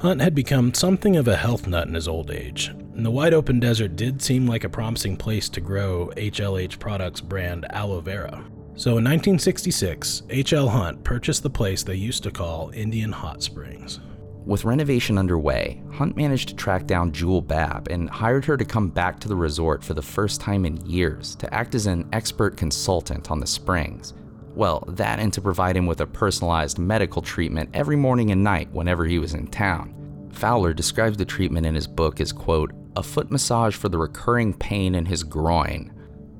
Hunt 0.00 0.20
had 0.20 0.34
become 0.34 0.72
something 0.72 1.16
of 1.16 1.26
a 1.26 1.36
health 1.36 1.66
nut 1.66 1.88
in 1.88 1.94
his 1.94 2.06
old 2.06 2.30
age, 2.30 2.68
and 2.68 3.04
the 3.04 3.10
wide 3.10 3.34
open 3.34 3.58
desert 3.58 3.96
did 3.96 4.22
seem 4.22 4.46
like 4.46 4.62
a 4.62 4.68
promising 4.68 5.16
place 5.16 5.48
to 5.48 5.60
grow 5.60 6.12
HLH 6.16 6.78
Products 6.78 7.20
brand 7.20 7.66
aloe 7.70 8.00
vera. 8.00 8.44
So 8.76 8.90
in 8.90 9.04
1966, 9.04 10.22
H.L. 10.30 10.68
Hunt 10.68 11.02
purchased 11.02 11.42
the 11.42 11.50
place 11.50 11.82
they 11.82 11.96
used 11.96 12.22
to 12.22 12.30
call 12.30 12.70
Indian 12.70 13.10
Hot 13.10 13.42
Springs. 13.42 13.98
With 14.48 14.64
renovation 14.64 15.18
underway, 15.18 15.82
Hunt 15.92 16.16
managed 16.16 16.48
to 16.48 16.56
track 16.56 16.86
down 16.86 17.12
Jewel 17.12 17.42
Babb 17.42 17.88
and 17.90 18.08
hired 18.08 18.46
her 18.46 18.56
to 18.56 18.64
come 18.64 18.88
back 18.88 19.20
to 19.20 19.28
the 19.28 19.36
resort 19.36 19.84
for 19.84 19.92
the 19.92 20.00
first 20.00 20.40
time 20.40 20.64
in 20.64 20.80
years 20.86 21.34
to 21.34 21.52
act 21.52 21.74
as 21.74 21.84
an 21.84 22.08
expert 22.14 22.56
consultant 22.56 23.30
on 23.30 23.40
the 23.40 23.46
springs. 23.46 24.14
Well, 24.54 24.84
that 24.88 25.18
and 25.18 25.30
to 25.34 25.42
provide 25.42 25.76
him 25.76 25.84
with 25.84 26.00
a 26.00 26.06
personalized 26.06 26.78
medical 26.78 27.20
treatment 27.20 27.68
every 27.74 27.94
morning 27.94 28.30
and 28.30 28.42
night 28.42 28.72
whenever 28.72 29.04
he 29.04 29.18
was 29.18 29.34
in 29.34 29.48
town. 29.48 30.30
Fowler 30.32 30.72
describes 30.72 31.18
the 31.18 31.26
treatment 31.26 31.66
in 31.66 31.74
his 31.74 31.86
book 31.86 32.18
as, 32.18 32.32
quote, 32.32 32.72
a 32.96 33.02
foot 33.02 33.30
massage 33.30 33.76
for 33.76 33.90
the 33.90 33.98
recurring 33.98 34.54
pain 34.54 34.94
in 34.94 35.04
his 35.04 35.24
groin. 35.24 35.92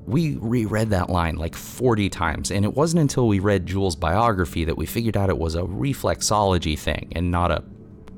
We 0.07 0.39
reread 0.41 0.89
that 0.89 1.11
line 1.11 1.37
like 1.37 1.55
40 1.55 2.09
times, 2.09 2.53
and 2.53 2.65
it 2.65 2.73
wasn't 2.73 3.03
until 3.03 3.29
we 3.29 3.39
read 3.39 3.67
Jewel's 3.67 3.97
biography 3.97 4.65
that 4.65 4.79
we 4.79 4.87
figured 4.87 5.19
out 5.19 5.29
it 5.29 5.37
was 5.37 5.57
a 5.57 5.61
reflexology 5.61 6.79
thing 6.79 7.13
and 7.15 7.31
not 7.31 7.51
a, 7.51 7.63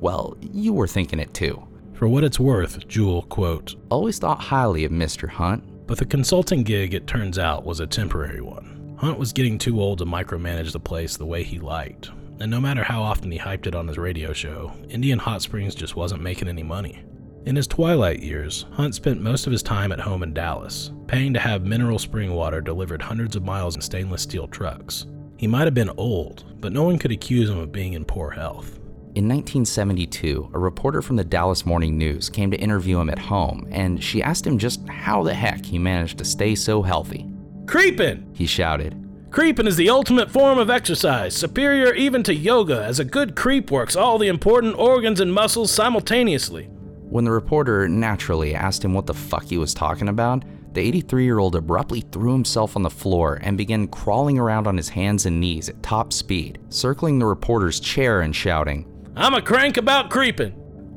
well, 0.01 0.35
you 0.41 0.73
were 0.73 0.87
thinking 0.87 1.19
it 1.19 1.33
too. 1.33 1.65
For 1.93 2.07
what 2.07 2.23
it's 2.23 2.39
worth, 2.39 2.87
Jewel, 2.87 3.21
quote, 3.23 3.75
Always 3.89 4.19
thought 4.19 4.41
highly 4.41 4.83
of 4.83 4.91
Mr. 4.91 5.29
Hunt. 5.29 5.63
But 5.87 5.97
the 5.97 6.05
consulting 6.05 6.63
gig, 6.63 6.93
it 6.93 7.05
turns 7.05 7.37
out, 7.37 7.65
was 7.65 7.79
a 7.79 7.87
temporary 7.87 8.41
one. 8.41 8.95
Hunt 8.97 9.19
was 9.19 9.33
getting 9.33 9.57
too 9.57 9.81
old 9.81 9.99
to 9.99 10.05
micromanage 10.05 10.71
the 10.71 10.79
place 10.79 11.17
the 11.17 11.25
way 11.25 11.43
he 11.43 11.59
liked, 11.59 12.11
and 12.39 12.49
no 12.49 12.61
matter 12.61 12.83
how 12.83 13.01
often 13.01 13.31
he 13.31 13.37
hyped 13.37 13.67
it 13.67 13.75
on 13.75 13.87
his 13.87 13.97
radio 13.97 14.31
show, 14.31 14.71
Indian 14.89 15.19
Hot 15.19 15.41
Springs 15.41 15.75
just 15.75 15.95
wasn't 15.95 16.21
making 16.21 16.47
any 16.47 16.63
money. 16.63 17.03
In 17.45 17.55
his 17.55 17.67
twilight 17.67 18.19
years, 18.19 18.65
Hunt 18.71 18.95
spent 18.95 19.21
most 19.21 19.47
of 19.47 19.51
his 19.51 19.63
time 19.63 19.91
at 19.91 19.99
home 19.99 20.23
in 20.23 20.33
Dallas, 20.33 20.91
paying 21.07 21.33
to 21.33 21.39
have 21.39 21.65
mineral 21.65 21.99
spring 21.99 22.33
water 22.33 22.61
delivered 22.61 23.01
hundreds 23.01 23.35
of 23.35 23.43
miles 23.43 23.75
in 23.75 23.81
stainless 23.81 24.21
steel 24.21 24.47
trucks. 24.47 25.07
He 25.37 25.47
might 25.47 25.65
have 25.65 25.73
been 25.73 25.91
old, 25.97 26.45
but 26.61 26.71
no 26.71 26.83
one 26.83 26.97
could 26.99 27.11
accuse 27.11 27.49
him 27.49 27.57
of 27.57 27.71
being 27.71 27.93
in 27.93 28.05
poor 28.05 28.29
health. 28.29 28.79
In 29.13 29.27
1972, 29.27 30.51
a 30.53 30.57
reporter 30.57 31.01
from 31.01 31.17
the 31.17 31.23
Dallas 31.25 31.65
Morning 31.65 31.97
News 31.97 32.29
came 32.29 32.49
to 32.49 32.57
interview 32.57 32.97
him 32.97 33.09
at 33.09 33.19
home, 33.19 33.67
and 33.69 34.01
she 34.01 34.23
asked 34.23 34.47
him 34.47 34.57
just 34.57 34.87
how 34.87 35.21
the 35.21 35.33
heck 35.33 35.65
he 35.65 35.77
managed 35.77 36.17
to 36.19 36.23
stay 36.23 36.55
so 36.55 36.81
healthy. 36.81 37.29
Creeping! 37.65 38.31
He 38.33 38.45
shouted. 38.45 38.95
Creeping 39.29 39.67
is 39.67 39.75
the 39.75 39.89
ultimate 39.89 40.31
form 40.31 40.57
of 40.57 40.69
exercise, 40.69 41.35
superior 41.35 41.93
even 41.93 42.23
to 42.23 42.33
yoga, 42.33 42.85
as 42.85 42.99
a 42.99 43.05
good 43.05 43.35
creep 43.35 43.69
works 43.69 43.97
all 43.97 44.17
the 44.17 44.29
important 44.29 44.77
organs 44.79 45.19
and 45.19 45.33
muscles 45.33 45.71
simultaneously. 45.71 46.69
When 47.09 47.25
the 47.25 47.31
reporter 47.31 47.89
naturally 47.89 48.55
asked 48.55 48.85
him 48.85 48.93
what 48.93 49.07
the 49.07 49.13
fuck 49.13 49.43
he 49.43 49.57
was 49.57 49.73
talking 49.73 50.07
about, 50.07 50.45
the 50.73 50.79
83 50.79 51.25
year 51.25 51.39
old 51.39 51.57
abruptly 51.57 51.99
threw 51.99 52.31
himself 52.31 52.77
on 52.77 52.81
the 52.81 52.89
floor 52.89 53.39
and 53.41 53.57
began 53.57 53.89
crawling 53.89 54.39
around 54.39 54.67
on 54.67 54.77
his 54.77 54.87
hands 54.87 55.25
and 55.25 55.37
knees 55.37 55.67
at 55.67 55.83
top 55.83 56.13
speed, 56.13 56.59
circling 56.69 57.19
the 57.19 57.25
reporter's 57.25 57.81
chair 57.81 58.21
and 58.21 58.33
shouting, 58.33 58.85
I'm 59.15 59.33
a 59.33 59.41
crank 59.41 59.75
about 59.77 60.09
creeping. 60.09 60.51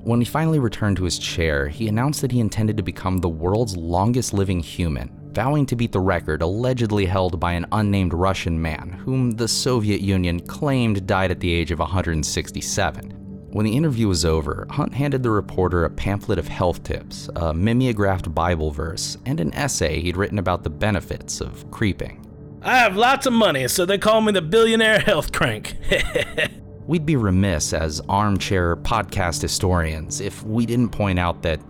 When 0.05 0.21
he 0.21 0.25
finally 0.25 0.61
returned 0.61 0.99
to 0.99 1.05
his 1.05 1.19
chair, 1.19 1.67
he 1.67 1.89
announced 1.89 2.21
that 2.21 2.31
he 2.31 2.39
intended 2.39 2.77
to 2.77 2.83
become 2.83 3.19
the 3.19 3.29
world's 3.29 3.77
longest 3.77 4.33
living 4.33 4.61
human, 4.61 5.11
vowing 5.33 5.67
to 5.67 5.75
beat 5.75 5.91
the 5.91 6.01
record 6.01 6.41
allegedly 6.41 7.07
held 7.07 7.41
by 7.41 7.53
an 7.53 7.67
unnamed 7.73 8.15
Russian 8.15 8.61
man, 8.61 8.91
whom 8.91 9.33
the 9.33 9.49
Soviet 9.49 10.01
Union 10.01 10.39
claimed 10.41 11.07
died 11.07 11.33
at 11.33 11.41
the 11.41 11.53
age 11.53 11.73
of 11.73 11.81
167. 11.81 13.11
When 13.51 13.65
the 13.65 13.77
interview 13.77 14.07
was 14.07 14.25
over, 14.25 14.67
Hunt 14.71 14.95
handed 14.95 15.23
the 15.23 15.31
reporter 15.31 15.85
a 15.85 15.91
pamphlet 15.91 16.39
of 16.39 16.47
health 16.47 16.85
tips, 16.85 17.29
a 17.37 17.53
mimeographed 17.53 18.33
Bible 18.33 18.71
verse, 18.71 19.17
and 19.27 19.41
an 19.41 19.53
essay 19.55 20.01
he'd 20.01 20.17
written 20.17 20.39
about 20.39 20.63
the 20.63 20.71
benefits 20.71 21.41
of 21.41 21.69
creeping. 21.71 22.25
I 22.63 22.79
have 22.79 22.97
lots 22.97 23.27
of 23.27 23.33
money, 23.33 23.67
so 23.69 23.85
they 23.85 23.99
call 23.99 24.21
me 24.21 24.33
the 24.33 24.43
billionaire 24.43 25.01
health 25.01 25.33
crank. 25.33 25.77
We'd 26.87 27.07
be 27.07 27.17
remiss 27.17 27.73
as 27.73 28.03
armchair 28.11 28.77
podcast 28.77 29.41
historians 29.41 30.21
if 30.21 30.43
we 30.43 30.67
didn't 30.67 30.91
point 30.91 31.19
out 31.19 31.41
that 31.43 31.61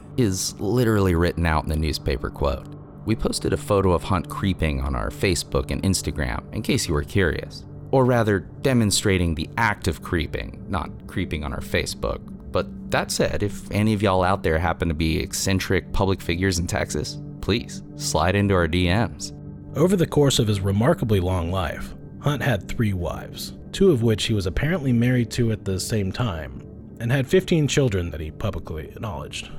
is 0.16 0.58
literally 0.58 1.14
written 1.14 1.44
out 1.44 1.64
in 1.64 1.68
the 1.68 1.76
newspaper 1.76 2.30
quote. 2.30 2.66
We 3.04 3.14
posted 3.14 3.52
a 3.52 3.58
photo 3.58 3.92
of 3.92 4.04
Hunt 4.04 4.30
creeping 4.30 4.80
on 4.80 4.94
our 4.96 5.10
Facebook 5.10 5.70
and 5.70 5.82
Instagram 5.82 6.50
in 6.54 6.62
case 6.62 6.88
you 6.88 6.94
were 6.94 7.02
curious 7.02 7.64
or 7.90 8.06
rather 8.06 8.40
demonstrating 8.40 9.34
the 9.34 9.50
act 9.58 9.86
of 9.86 10.02
creeping, 10.02 10.64
not 10.66 10.90
creeping 11.06 11.44
on 11.44 11.52
our 11.52 11.60
Facebook. 11.60 12.20
But 12.50 12.90
that 12.90 13.10
said, 13.10 13.42
if 13.42 13.70
any 13.70 13.92
of 13.92 14.02
y'all 14.02 14.22
out 14.22 14.42
there 14.42 14.58
happen 14.58 14.88
to 14.88 14.94
be 14.94 15.18
eccentric 15.18 15.92
public 15.92 16.22
figures 16.22 16.58
in 16.58 16.66
Texas, 16.66 17.20
please 17.42 17.82
slide 17.96 18.34
into 18.34 18.54
our 18.54 18.66
DMs. 18.66 19.36
Over 19.76 19.96
the 19.96 20.06
course 20.06 20.38
of 20.38 20.48
his 20.48 20.60
remarkably 20.60 21.20
long 21.20 21.50
life, 21.50 21.94
Hunt 22.20 22.42
had 22.42 22.66
three 22.66 22.94
wives, 22.94 23.52
two 23.72 23.90
of 23.90 24.02
which 24.02 24.24
he 24.24 24.34
was 24.34 24.46
apparently 24.46 24.92
married 24.92 25.30
to 25.32 25.52
at 25.52 25.64
the 25.64 25.80
same 25.80 26.12
time, 26.12 26.62
and 27.00 27.10
had 27.10 27.26
15 27.26 27.66
children 27.68 28.10
that 28.10 28.20
he 28.20 28.30
publicly 28.30 28.88
acknowledged. 28.88 29.50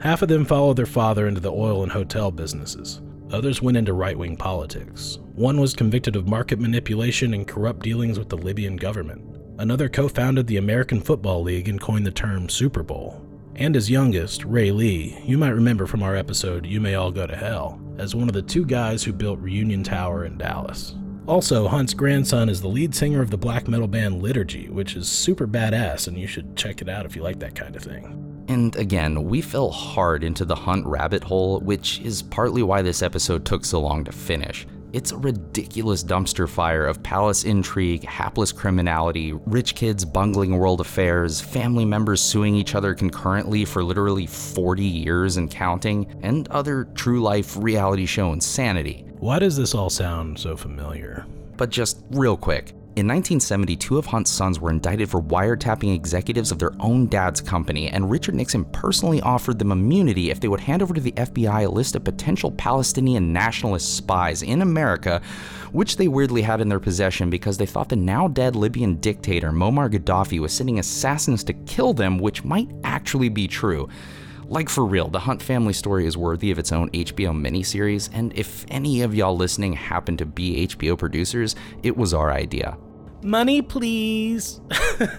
Half 0.00 0.22
of 0.22 0.28
them 0.28 0.44
followed 0.44 0.76
their 0.76 0.86
father 0.86 1.26
into 1.26 1.40
the 1.40 1.52
oil 1.52 1.82
and 1.82 1.92
hotel 1.92 2.30
businesses, 2.30 3.00
Others 3.30 3.60
went 3.60 3.76
into 3.76 3.92
right 3.92 4.16
wing 4.16 4.36
politics. 4.36 5.18
One 5.34 5.60
was 5.60 5.74
convicted 5.74 6.16
of 6.16 6.28
market 6.28 6.58
manipulation 6.58 7.34
and 7.34 7.46
corrupt 7.46 7.82
dealings 7.82 8.18
with 8.18 8.30
the 8.30 8.38
Libyan 8.38 8.76
government. 8.76 9.22
Another 9.58 9.88
co 9.90 10.08
founded 10.08 10.46
the 10.46 10.56
American 10.56 11.00
Football 11.00 11.42
League 11.42 11.68
and 11.68 11.78
coined 11.78 12.06
the 12.06 12.10
term 12.10 12.48
Super 12.48 12.82
Bowl. 12.82 13.22
And 13.56 13.74
his 13.74 13.90
youngest, 13.90 14.44
Ray 14.44 14.70
Lee, 14.70 15.18
you 15.24 15.36
might 15.36 15.48
remember 15.50 15.86
from 15.86 16.02
our 16.02 16.16
episode 16.16 16.64
You 16.64 16.80
May 16.80 16.94
All 16.94 17.10
Go 17.10 17.26
to 17.26 17.36
Hell, 17.36 17.78
as 17.98 18.14
one 18.14 18.28
of 18.28 18.34
the 18.34 18.40
two 18.40 18.64
guys 18.64 19.02
who 19.02 19.12
built 19.12 19.40
Reunion 19.40 19.82
Tower 19.82 20.24
in 20.24 20.38
Dallas. 20.38 20.94
Also, 21.28 21.68
Hunt's 21.68 21.92
grandson 21.92 22.48
is 22.48 22.62
the 22.62 22.68
lead 22.68 22.94
singer 22.94 23.20
of 23.20 23.30
the 23.30 23.36
black 23.36 23.68
metal 23.68 23.86
band 23.86 24.22
Liturgy, 24.22 24.70
which 24.70 24.96
is 24.96 25.06
super 25.06 25.46
badass, 25.46 26.08
and 26.08 26.16
you 26.18 26.26
should 26.26 26.56
check 26.56 26.80
it 26.80 26.88
out 26.88 27.04
if 27.04 27.14
you 27.14 27.22
like 27.22 27.38
that 27.40 27.54
kind 27.54 27.76
of 27.76 27.82
thing. 27.82 28.44
And 28.48 28.74
again, 28.76 29.24
we 29.24 29.42
fell 29.42 29.70
hard 29.70 30.24
into 30.24 30.46
the 30.46 30.54
Hunt 30.54 30.86
rabbit 30.86 31.22
hole, 31.22 31.60
which 31.60 32.00
is 32.00 32.22
partly 32.22 32.62
why 32.62 32.80
this 32.80 33.02
episode 33.02 33.44
took 33.44 33.66
so 33.66 33.78
long 33.78 34.04
to 34.04 34.10
finish. 34.10 34.66
It's 34.94 35.12
a 35.12 35.18
ridiculous 35.18 36.02
dumpster 36.02 36.48
fire 36.48 36.86
of 36.86 37.02
palace 37.02 37.44
intrigue, 37.44 38.04
hapless 38.04 38.50
criminality, 38.50 39.34
rich 39.34 39.74
kids 39.74 40.06
bungling 40.06 40.56
world 40.56 40.80
affairs, 40.80 41.42
family 41.42 41.84
members 41.84 42.22
suing 42.22 42.54
each 42.54 42.74
other 42.74 42.94
concurrently 42.94 43.66
for 43.66 43.84
literally 43.84 44.26
40 44.26 44.82
years 44.82 45.36
and 45.36 45.50
counting, 45.50 46.10
and 46.22 46.48
other 46.48 46.84
true 46.94 47.20
life 47.20 47.54
reality 47.58 48.06
show 48.06 48.32
insanity. 48.32 49.04
Why 49.20 49.40
does 49.40 49.56
this 49.56 49.74
all 49.74 49.90
sound 49.90 50.38
so 50.38 50.56
familiar? 50.56 51.26
But 51.56 51.70
just 51.70 52.04
real 52.12 52.36
quick, 52.36 52.70
in 52.94 53.08
1970, 53.08 53.74
two 53.74 53.98
of 53.98 54.06
Hunt's 54.06 54.30
sons 54.30 54.60
were 54.60 54.70
indicted 54.70 55.10
for 55.10 55.20
wiretapping 55.20 55.92
executives 55.92 56.52
of 56.52 56.60
their 56.60 56.70
own 56.78 57.08
dad's 57.08 57.40
company, 57.40 57.88
and 57.88 58.08
Richard 58.08 58.36
Nixon 58.36 58.64
personally 58.66 59.20
offered 59.20 59.58
them 59.58 59.72
immunity 59.72 60.30
if 60.30 60.38
they 60.38 60.46
would 60.46 60.60
hand 60.60 60.82
over 60.82 60.94
to 60.94 61.00
the 61.00 61.10
FBI 61.12 61.66
a 61.66 61.68
list 61.68 61.96
of 61.96 62.04
potential 62.04 62.52
Palestinian 62.52 63.32
nationalist 63.32 63.96
spies 63.96 64.44
in 64.44 64.62
America, 64.62 65.20
which 65.72 65.96
they 65.96 66.06
weirdly 66.06 66.42
had 66.42 66.60
in 66.60 66.68
their 66.68 66.78
possession 66.78 67.28
because 67.28 67.58
they 67.58 67.66
thought 67.66 67.88
the 67.88 67.96
now 67.96 68.28
dead 68.28 68.54
Libyan 68.54 69.00
dictator 69.00 69.50
Muammar 69.50 69.90
Gaddafi 69.90 70.38
was 70.38 70.52
sending 70.52 70.78
assassins 70.78 71.42
to 71.42 71.52
kill 71.52 71.92
them, 71.92 72.18
which 72.20 72.44
might 72.44 72.70
actually 72.84 73.28
be 73.28 73.48
true. 73.48 73.88
Like 74.48 74.70
for 74.70 74.86
real, 74.86 75.08
the 75.08 75.18
Hunt 75.18 75.42
family 75.42 75.74
story 75.74 76.06
is 76.06 76.16
worthy 76.16 76.50
of 76.50 76.58
its 76.58 76.72
own 76.72 76.88
HBO 76.90 77.38
miniseries, 77.38 78.08
and 78.14 78.32
if 78.34 78.64
any 78.68 79.02
of 79.02 79.14
y'all 79.14 79.36
listening 79.36 79.74
happen 79.74 80.16
to 80.16 80.24
be 80.24 80.66
HBO 80.66 80.98
producers, 80.98 81.54
it 81.82 81.94
was 81.94 82.14
our 82.14 82.32
idea. 82.32 82.78
Money, 83.22 83.60
please. 83.60 84.62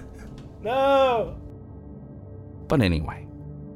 no. 0.62 1.38
But 2.68 2.82
anyway. 2.82 3.28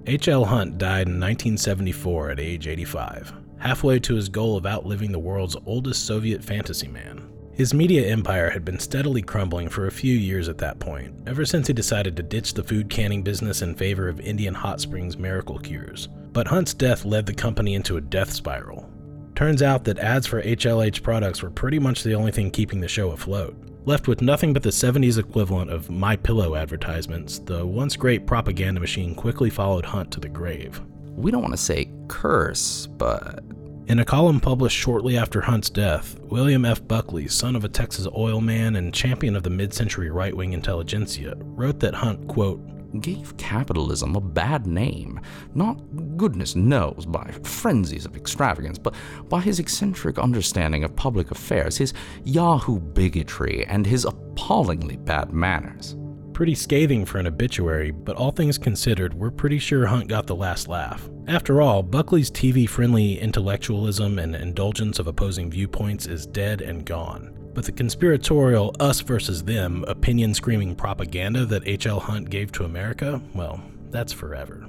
H.L. 0.08 0.44
Hunt 0.44 0.80
died 0.80 1.08
in 1.08 1.20
1974 1.20 2.32
at 2.32 2.40
age 2.40 2.68
85, 2.68 3.34
halfway 3.60 4.00
to 4.00 4.16
his 4.16 4.30
goal 4.30 4.58
of 4.58 4.66
outliving 4.66 5.12
the 5.12 5.20
world's 5.20 5.56
oldest 5.66 6.06
Soviet 6.06 6.44
fantasy 6.44 6.88
man. 6.88 7.30
His 7.56 7.72
media 7.72 8.08
empire 8.08 8.50
had 8.50 8.66
been 8.66 8.80
steadily 8.80 9.22
crumbling 9.22 9.70
for 9.70 9.86
a 9.86 9.92
few 9.92 10.16
years 10.16 10.50
at 10.50 10.58
that 10.58 10.80
point, 10.80 11.14
ever 11.28 11.46
since 11.46 11.68
he 11.68 11.74
decided 11.74 12.18
to 12.18 12.24
ditch 12.24 12.56
the 12.56 12.64
food 12.64 12.90
canning 12.90 13.22
business 13.22 13.62
in 13.62 13.76
favor 13.76 14.10
of 14.10 14.20
Indian 14.20 14.56
Hot 14.56 14.82
Springs 14.82 15.18
miracle 15.18 15.60
cures. 15.60 16.10
But 16.32 16.48
Hunt's 16.48 16.74
death 16.74 17.06
led 17.06 17.28
the 17.28 17.34
company 17.34 17.76
into 17.76 17.98
a 17.98 18.02
death 18.02 18.34
spiral. 18.34 18.90
Turns 19.36 19.62
out 19.62 19.84
that 19.84 20.00
ads 20.00 20.26
for 20.26 20.42
HLH 20.42 21.04
products 21.04 21.44
were 21.44 21.52
pretty 21.52 21.78
much 21.78 22.02
the 22.02 22.16
only 22.16 22.32
thing 22.32 22.50
keeping 22.50 22.80
the 22.80 22.88
show 22.88 23.12
afloat. 23.12 23.56
Left 23.86 24.08
with 24.08 24.24
nothing 24.24 24.52
but 24.52 24.64
the 24.64 24.70
70s 24.70 25.20
equivalent 25.20 25.70
of 25.70 25.92
My 25.92 26.16
Pillow 26.16 26.56
advertisements, 26.56 27.38
the 27.38 27.64
once 27.64 27.96
great 27.96 28.26
propaganda 28.26 28.80
machine 28.80 29.14
quickly 29.14 29.52
followed 29.52 29.86
Hunt 29.86 30.10
to 30.14 30.20
the 30.20 30.30
grave. 30.30 30.82
We 31.04 31.30
don't 31.30 31.44
want 31.44 31.54
to 31.54 31.58
say 31.58 31.92
curse, 32.08 32.88
but 32.88 33.44
In 33.86 34.00
a 34.00 34.06
column 34.06 34.40
published 34.40 34.78
shortly 34.78 35.18
after 35.18 35.42
Hunt's 35.42 35.70
death, 35.70 36.18
William 36.22 36.64
F. 36.64 36.88
Buckley, 36.88 37.28
son 37.28 37.54
of 37.54 37.66
a 37.66 37.70
Texas 37.70 38.08
oil 38.16 38.40
man 38.40 38.78
and 38.78 38.94
champion 38.94 39.36
of 39.36 39.44
the 39.44 39.50
mid 39.50 39.74
century 39.74 40.10
right 40.10 40.36
wing 40.36 40.54
intelligentsia, 40.54 41.36
wrote 41.38 41.82
that 41.82 41.94
Hunt, 41.94 42.26
quote, 42.30 42.62
gave 43.02 43.36
capitalism 43.36 44.16
a 44.16 44.22
bad 44.22 44.68
name. 44.68 45.20
Not, 45.54 45.82
goodness 46.16 46.56
knows, 46.56 47.06
by 47.06 47.30
frenzies 47.44 48.06
of 48.06 48.16
extravagance, 48.16 48.78
but 48.78 48.96
by 49.28 49.42
his 49.42 49.60
eccentric 49.60 50.18
understanding 50.18 50.86
of 50.86 50.96
public 50.96 51.32
affairs, 51.32 51.76
his 51.76 51.94
Yahoo 52.24 52.80
bigotry, 52.80 53.66
and 53.66 53.86
his 53.86 54.06
appallingly 54.06 54.96
bad 54.96 55.34
manners. 55.34 55.98
Pretty 56.34 56.56
scathing 56.56 57.06
for 57.06 57.20
an 57.20 57.28
obituary, 57.28 57.92
but 57.92 58.16
all 58.16 58.32
things 58.32 58.58
considered, 58.58 59.14
we're 59.14 59.30
pretty 59.30 59.60
sure 59.60 59.86
Hunt 59.86 60.08
got 60.08 60.26
the 60.26 60.36
last 60.36 60.68
laugh. 60.68 61.08
After 61.28 61.62
all, 61.62 61.84
Buckley's 61.84 62.32
TV 62.32 62.68
friendly 62.68 63.20
intellectualism 63.20 64.18
and 64.18 64.36
indulgence 64.36 64.98
of 64.98 65.06
opposing 65.06 65.52
viewpoints 65.52 66.08
is 66.08 66.26
dead 66.26 66.62
and 66.62 66.84
gone. 66.84 67.38
But 67.54 67.66
the 67.66 67.72
conspiratorial 67.72 68.76
us 68.80 69.02
versus 69.02 69.44
them, 69.44 69.86
opinion 69.88 70.34
screaming 70.34 70.76
propaganda 70.76 71.46
that 71.46 71.68
H.L. 71.68 72.00
Hunt 72.00 72.32
gave 72.32 72.52
to 72.54 72.66
America, 72.66 73.22
well, 73.36 73.62
that's 73.92 74.12
forever. 74.12 74.66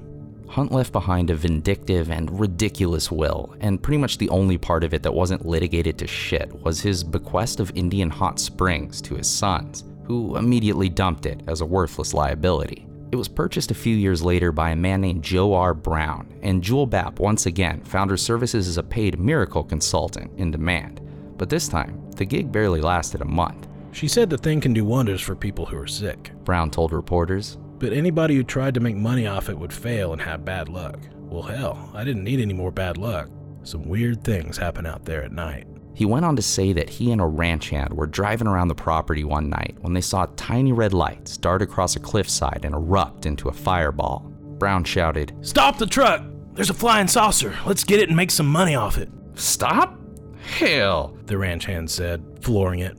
Hunt 0.47 0.71
left 0.71 0.93
behind 0.93 1.31
a 1.31 1.35
vindictive 1.35 2.11
and 2.11 2.39
ridiculous 2.39 3.11
will, 3.11 3.57
and 3.61 3.83
pretty 3.83 3.97
much 3.97 4.19
the 4.19 4.29
only 4.29 4.59
part 4.59 4.85
of 4.85 4.93
it 4.93 5.03
that 5.03 5.15
wasn't 5.15 5.47
litigated 5.47 5.97
to 5.97 6.07
shit 6.07 6.53
was 6.61 6.83
his 6.83 7.03
bequest 7.03 7.59
of 7.59 7.73
Indian 7.75 8.11
hot 8.11 8.39
springs 8.39 9.01
to 9.01 9.15
his 9.15 9.29
sons, 9.29 9.83
who 10.05 10.37
immediately 10.37 10.89
dumped 10.89 11.27
it 11.27 11.41
as 11.47 11.61
a 11.61 11.67
worthless 11.67 12.15
liability. 12.15 12.87
It 13.13 13.17
was 13.17 13.29
purchased 13.29 13.71
a 13.71 13.75
few 13.75 13.95
years 13.97 14.23
later 14.23 14.51
by 14.51 14.71
a 14.71 14.77
man 14.77 15.01
named 15.01 15.23
Joe 15.23 15.55
R. 15.55 15.73
Brown, 15.75 16.35
and 16.43 16.63
Jewel 16.63 16.87
Babb 16.87 17.19
once 17.21 17.47
again 17.47 17.81
found 17.85 18.11
her 18.11 18.17
services 18.17 18.67
as 18.67 18.77
a 18.77 18.83
paid 18.83 19.19
miracle 19.19 19.63
consultant 19.63 20.31
in 20.37 20.51
demand. 20.51 21.01
But 21.37 21.49
this 21.49 21.69
time, 21.69 22.01
the 22.17 22.25
gig 22.25 22.51
barely 22.51 22.81
lasted 22.81 23.21
a 23.21 23.25
month. 23.27 23.69
She 23.93 24.09
said 24.09 24.29
the 24.31 24.39
thing 24.39 24.61
can 24.61 24.73
do 24.73 24.85
wonders 24.85 25.21
for 25.21 25.37
people 25.37 25.67
who 25.67 25.79
are 25.79 25.87
sick, 25.87 26.33
Brown 26.45 26.71
told 26.71 26.93
reporters. 26.93 27.59
but 27.79 27.93
anybody 27.93 28.35
who 28.35 28.43
tried 28.43 28.75
to 28.75 28.81
make 28.81 28.97
money 28.97 29.27
off 29.27 29.49
it 29.49 29.59
would 29.59 29.73
fail 29.73 30.13
and 30.13 30.23
have 30.23 30.45
bad 30.45 30.69
luck. 30.69 30.99
Well, 31.29 31.43
hell, 31.43 31.91
I 31.95 32.03
didn't 32.05 32.25
need 32.25 32.41
any 32.41 32.55
more 32.55 32.71
bad 32.71 32.97
luck. 32.97 33.29
Some 33.63 33.89
weird 33.89 34.25
things 34.25 34.57
happen 34.57 34.87
out 34.87 35.05
there 35.05 35.23
at 35.23 35.33
night. 35.33 35.67
He 35.95 36.05
went 36.05 36.25
on 36.25 36.35
to 36.37 36.43
say 36.43 36.73
that 36.73 36.91
he 36.91 37.13
and 37.13 37.21
a 37.21 37.27
ranch 37.27 37.71
hand 37.71 37.95
were 37.95 38.07
driving 38.07 38.49
around 38.49 38.69
the 38.69 38.75
property 38.75 39.23
one 39.23 39.49
night 39.49 39.77
when 39.81 39.95
they 39.95 40.01
saw 40.01 40.27
tiny 40.37 40.73
red 40.73 40.93
lights 40.93 41.37
dart 41.37 41.63
across 41.63 41.95
a 41.95 42.01
cliffside 42.01 42.65
and 42.65 42.75
erupt 42.75 43.27
into 43.27 43.49
a 43.49 43.53
fireball. 43.53 44.21
Brown 44.59 44.83
shouted, 44.85 45.33
Stop 45.41 45.79
the 45.79 45.87
truck! 45.87 46.23
There's 46.55 46.71
a 46.71 46.75
flying 46.75 47.09
saucer. 47.09 47.57
Let's 47.65 47.85
get 47.85 48.01
it 48.01 48.09
and 48.09 48.17
make 48.17 48.31
some 48.31 48.47
money 48.47 48.75
off 48.75 48.99
it. 48.99 49.09
Stop? 49.35 49.99
Hell! 50.41 51.17
the 51.27 51.39
ranch 51.39 51.65
hand 51.65 51.91
said, 51.91 52.23
flooring 52.41 52.81
it. 52.81 52.97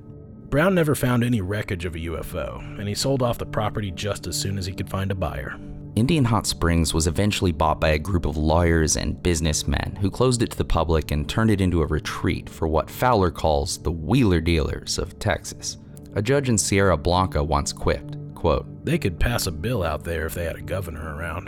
Brown 0.50 0.74
never 0.74 0.96
found 0.96 1.24
any 1.24 1.42
wreckage 1.42 1.86
of 1.86 1.96
a 1.96 2.00
UFO, 2.00 2.60
and 2.80 2.88
he 2.88 2.96
sold 2.96 3.22
off 3.22 3.38
the 3.38 3.46
property 3.46 3.92
just 3.92 4.26
as 4.26 4.40
soon 4.40 4.58
as 4.58 4.66
he 4.66 4.74
could 4.74 4.90
find 4.90 5.12
a 5.12 5.16
buyer. 5.16 5.60
Indian 5.96 6.26
Hot 6.26 6.46
Springs 6.46 6.94
was 6.94 7.08
eventually 7.08 7.54
bought 7.54 7.80
by 7.80 7.90
a 7.90 8.00
group 8.00 8.26
of 8.26 8.36
lawyers 8.36 8.98
and 8.98 9.22
businessmen 9.24 9.98
who 10.02 10.12
closed 10.12 10.42
it 10.42 10.52
to 10.52 10.58
the 10.58 10.66
public 10.66 11.12
and 11.12 11.28
turned 11.28 11.50
it 11.50 11.62
into 11.62 11.82
a 11.82 11.86
retreat 11.86 12.50
for 12.50 12.68
what 12.68 12.90
Fowler 12.90 13.32
calls 13.32 13.78
the 13.78 13.92
wheeler 13.92 14.42
dealers 14.42 14.98
of 14.98 15.18
Texas. 15.20 15.78
A 16.16 16.22
judge 16.22 16.50
in 16.50 16.58
Sierra 16.58 16.98
Blanca 16.98 17.42
once 17.42 17.72
quipped, 17.72 18.18
quote, 18.36 18.66
They 18.84 18.98
could 18.98 19.22
pass 19.22 19.48
a 19.48 19.52
bill 19.52 19.84
out 19.84 20.04
there 20.04 20.26
if 20.26 20.34
they 20.34 20.44
had 20.44 20.58
a 20.58 20.62
governor 20.62 21.16
around. 21.16 21.48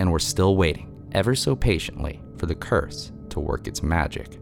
and 0.00 0.10
we're 0.10 0.18
still 0.18 0.56
waiting, 0.56 0.92
ever 1.12 1.34
so 1.36 1.54
patiently, 1.54 2.20
for 2.36 2.46
the 2.46 2.54
curse 2.56 3.12
to 3.30 3.40
work 3.40 3.68
its 3.68 3.82
magic. 3.84 4.38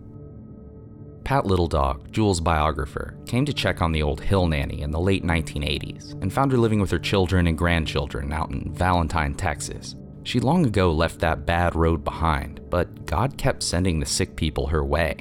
Pat 1.24 1.44
Littledog, 1.44 2.10
Jewel's 2.10 2.40
biographer, 2.40 3.16
came 3.26 3.46
to 3.46 3.52
check 3.54 3.80
on 3.80 3.92
the 3.92 4.02
old 4.02 4.20
hill 4.20 4.46
nanny 4.46 4.82
in 4.82 4.90
the 4.90 5.00
late 5.00 5.24
1980s 5.24 6.20
and 6.20 6.30
found 6.30 6.52
her 6.52 6.58
living 6.58 6.80
with 6.80 6.90
her 6.90 6.98
children 6.98 7.46
and 7.46 7.56
grandchildren 7.56 8.30
out 8.30 8.50
in 8.50 8.74
Valentine, 8.74 9.34
Texas. 9.34 9.96
She 10.24 10.38
long 10.38 10.66
ago 10.66 10.92
left 10.92 11.20
that 11.20 11.46
bad 11.46 11.74
road 11.74 12.04
behind, 12.04 12.60
but 12.68 13.06
God 13.06 13.38
kept 13.38 13.62
sending 13.62 13.98
the 13.98 14.06
sick 14.06 14.36
people 14.36 14.66
her 14.66 14.84
way. 14.84 15.16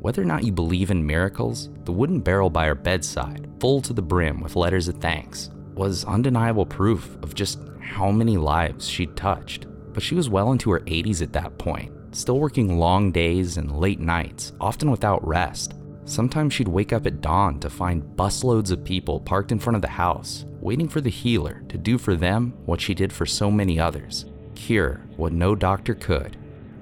Whether 0.00 0.22
or 0.22 0.26
not 0.26 0.44
you 0.44 0.52
believe 0.52 0.92
in 0.92 1.04
miracles, 1.04 1.68
the 1.84 1.92
wooden 1.92 2.20
barrel 2.20 2.48
by 2.48 2.66
her 2.66 2.74
bedside, 2.76 3.48
full 3.58 3.80
to 3.82 3.92
the 3.92 4.00
brim 4.02 4.40
with 4.40 4.56
letters 4.56 4.86
of 4.86 4.96
thanks, 4.96 5.50
was 5.74 6.04
undeniable 6.04 6.64
proof 6.64 7.16
of 7.22 7.34
just 7.34 7.58
how 7.80 8.12
many 8.12 8.36
lives 8.36 8.88
she'd 8.88 9.16
touched. 9.16 9.66
But 9.92 10.02
she 10.02 10.14
was 10.14 10.28
well 10.28 10.52
into 10.52 10.70
her 10.70 10.80
80s 10.80 11.22
at 11.22 11.32
that 11.32 11.58
point, 11.58 11.92
still 12.12 12.38
working 12.38 12.78
long 12.78 13.12
days 13.12 13.56
and 13.56 13.78
late 13.78 14.00
nights, 14.00 14.52
often 14.60 14.90
without 14.90 15.26
rest. 15.26 15.74
Sometimes 16.04 16.52
she'd 16.52 16.68
wake 16.68 16.92
up 16.92 17.06
at 17.06 17.20
dawn 17.20 17.60
to 17.60 17.70
find 17.70 18.16
busloads 18.16 18.70
of 18.70 18.84
people 18.84 19.20
parked 19.20 19.52
in 19.52 19.58
front 19.58 19.76
of 19.76 19.82
the 19.82 19.88
house, 19.88 20.44
waiting 20.60 20.88
for 20.88 21.00
the 21.00 21.10
healer 21.10 21.62
to 21.68 21.78
do 21.78 21.98
for 21.98 22.16
them 22.16 22.52
what 22.66 22.80
she 22.80 22.94
did 22.94 23.12
for 23.12 23.26
so 23.26 23.50
many 23.50 23.78
others 23.78 24.26
cure 24.60 25.00
what 25.16 25.32
no 25.32 25.54
doctor 25.54 25.94
could. 25.94 26.36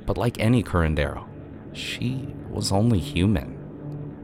But 0.05 0.19
like 0.19 0.41
any 0.41 0.63
curandero, 0.63 1.27
she 1.73 2.27
was 2.51 2.73
only 2.73 2.99
human. 2.99 3.57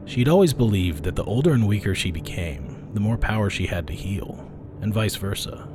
She'd 0.05 0.27
always 0.27 0.53
believed 0.53 1.03
that 1.03 1.15
the 1.15 1.23
older 1.23 1.53
and 1.53 1.67
weaker 1.67 1.95
she 1.95 2.11
became, 2.11 2.89
the 2.93 2.99
more 2.99 3.17
power 3.17 3.49
she 3.49 3.65
had 3.65 3.87
to 3.87 3.93
heal, 3.93 4.51
and 4.81 4.93
vice 4.93 5.15
versa. 5.15 5.67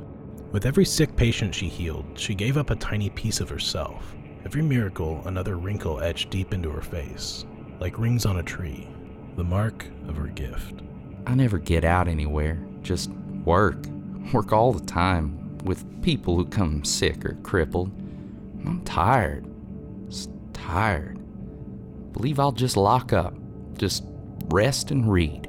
With 0.51 0.65
every 0.65 0.85
sick 0.85 1.15
patient 1.15 1.55
she 1.55 1.67
healed, 1.67 2.05
she 2.15 2.35
gave 2.35 2.57
up 2.57 2.69
a 2.69 2.75
tiny 2.75 3.09
piece 3.09 3.39
of 3.39 3.49
herself. 3.49 4.15
Every 4.43 4.61
miracle, 4.61 5.21
another 5.25 5.57
wrinkle 5.57 6.01
etched 6.01 6.29
deep 6.31 6.53
into 6.53 6.69
her 6.71 6.81
face, 6.81 7.45
like 7.79 7.99
rings 7.99 8.25
on 8.25 8.37
a 8.39 8.43
tree, 8.43 8.87
the 9.35 9.43
mark 9.43 9.85
of 10.07 10.17
her 10.17 10.27
gift. 10.27 10.81
I 11.27 11.35
never 11.35 11.59
get 11.59 11.83
out 11.83 12.07
anywhere, 12.07 12.59
just 12.81 13.11
work. 13.45 13.85
Work 14.33 14.51
all 14.51 14.73
the 14.73 14.85
time 14.85 15.57
with 15.63 15.85
people 16.01 16.35
who 16.35 16.45
come 16.45 16.83
sick 16.83 17.23
or 17.23 17.35
crippled. 17.43 17.91
I'm 18.65 18.81
tired. 18.83 19.45
Just 20.09 20.31
tired. 20.53 21.19
Believe 22.13 22.39
I'll 22.39 22.51
just 22.51 22.77
lock 22.77 23.13
up, 23.13 23.35
just 23.77 24.03
rest 24.47 24.91
and 24.91 25.11
read. 25.11 25.47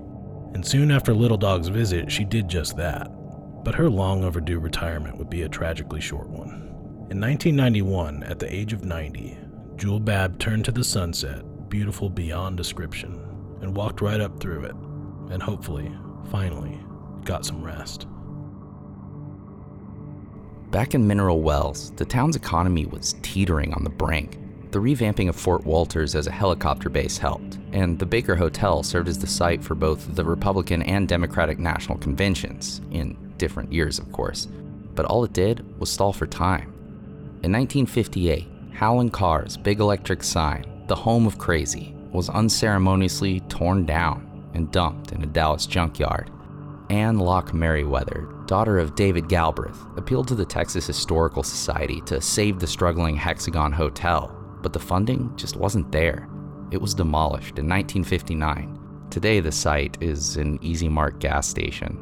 And 0.55 0.67
soon 0.67 0.91
after 0.91 1.15
Little 1.15 1.39
Dog's 1.39 1.69
visit, 1.69 2.13
she 2.13 2.25
did 2.25 2.49
just 2.49 2.77
that. 2.77 3.11
But 3.65 3.75
her 3.75 3.89
long 3.89 4.23
overdue 4.25 4.59
retirement 4.59 5.17
would 5.17 5.31
be 5.31 5.43
a 5.43 5.49
tragically 5.49 6.01
short 6.01 6.29
one. 6.29 6.62
In 7.13 7.21
1991, 7.21 8.23
at 8.23 8.39
the 8.39 8.51
age 8.51 8.73
of 8.73 8.87
90, 8.87 9.37
Jewel 9.77 10.01
Babb 10.01 10.39
turned 10.39 10.65
to 10.65 10.73
the 10.73 10.83
sunset, 10.83 11.69
beautiful 11.69 12.09
beyond 12.09 12.57
description, 12.57 13.21
and 13.61 13.77
walked 13.77 14.01
right 14.01 14.19
up 14.19 14.41
through 14.41 14.65
it, 14.65 14.75
and 15.31 15.43
hopefully, 15.43 15.93
finally, 16.31 16.81
got 17.27 17.45
some 17.45 17.63
rest. 17.63 18.07
Back 20.71 20.95
in 20.95 21.07
Mineral 21.07 21.43
Wells, 21.43 21.91
the 21.97 22.07
town's 22.07 22.35
economy 22.35 22.87
was 22.87 23.17
teetering 23.21 23.75
on 23.75 23.85
the 23.85 23.91
brink. 23.91 24.39
The 24.71 24.79
revamping 24.79 25.29
of 25.29 25.37
Fort 25.37 25.67
Walters 25.67 26.15
as 26.15 26.27
a 26.27 26.33
helicopter 26.33 26.89
base 26.89 27.19
helped, 27.19 27.59
and 27.73 27.99
the 27.99 28.07
Baker 28.07 28.37
Hotel 28.37 28.83
served 28.83 29.11
as 29.11 29.19
the 29.19 29.27
site 29.27 29.63
for 29.63 29.75
both 29.75 30.15
the 30.15 30.25
Republican 30.25 30.83
and 30.85 31.07
Democratic 31.07 31.59
national 31.59 31.99
conventions, 31.99 32.81
in 32.91 33.35
different 33.37 33.71
years, 33.71 33.99
of 33.99 34.11
course. 34.13 34.49
But 34.95 35.05
all 35.05 35.25
it 35.25 35.35
did 35.35 35.79
was 35.79 35.93
stall 35.93 36.15
for 36.15 36.27
time. 36.27 36.73
In 37.43 37.51
1958, 37.51 38.47
Hal 38.73 39.09
Carr's 39.09 39.57
big 39.57 39.81
electric 39.81 40.23
sign, 40.23 40.65
the 40.87 40.95
home 40.95 41.27
of 41.27 41.39
crazy, 41.39 41.93
was 42.13 42.29
unceremoniously 42.29 43.41
torn 43.49 43.85
down 43.85 44.51
and 44.55 44.71
dumped 44.71 45.11
in 45.11 45.25
a 45.25 45.27
Dallas 45.27 45.67
junkyard. 45.67 46.31
Anne 46.89 47.19
Locke 47.19 47.53
Merriweather, 47.53 48.29
daughter 48.47 48.79
of 48.79 48.95
David 48.95 49.29
Galbraith, 49.29 49.77
appealed 49.97 50.29
to 50.29 50.37
the 50.37 50.45
Texas 50.45 50.87
Historical 50.87 51.43
Society 51.43 52.01
to 52.03 52.21
save 52.21 52.61
the 52.61 52.67
struggling 52.69 53.17
Hexagon 53.17 53.73
Hotel, 53.73 54.33
but 54.63 54.73
the 54.73 54.79
funding 54.79 55.37
just 55.37 55.57
wasn't 55.57 55.91
there. 55.91 56.29
It 56.71 56.81
was 56.81 56.95
demolished 56.95 57.59
in 57.59 57.69
1959. 57.69 58.79
Today, 59.11 59.41
the 59.41 59.51
site 59.51 59.99
is 60.01 60.37
an 60.37 60.61
Easy 60.63 60.89
Mart 60.89 61.19
gas 61.19 61.49
station. 61.49 61.99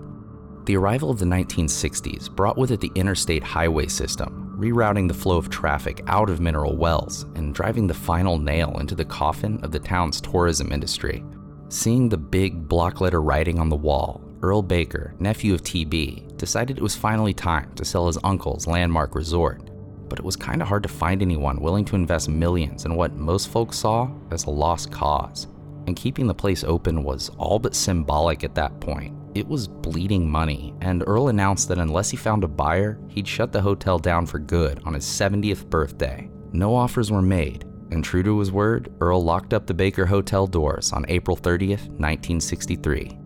The 0.66 0.76
arrival 0.76 1.10
of 1.10 1.18
the 1.18 1.24
1960s 1.24 2.30
brought 2.30 2.58
with 2.58 2.72
it 2.72 2.80
the 2.80 2.92
interstate 2.94 3.42
highway 3.42 3.86
system, 3.86 4.49
rerouting 4.60 5.08
the 5.08 5.14
flow 5.14 5.38
of 5.38 5.48
traffic 5.48 6.02
out 6.06 6.28
of 6.28 6.38
mineral 6.38 6.76
wells 6.76 7.22
and 7.34 7.54
driving 7.54 7.86
the 7.86 7.94
final 7.94 8.38
nail 8.38 8.76
into 8.78 8.94
the 8.94 9.04
coffin 9.04 9.58
of 9.62 9.72
the 9.72 9.78
town's 9.78 10.20
tourism 10.20 10.70
industry. 10.70 11.24
Seeing 11.70 12.08
the 12.08 12.18
big 12.18 12.68
block 12.68 13.00
letter 13.00 13.22
writing 13.22 13.58
on 13.58 13.70
the 13.70 13.76
wall, 13.76 14.20
Earl 14.42 14.62
Baker, 14.62 15.14
nephew 15.18 15.54
of 15.54 15.62
TB, 15.62 16.36
decided 16.36 16.76
it 16.76 16.82
was 16.82 16.94
finally 16.94 17.32
time 17.32 17.72
to 17.74 17.84
sell 17.84 18.06
his 18.06 18.18
uncle's 18.22 18.66
landmark 18.66 19.14
resort. 19.14 19.62
But 20.08 20.18
it 20.18 20.24
was 20.24 20.36
kind 20.36 20.60
of 20.60 20.68
hard 20.68 20.82
to 20.82 20.88
find 20.88 21.22
anyone 21.22 21.60
willing 21.60 21.84
to 21.86 21.96
invest 21.96 22.28
millions 22.28 22.84
in 22.84 22.96
what 22.96 23.14
most 23.14 23.48
folks 23.48 23.78
saw 23.78 24.10
as 24.30 24.44
a 24.44 24.50
lost 24.50 24.90
cause, 24.90 25.46
and 25.90 25.96
keeping 25.96 26.28
the 26.28 26.34
place 26.34 26.62
open 26.62 27.02
was 27.02 27.30
all 27.30 27.58
but 27.58 27.74
symbolic 27.74 28.44
at 28.44 28.54
that 28.54 28.78
point. 28.78 29.12
It 29.34 29.44
was 29.44 29.66
bleeding 29.66 30.30
money, 30.30 30.72
and 30.80 31.02
Earl 31.04 31.30
announced 31.30 31.66
that 31.66 31.78
unless 31.78 32.10
he 32.10 32.16
found 32.16 32.44
a 32.44 32.48
buyer, 32.48 33.00
he'd 33.08 33.26
shut 33.26 33.50
the 33.50 33.60
hotel 33.60 33.98
down 33.98 34.24
for 34.24 34.38
good 34.38 34.80
on 34.84 34.94
his 34.94 35.04
70th 35.04 35.68
birthday. 35.68 36.30
No 36.52 36.76
offers 36.76 37.10
were 37.10 37.22
made, 37.22 37.64
and 37.90 38.04
true 38.04 38.22
to 38.22 38.38
his 38.38 38.52
word, 38.52 38.92
Earl 39.00 39.24
locked 39.24 39.52
up 39.52 39.66
the 39.66 39.74
Baker 39.74 40.06
Hotel 40.06 40.46
doors 40.46 40.92
on 40.92 41.04
April 41.08 41.36
30th, 41.36 41.88
1963. 41.98 43.18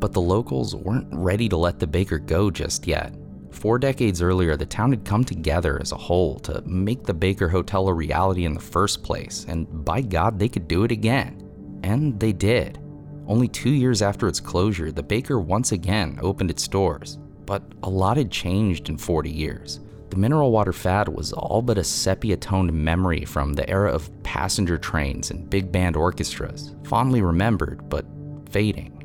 But 0.00 0.12
the 0.12 0.20
locals 0.20 0.74
weren't 0.74 1.06
ready 1.12 1.48
to 1.50 1.56
let 1.56 1.78
the 1.78 1.86
Baker 1.86 2.18
go 2.18 2.50
just 2.50 2.88
yet. 2.88 3.14
Four 3.52 3.78
decades 3.78 4.20
earlier, 4.20 4.56
the 4.56 4.66
town 4.66 4.90
had 4.90 5.04
come 5.04 5.22
together 5.22 5.78
as 5.80 5.92
a 5.92 5.96
whole 5.96 6.40
to 6.40 6.62
make 6.62 7.04
the 7.04 7.14
Baker 7.14 7.48
Hotel 7.48 7.86
a 7.86 7.94
reality 7.94 8.44
in 8.44 8.54
the 8.54 8.60
first 8.60 9.04
place, 9.04 9.46
and 9.48 9.84
by 9.84 10.00
God, 10.00 10.40
they 10.40 10.48
could 10.48 10.66
do 10.66 10.82
it 10.82 10.90
again. 10.90 11.41
And 11.82 12.18
they 12.18 12.32
did. 12.32 12.78
Only 13.26 13.48
two 13.48 13.70
years 13.70 14.02
after 14.02 14.28
its 14.28 14.40
closure, 14.40 14.92
the 14.92 15.02
Baker 15.02 15.40
once 15.40 15.72
again 15.72 16.18
opened 16.22 16.50
its 16.50 16.68
doors. 16.68 17.18
But 17.46 17.62
a 17.82 17.90
lot 17.90 18.16
had 18.16 18.30
changed 18.30 18.88
in 18.88 18.98
40 18.98 19.30
years. 19.30 19.80
The 20.10 20.18
mineral 20.18 20.52
water 20.52 20.72
fad 20.72 21.08
was 21.08 21.32
all 21.32 21.62
but 21.62 21.78
a 21.78 21.84
sepia 21.84 22.36
toned 22.36 22.72
memory 22.72 23.24
from 23.24 23.54
the 23.54 23.68
era 23.70 23.90
of 23.90 24.10
passenger 24.22 24.76
trains 24.76 25.30
and 25.30 25.48
big 25.48 25.72
band 25.72 25.96
orchestras, 25.96 26.74
fondly 26.84 27.22
remembered 27.22 27.88
but 27.88 28.04
fading. 28.50 28.98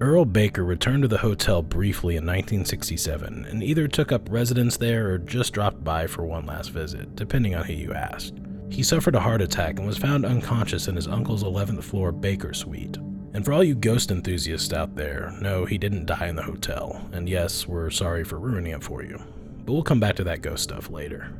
Earl 0.00 0.24
Baker 0.24 0.64
returned 0.64 1.02
to 1.02 1.08
the 1.08 1.18
hotel 1.18 1.62
briefly 1.62 2.14
in 2.14 2.24
1967 2.24 3.44
and 3.44 3.62
either 3.62 3.86
took 3.86 4.12
up 4.12 4.28
residence 4.30 4.76
there 4.76 5.10
or 5.10 5.18
just 5.18 5.52
dropped 5.52 5.84
by 5.84 6.06
for 6.06 6.24
one 6.24 6.46
last 6.46 6.70
visit, 6.70 7.14
depending 7.14 7.54
on 7.54 7.64
who 7.64 7.74
you 7.74 7.92
asked. 7.92 8.34
He 8.74 8.82
suffered 8.82 9.14
a 9.14 9.20
heart 9.20 9.40
attack 9.40 9.78
and 9.78 9.86
was 9.86 9.98
found 9.98 10.24
unconscious 10.24 10.88
in 10.88 10.96
his 10.96 11.06
uncle's 11.06 11.44
11th 11.44 11.84
floor 11.84 12.10
Baker 12.10 12.52
suite. 12.52 12.96
And 13.32 13.44
for 13.44 13.52
all 13.52 13.62
you 13.62 13.76
ghost 13.76 14.10
enthusiasts 14.10 14.72
out 14.72 14.96
there, 14.96 15.32
no, 15.40 15.64
he 15.64 15.78
didn't 15.78 16.06
die 16.06 16.26
in 16.26 16.34
the 16.34 16.42
hotel. 16.42 17.08
And 17.12 17.28
yes, 17.28 17.68
we're 17.68 17.90
sorry 17.90 18.24
for 18.24 18.40
ruining 18.40 18.72
it 18.72 18.82
for 18.82 19.04
you. 19.04 19.22
But 19.64 19.74
we'll 19.74 19.84
come 19.84 20.00
back 20.00 20.16
to 20.16 20.24
that 20.24 20.42
ghost 20.42 20.64
stuff 20.64 20.90
later. 20.90 21.30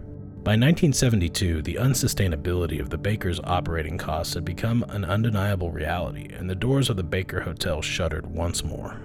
By 0.44 0.52
1972, 0.52 1.62
the 1.62 1.74
unsustainability 1.74 2.80
of 2.80 2.90
the 2.90 2.98
Baker's 2.98 3.40
operating 3.40 3.98
costs 3.98 4.34
had 4.34 4.44
become 4.44 4.84
an 4.90 5.04
undeniable 5.04 5.72
reality, 5.72 6.32
and 6.32 6.48
the 6.48 6.54
doors 6.54 6.88
of 6.88 6.96
the 6.96 7.02
Baker 7.02 7.40
Hotel 7.40 7.82
shuttered 7.82 8.26
once 8.26 8.62
more. 8.62 9.00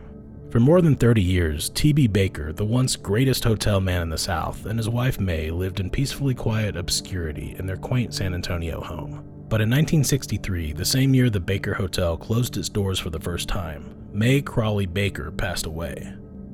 For 0.51 0.59
more 0.59 0.81
than 0.81 0.95
30 0.95 1.21
years, 1.21 1.69
T.B. 1.69 2.07
Baker, 2.07 2.51
the 2.51 2.65
once 2.65 2.95
greatest 2.95 3.43
hotel 3.43 3.79
man 3.79 4.01
in 4.01 4.09
the 4.09 4.17
South, 4.17 4.65
and 4.65 4.79
his 4.79 4.89
wife 4.89 5.19
May 5.19 5.51
lived 5.51 5.79
in 5.79 5.91
peacefully 5.91 6.33
quiet 6.33 6.75
obscurity 6.75 7.55
in 7.59 7.67
their 7.67 7.77
quaint 7.77 8.15
San 8.15 8.33
Antonio 8.33 8.81
home. 8.81 9.23
But 9.47 9.61
in 9.61 9.69
1963, 9.69 10.73
the 10.73 10.83
same 10.83 11.13
year 11.13 11.29
the 11.29 11.39
Baker 11.39 11.75
Hotel 11.75 12.17
closed 12.17 12.57
its 12.57 12.67
doors 12.67 12.97
for 12.97 13.11
the 13.11 13.19
first 13.19 13.47
time, 13.47 13.95
May 14.11 14.41
Crawley 14.41 14.87
Baker 14.87 15.29
passed 15.29 15.67
away. 15.67 16.11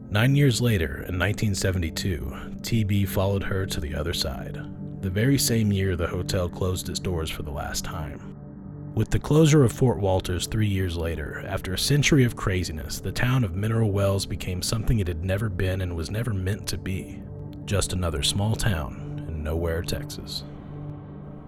Nine 0.10 0.36
years 0.36 0.60
later, 0.60 1.06
in 1.08 1.18
1972, 1.18 2.20
TB 2.64 3.08
followed 3.08 3.44
her 3.44 3.66
to 3.66 3.80
the 3.80 3.96
other 3.96 4.14
side, 4.14 4.60
the 5.00 5.10
very 5.10 5.38
same 5.38 5.72
year 5.72 5.96
the 5.96 6.06
hotel 6.06 6.50
closed 6.50 6.90
its 6.90 7.00
doors 7.00 7.30
for 7.30 7.44
the 7.44 7.52
last 7.52 7.86
time. 7.86 8.35
With 8.96 9.10
the 9.10 9.20
closure 9.20 9.66
of 9.66 9.74
Fort 9.74 10.00
Walters 10.00 10.48
three 10.48 10.70
years 10.70 10.96
later, 10.96 11.44
after 11.46 11.74
a 11.74 11.78
century 11.78 12.24
of 12.24 12.38
craziness, 12.38 13.02
the 13.02 13.12
town 13.12 13.44
of 13.44 13.54
Mineral 13.54 13.92
Wells 13.92 14.26
became 14.26 14.62
something 14.62 15.00
it 15.00 15.08
had 15.10 15.26
never 15.26 15.50
been 15.50 15.82
and 15.82 15.98
was 15.98 16.10
never 16.10 16.34
meant 16.34 16.66
to 16.70 16.78
be 16.78 17.22
just 17.66 17.92
another 17.92 18.24
small 18.24 18.56
town 18.56 19.26
in 19.28 19.44
nowhere, 19.44 19.82
Texas. 19.82 20.46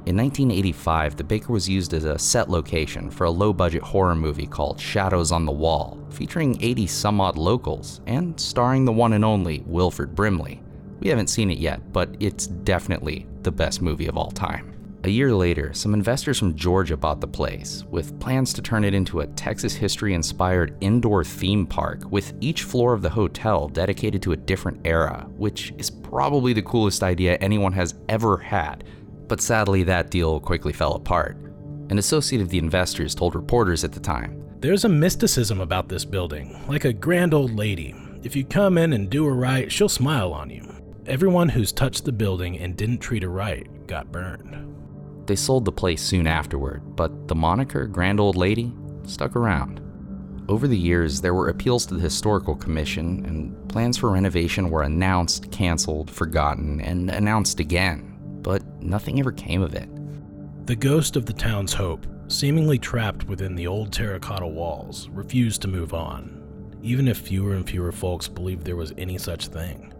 In 0.05 0.17
1985, 0.17 1.15
the 1.15 1.23
Baker 1.23 1.53
was 1.53 1.69
used 1.69 1.93
as 1.93 2.03
a 2.03 2.19
set 2.19 2.49
location 2.49 3.09
for 3.09 3.23
a 3.23 3.31
low 3.31 3.53
budget 3.53 3.81
horror 3.81 4.15
movie 4.15 4.45
called 4.45 4.77
Shadows 4.77 5.31
on 5.31 5.45
the 5.45 5.51
Wall, 5.53 5.97
featuring 6.09 6.61
80 6.61 6.85
some 6.87 7.21
odd 7.21 7.37
locals 7.37 8.01
and 8.07 8.37
starring 8.37 8.83
the 8.83 8.91
one 8.91 9.13
and 9.13 9.23
only 9.23 9.63
Wilford 9.65 10.15
Brimley. 10.15 10.61
We 10.99 11.07
haven't 11.07 11.29
seen 11.29 11.49
it 11.49 11.59
yet, 11.59 11.93
but 11.93 12.09
it's 12.19 12.47
definitely 12.47 13.25
the 13.43 13.51
best 13.53 13.81
movie 13.81 14.07
of 14.07 14.17
all 14.17 14.31
time. 14.31 14.76
A 15.07 15.09
year 15.09 15.33
later, 15.33 15.73
some 15.73 15.95
investors 15.95 16.37
from 16.37 16.55
Georgia 16.55 16.95
bought 16.95 17.21
the 17.21 17.27
place, 17.27 17.83
with 17.89 18.19
plans 18.19 18.53
to 18.53 18.61
turn 18.61 18.83
it 18.83 18.93
into 18.93 19.21
a 19.21 19.27
Texas 19.27 19.73
history 19.73 20.13
inspired 20.13 20.77
indoor 20.81 21.23
theme 21.23 21.65
park, 21.65 22.03
with 22.11 22.33
each 22.41 22.63
floor 22.63 22.93
of 22.93 23.01
the 23.01 23.09
hotel 23.09 23.67
dedicated 23.67 24.21
to 24.21 24.33
a 24.33 24.37
different 24.37 24.81
era, 24.85 25.25
which 25.37 25.73
is 25.79 25.89
probably 25.89 26.53
the 26.53 26.61
coolest 26.61 27.01
idea 27.01 27.37
anyone 27.37 27.73
has 27.73 27.95
ever 28.09 28.37
had 28.37 28.83
but 29.27 29.41
sadly, 29.41 29.83
that 29.83 30.09
deal 30.09 30.39
quickly 30.39 30.73
fell 30.73 30.93
apart. 30.93 31.37
An 31.89 31.97
associate 31.97 32.41
of 32.41 32.49
the 32.49 32.57
investors 32.57 33.15
told 33.15 33.35
reporters 33.35 33.83
at 33.83 33.91
the 33.91 33.99
time 33.99 34.43
There's 34.59 34.85
a 34.85 34.89
mysticism 34.89 35.61
about 35.61 35.89
this 35.89 36.05
building, 36.05 36.63
like 36.67 36.85
a 36.85 36.93
grand 36.93 37.33
old 37.33 37.55
lady. 37.55 37.95
If 38.23 38.35
you 38.35 38.43
come 38.43 38.77
in 38.77 38.93
and 38.93 39.09
do 39.09 39.25
her 39.25 39.33
right, 39.33 39.71
she'll 39.71 39.89
smile 39.89 40.33
on 40.33 40.49
you. 40.49 40.63
Everyone 41.05 41.49
who's 41.49 41.71
touched 41.71 42.05
the 42.05 42.11
building 42.11 42.57
and 42.59 42.75
didn't 42.75 42.99
treat 42.99 43.23
her 43.23 43.29
right 43.29 43.67
got 43.87 44.11
burned. 44.11 44.76
They 45.27 45.35
sold 45.35 45.65
the 45.65 45.71
place 45.71 46.01
soon 46.01 46.25
afterward, 46.25 46.95
but 46.95 47.27
the 47.27 47.35
moniker 47.35 47.85
Grand 47.85 48.19
Old 48.19 48.35
Lady 48.35 48.73
stuck 49.05 49.35
around. 49.35 49.81
Over 50.49 50.67
the 50.67 50.77
years, 50.77 51.21
there 51.21 51.33
were 51.33 51.49
appeals 51.49 51.85
to 51.85 51.95
the 51.95 52.01
Historical 52.01 52.55
Commission, 52.55 53.25
and 53.25 53.69
plans 53.69 53.97
for 53.97 54.09
renovation 54.09 54.69
were 54.69 54.83
announced, 54.83 55.51
canceled, 55.51 56.09
forgotten, 56.09 56.81
and 56.81 57.11
announced 57.11 57.59
again 57.59 58.17
but 58.47 58.63
nothing 58.81 59.19
ever 59.19 59.33
came 59.33 59.61
of 59.61 59.75
it. 59.75 59.89
The 60.67 60.75
ghost 60.77 61.17
of 61.17 61.25
the 61.25 61.33
town's 61.33 61.73
hope, 61.73 62.07
seemingly 62.29 62.79
trapped 62.79 63.27
within 63.27 63.55
the 63.55 63.67
old 63.67 63.91
terracotta 63.91 64.47
walls, 64.47 65.09
refused 65.09 65.61
to 65.63 65.67
move 65.67 65.93
on, 65.93 66.77
even 66.81 67.09
if 67.09 67.17
fewer 67.17 67.55
and 67.55 67.67
fewer 67.67 67.91
folks 67.91 68.29
believed 68.29 68.63
there 68.63 68.77
was 68.77 68.93
any 68.97 69.17
such 69.17 69.47
thing. 69.47 69.93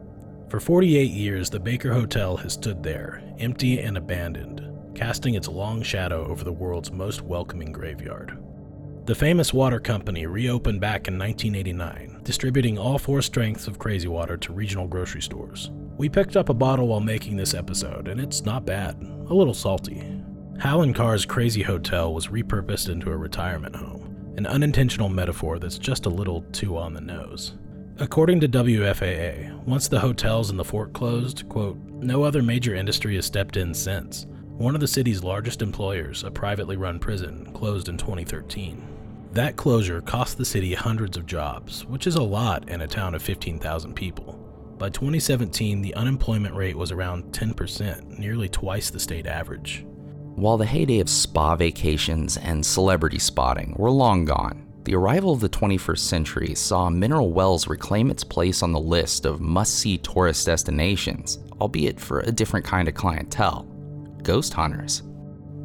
For 0.48 0.62
48 0.62 1.12
years, 1.12 1.50
the 1.50 1.60
Baker 1.60 1.92
Hotel 1.94 2.38
has 2.38 2.54
stood 2.54 2.82
there, 2.82 3.22
empty 3.38 3.82
and 3.82 3.98
abandoned, 3.98 4.62
casting 4.98 5.36
its 5.36 5.48
long 5.48 5.84
shadow 5.84 6.26
over 6.26 6.44
the 6.44 6.52
world's 6.52 6.92
most 6.92 7.22
welcoming 7.22 7.72
graveyard. 7.72 8.36
The 9.06 9.14
famous 9.14 9.54
water 9.54 9.80
company 9.80 10.26
reopened 10.26 10.82
back 10.82 11.08
in 11.08 11.20
1989, 11.20 12.22
distributing 12.24 12.80
all 12.80 12.98
four 12.98 13.22
strengths 13.22 13.68
of 13.68 13.78
crazy 13.78 14.08
water 14.08 14.38
to 14.38 14.52
regional 14.52 14.88
grocery 14.88 15.22
stores. 15.22 15.70
We 15.98 16.10
picked 16.10 16.36
up 16.36 16.50
a 16.50 16.54
bottle 16.54 16.88
while 16.88 17.00
making 17.00 17.38
this 17.38 17.54
episode, 17.54 18.08
and 18.08 18.20
it's 18.20 18.44
not 18.44 18.66
bad, 18.66 18.98
a 19.30 19.34
little 19.34 19.54
salty. 19.54 20.04
Hal 20.60 20.92
Carr's 20.94 21.26
Crazy 21.26 21.62
Hotel 21.62 22.12
was 22.12 22.28
repurposed 22.28 22.90
into 22.90 23.12
a 23.12 23.18
retirement 23.18 23.76
home, 23.76 24.34
an 24.36 24.48
unintentional 24.48 25.10
metaphor 25.10 25.60
that's 25.60 25.78
just 25.78 26.08
a 26.08 26.10
little 26.10 26.42
too 26.52 26.76
on 26.76 26.96
the 26.96 27.02
nose. 27.02 27.54
According 28.00 28.40
to 28.40 28.50
WFAA, 28.50 29.64
once 29.64 29.88
the 29.88 30.00
hotels 30.00 30.50
in 30.50 30.58
the 30.58 30.66
fort 30.66 30.94
closed, 30.94 31.48
quote, 31.50 31.78
no 32.02 32.24
other 32.24 32.42
major 32.42 32.74
industry 32.74 33.16
has 33.16 33.26
stepped 33.26 33.58
in 33.58 33.76
since. 33.76 34.26
One 34.58 34.74
of 34.74 34.82
the 34.82 34.88
city's 34.88 35.24
largest 35.24 35.62
employers, 35.62 36.24
a 36.24 36.32
privately 36.32 36.78
run 36.78 36.98
prison, 36.98 37.48
closed 37.54 37.90
in 37.90 37.98
2013. 37.98 38.82
That 39.34 39.56
closure 39.56 40.02
cost 40.02 40.36
the 40.36 40.46
city 40.46 40.74
hundreds 40.74 41.16
of 41.16 41.28
jobs, 41.28 41.86
which 41.86 42.08
is 42.08 42.16
a 42.16 42.24
lot 42.24 42.68
in 42.68 42.82
a 42.82 42.88
town 42.88 43.14
of 43.14 43.22
15,000 43.22 43.94
people. 43.94 44.34
By 44.80 44.90
2017, 44.90 45.84
the 45.84 45.94
unemployment 45.94 46.56
rate 46.56 46.76
was 46.76 46.92
around 46.92 47.26
10%, 47.34 48.18
nearly 48.18 48.50
twice 48.50 48.90
the 48.90 49.00
state 49.00 49.28
average. 49.28 49.86
While 50.34 50.58
the 50.58 50.66
heyday 50.66 51.02
of 51.02 51.10
spa 51.10 51.56
vacations 51.56 52.38
and 52.38 52.66
celebrity 52.66 53.20
spotting 53.20 53.76
were 53.78 53.92
long 53.92 54.26
gone, 54.26 54.66
the 54.86 54.96
arrival 54.96 55.34
of 55.34 55.40
the 55.40 55.50
21st 55.50 56.00
century 56.00 56.56
saw 56.56 56.90
Mineral 56.90 57.32
Wells 57.32 57.68
reclaim 57.68 58.10
its 58.10 58.24
place 58.24 58.64
on 58.64 58.72
the 58.72 58.80
list 58.80 59.28
of 59.28 59.40
must 59.40 59.76
see 59.76 60.00
tourist 60.00 60.48
destinations, 60.48 61.38
albeit 61.62 62.00
for 62.00 62.22
a 62.22 62.32
different 62.32 62.66
kind 62.66 62.88
of 62.88 62.96
clientele 62.96 63.72
ghost 64.24 64.54
hunters. 64.54 65.04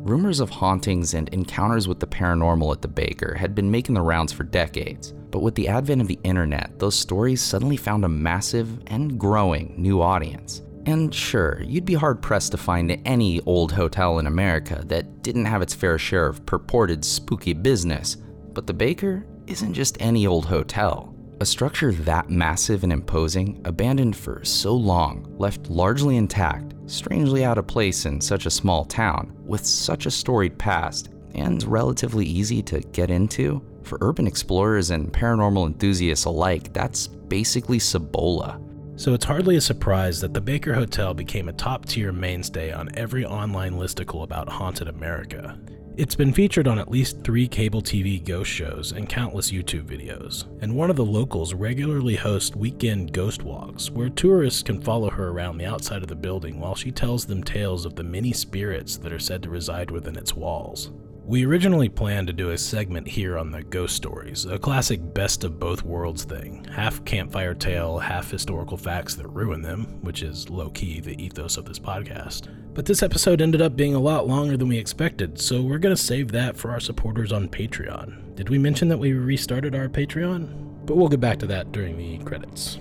Rumors 0.04 0.40
of 0.40 0.50
hauntings 0.50 1.14
and 1.14 1.28
encounters 1.28 1.86
with 1.86 2.00
the 2.00 2.06
paranormal 2.06 2.72
at 2.72 2.82
the 2.82 2.88
Baker 2.88 3.34
had 3.34 3.54
been 3.54 3.70
making 3.70 3.94
the 3.94 4.02
rounds 4.02 4.32
for 4.32 4.42
decades, 4.42 5.12
but 5.30 5.42
with 5.42 5.54
the 5.54 5.68
advent 5.68 6.00
of 6.00 6.08
the 6.08 6.18
internet, 6.24 6.78
those 6.78 6.98
stories 6.98 7.40
suddenly 7.40 7.76
found 7.76 8.04
a 8.04 8.08
massive 8.08 8.82
and 8.88 9.18
growing 9.18 9.74
new 9.76 10.02
audience. 10.02 10.62
And 10.86 11.14
sure, 11.14 11.62
you'd 11.62 11.84
be 11.84 11.94
hard 11.94 12.20
pressed 12.20 12.50
to 12.50 12.58
find 12.58 13.00
any 13.04 13.40
old 13.42 13.70
hotel 13.70 14.18
in 14.18 14.26
America 14.26 14.82
that 14.86 15.22
didn't 15.22 15.44
have 15.44 15.62
its 15.62 15.74
fair 15.74 15.96
share 15.98 16.26
of 16.26 16.44
purported 16.44 17.04
spooky 17.04 17.52
business, 17.52 18.16
but 18.52 18.66
the 18.66 18.74
Baker 18.74 19.24
isn't 19.46 19.74
just 19.74 19.96
any 20.00 20.26
old 20.26 20.46
hotel. 20.46 21.11
A 21.42 21.44
structure 21.44 21.90
that 21.90 22.30
massive 22.30 22.84
and 22.84 22.92
imposing, 22.92 23.60
abandoned 23.64 24.14
for 24.14 24.44
so 24.44 24.76
long, 24.76 25.26
left 25.38 25.68
largely 25.68 26.16
intact, 26.16 26.72
strangely 26.86 27.44
out 27.44 27.58
of 27.58 27.66
place 27.66 28.06
in 28.06 28.20
such 28.20 28.46
a 28.46 28.50
small 28.50 28.84
town, 28.84 29.36
with 29.44 29.66
such 29.66 30.06
a 30.06 30.10
storied 30.12 30.56
past, 30.56 31.08
and 31.34 31.64
relatively 31.64 32.24
easy 32.24 32.62
to 32.62 32.78
get 32.92 33.10
into, 33.10 33.60
for 33.82 33.98
urban 34.02 34.28
explorers 34.28 34.90
and 34.90 35.12
paranormal 35.12 35.66
enthusiasts 35.66 36.26
alike, 36.26 36.72
that's 36.72 37.08
basically 37.08 37.80
Cibola. 37.80 38.60
So 38.94 39.12
it's 39.12 39.24
hardly 39.24 39.56
a 39.56 39.60
surprise 39.60 40.20
that 40.20 40.34
the 40.34 40.40
Baker 40.40 40.74
Hotel 40.74 41.12
became 41.12 41.48
a 41.48 41.52
top 41.54 41.86
tier 41.86 42.12
mainstay 42.12 42.70
on 42.70 42.88
every 42.94 43.24
online 43.24 43.72
listicle 43.72 44.22
about 44.22 44.48
haunted 44.48 44.86
America. 44.86 45.58
It's 45.94 46.14
been 46.14 46.32
featured 46.32 46.66
on 46.66 46.78
at 46.78 46.90
least 46.90 47.22
three 47.22 47.46
cable 47.46 47.82
TV 47.82 48.24
ghost 48.24 48.50
shows 48.50 48.92
and 48.92 49.06
countless 49.06 49.52
YouTube 49.52 49.84
videos, 49.84 50.46
and 50.62 50.74
one 50.74 50.88
of 50.88 50.96
the 50.96 51.04
locals 51.04 51.52
regularly 51.52 52.16
hosts 52.16 52.56
weekend 52.56 53.12
ghost 53.12 53.42
walks 53.42 53.90
where 53.90 54.08
tourists 54.08 54.62
can 54.62 54.80
follow 54.80 55.10
her 55.10 55.28
around 55.28 55.58
the 55.58 55.66
outside 55.66 56.00
of 56.00 56.08
the 56.08 56.14
building 56.14 56.58
while 56.58 56.74
she 56.74 56.90
tells 56.90 57.26
them 57.26 57.44
tales 57.44 57.84
of 57.84 57.94
the 57.94 58.02
many 58.02 58.32
spirits 58.32 58.96
that 58.96 59.12
are 59.12 59.18
said 59.18 59.42
to 59.42 59.50
reside 59.50 59.90
within 59.90 60.16
its 60.16 60.34
walls. 60.34 60.92
We 61.24 61.46
originally 61.46 61.88
planned 61.88 62.26
to 62.26 62.32
do 62.32 62.50
a 62.50 62.58
segment 62.58 63.06
here 63.06 63.38
on 63.38 63.52
the 63.52 63.62
ghost 63.62 63.94
stories, 63.94 64.44
a 64.44 64.58
classic 64.58 65.14
best 65.14 65.44
of 65.44 65.60
both 65.60 65.84
worlds 65.84 66.24
thing. 66.24 66.64
Half 66.64 67.04
campfire 67.04 67.54
tale, 67.54 68.00
half 68.00 68.28
historical 68.28 68.76
facts 68.76 69.14
that 69.14 69.28
ruin 69.28 69.62
them, 69.62 70.00
which 70.02 70.24
is 70.24 70.50
low 70.50 70.70
key 70.70 70.98
the 70.98 71.22
ethos 71.22 71.56
of 71.56 71.64
this 71.64 71.78
podcast. 71.78 72.48
But 72.74 72.86
this 72.86 73.04
episode 73.04 73.40
ended 73.40 73.62
up 73.62 73.76
being 73.76 73.94
a 73.94 74.00
lot 74.00 74.26
longer 74.26 74.56
than 74.56 74.66
we 74.66 74.78
expected, 74.78 75.40
so 75.40 75.62
we're 75.62 75.78
gonna 75.78 75.96
save 75.96 76.32
that 76.32 76.56
for 76.56 76.72
our 76.72 76.80
supporters 76.80 77.30
on 77.30 77.48
Patreon. 77.48 78.34
Did 78.34 78.48
we 78.48 78.58
mention 78.58 78.88
that 78.88 78.98
we 78.98 79.12
restarted 79.12 79.76
our 79.76 79.88
Patreon? 79.88 80.86
But 80.86 80.96
we'll 80.96 81.08
get 81.08 81.20
back 81.20 81.38
to 81.38 81.46
that 81.46 81.70
during 81.70 81.96
the 81.96 82.18
credits. 82.24 82.78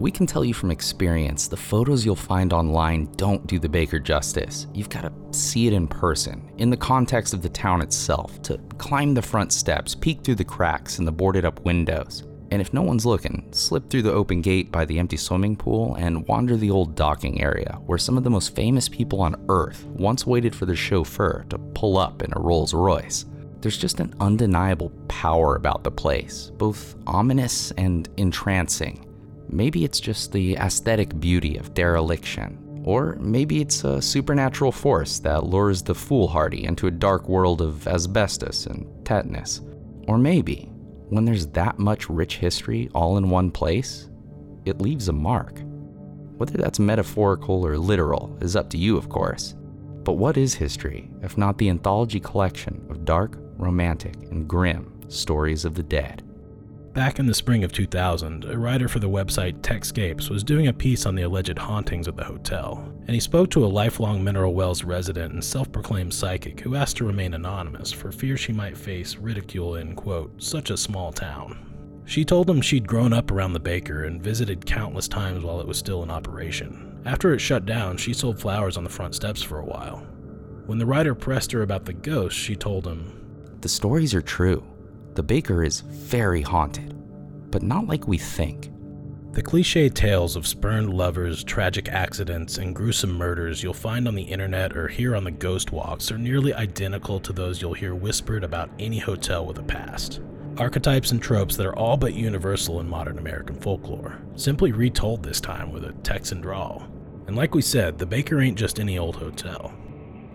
We 0.00 0.10
can 0.10 0.26
tell 0.26 0.44
you 0.44 0.54
from 0.54 0.72
experience 0.72 1.46
the 1.46 1.56
photos 1.56 2.04
you'll 2.04 2.16
find 2.16 2.52
online 2.52 3.06
don't 3.16 3.46
do 3.46 3.60
the 3.60 3.68
baker 3.68 4.00
justice. 4.00 4.66
You've 4.74 4.88
got 4.88 5.02
to 5.02 5.12
see 5.30 5.68
it 5.68 5.72
in 5.72 5.86
person, 5.86 6.50
in 6.58 6.68
the 6.68 6.76
context 6.76 7.32
of 7.32 7.42
the 7.42 7.48
town 7.48 7.80
itself, 7.80 8.42
to 8.42 8.58
climb 8.76 9.14
the 9.14 9.22
front 9.22 9.52
steps, 9.52 9.94
peek 9.94 10.24
through 10.24 10.34
the 10.34 10.44
cracks 10.44 10.98
in 10.98 11.04
the 11.04 11.12
boarded 11.12 11.44
up 11.44 11.60
windows. 11.64 12.24
And 12.50 12.60
if 12.60 12.74
no 12.74 12.82
one's 12.82 13.06
looking, 13.06 13.46
slip 13.52 13.88
through 13.88 14.02
the 14.02 14.12
open 14.12 14.40
gate 14.40 14.72
by 14.72 14.84
the 14.84 14.98
empty 14.98 15.16
swimming 15.16 15.54
pool 15.54 15.94
and 15.94 16.26
wander 16.26 16.56
the 16.56 16.70
old 16.70 16.96
docking 16.96 17.40
area 17.40 17.78
where 17.86 17.98
some 17.98 18.18
of 18.18 18.24
the 18.24 18.30
most 18.30 18.56
famous 18.56 18.88
people 18.88 19.20
on 19.22 19.44
Earth 19.48 19.84
once 19.86 20.26
waited 20.26 20.56
for 20.56 20.66
their 20.66 20.74
chauffeur 20.74 21.46
to 21.50 21.58
pull 21.58 21.98
up 21.98 22.20
in 22.20 22.32
a 22.34 22.40
Rolls 22.40 22.74
Royce. 22.74 23.26
There's 23.60 23.78
just 23.78 24.00
an 24.00 24.12
undeniable 24.20 24.90
power 25.06 25.54
about 25.54 25.84
the 25.84 25.90
place, 25.90 26.50
both 26.56 26.96
ominous 27.06 27.70
and 27.72 28.08
entrancing. 28.16 29.06
Maybe 29.48 29.84
it's 29.84 30.00
just 30.00 30.32
the 30.32 30.56
aesthetic 30.56 31.18
beauty 31.20 31.56
of 31.56 31.74
dereliction. 31.74 32.82
Or 32.84 33.16
maybe 33.18 33.60
it's 33.60 33.84
a 33.84 34.02
supernatural 34.02 34.72
force 34.72 35.18
that 35.20 35.46
lures 35.46 35.82
the 35.82 35.94
foolhardy 35.94 36.64
into 36.64 36.86
a 36.86 36.90
dark 36.90 37.28
world 37.28 37.62
of 37.62 37.86
asbestos 37.88 38.66
and 38.66 38.86
tetanus. 39.06 39.62
Or 40.06 40.18
maybe, 40.18 40.70
when 41.08 41.24
there's 41.24 41.46
that 41.48 41.78
much 41.78 42.10
rich 42.10 42.36
history 42.36 42.90
all 42.94 43.16
in 43.16 43.30
one 43.30 43.50
place, 43.50 44.10
it 44.64 44.80
leaves 44.80 45.08
a 45.08 45.12
mark. 45.12 45.60
Whether 46.36 46.58
that's 46.58 46.78
metaphorical 46.78 47.66
or 47.66 47.78
literal 47.78 48.36
is 48.40 48.56
up 48.56 48.68
to 48.70 48.78
you, 48.78 48.96
of 48.96 49.08
course. 49.08 49.54
But 50.02 50.14
what 50.14 50.36
is 50.36 50.52
history 50.54 51.10
if 51.22 51.38
not 51.38 51.56
the 51.56 51.70
anthology 51.70 52.20
collection 52.20 52.84
of 52.90 53.04
dark, 53.04 53.38
romantic, 53.56 54.14
and 54.30 54.46
grim 54.46 55.00
stories 55.08 55.64
of 55.64 55.74
the 55.74 55.82
dead? 55.82 56.22
Back 56.94 57.18
in 57.18 57.26
the 57.26 57.34
spring 57.34 57.64
of 57.64 57.72
2000, 57.72 58.44
a 58.44 58.56
writer 58.56 58.86
for 58.86 59.00
the 59.00 59.10
website 59.10 59.60
Techscapes 59.62 60.30
was 60.30 60.44
doing 60.44 60.68
a 60.68 60.72
piece 60.72 61.06
on 61.06 61.16
the 61.16 61.22
alleged 61.22 61.58
hauntings 61.58 62.06
of 62.06 62.14
the 62.14 62.22
hotel, 62.22 62.88
and 63.08 63.10
he 63.10 63.18
spoke 63.18 63.50
to 63.50 63.64
a 63.64 63.66
lifelong 63.66 64.22
Mineral 64.22 64.54
Wells 64.54 64.84
resident 64.84 65.32
and 65.32 65.42
self 65.42 65.72
proclaimed 65.72 66.14
psychic 66.14 66.60
who 66.60 66.76
asked 66.76 66.96
to 66.98 67.04
remain 67.04 67.34
anonymous 67.34 67.90
for 67.90 68.12
fear 68.12 68.36
she 68.36 68.52
might 68.52 68.76
face 68.76 69.16
ridicule 69.16 69.74
in, 69.74 69.96
quote, 69.96 70.40
such 70.40 70.70
a 70.70 70.76
small 70.76 71.12
town. 71.12 71.58
She 72.04 72.24
told 72.24 72.48
him 72.48 72.60
she'd 72.60 72.86
grown 72.86 73.12
up 73.12 73.32
around 73.32 73.54
the 73.54 73.58
baker 73.58 74.04
and 74.04 74.22
visited 74.22 74.64
countless 74.64 75.08
times 75.08 75.42
while 75.42 75.60
it 75.60 75.66
was 75.66 75.78
still 75.78 76.04
in 76.04 76.12
operation. 76.12 77.02
After 77.06 77.34
it 77.34 77.40
shut 77.40 77.66
down, 77.66 77.96
she 77.96 78.14
sold 78.14 78.38
flowers 78.38 78.76
on 78.76 78.84
the 78.84 78.90
front 78.90 79.16
steps 79.16 79.42
for 79.42 79.58
a 79.58 79.66
while. 79.66 80.06
When 80.66 80.78
the 80.78 80.86
writer 80.86 81.16
pressed 81.16 81.50
her 81.50 81.62
about 81.62 81.86
the 81.86 81.92
ghost, 81.92 82.36
she 82.36 82.54
told 82.54 82.86
him, 82.86 83.56
The 83.62 83.68
stories 83.68 84.14
are 84.14 84.22
true. 84.22 84.64
The 85.14 85.22
baker 85.22 85.62
is 85.62 85.80
very 85.80 86.42
haunted, 86.42 86.92
but 87.52 87.62
not 87.62 87.86
like 87.86 88.08
we 88.08 88.18
think. 88.18 88.70
The 89.30 89.42
cliche 89.42 89.88
tales 89.88 90.34
of 90.34 90.44
spurned 90.44 90.92
lovers, 90.92 91.44
tragic 91.44 91.88
accidents, 91.88 92.58
and 92.58 92.74
gruesome 92.74 93.12
murders 93.12 93.62
you'll 93.62 93.74
find 93.74 94.08
on 94.08 94.16
the 94.16 94.22
internet 94.22 94.76
or 94.76 94.88
hear 94.88 95.14
on 95.14 95.22
the 95.22 95.30
ghost 95.30 95.70
walks 95.70 96.10
are 96.10 96.18
nearly 96.18 96.52
identical 96.52 97.20
to 97.20 97.32
those 97.32 97.62
you'll 97.62 97.74
hear 97.74 97.94
whispered 97.94 98.42
about 98.42 98.70
any 98.80 98.98
hotel 98.98 99.46
with 99.46 99.58
a 99.58 99.62
past. 99.62 100.20
Archetypes 100.56 101.12
and 101.12 101.22
tropes 101.22 101.56
that 101.56 101.66
are 101.66 101.76
all 101.76 101.96
but 101.96 102.14
universal 102.14 102.80
in 102.80 102.88
modern 102.88 103.18
American 103.18 103.54
folklore, 103.60 104.20
simply 104.34 104.72
retold 104.72 105.22
this 105.22 105.40
time 105.40 105.70
with 105.70 105.84
a 105.84 105.92
Texan 106.02 106.40
drawl. 106.40 106.88
And 107.28 107.36
like 107.36 107.54
we 107.54 107.62
said, 107.62 107.98
the 107.98 108.06
Baker 108.06 108.40
ain't 108.40 108.58
just 108.58 108.80
any 108.80 108.98
old 108.98 109.14
hotel. 109.14 109.72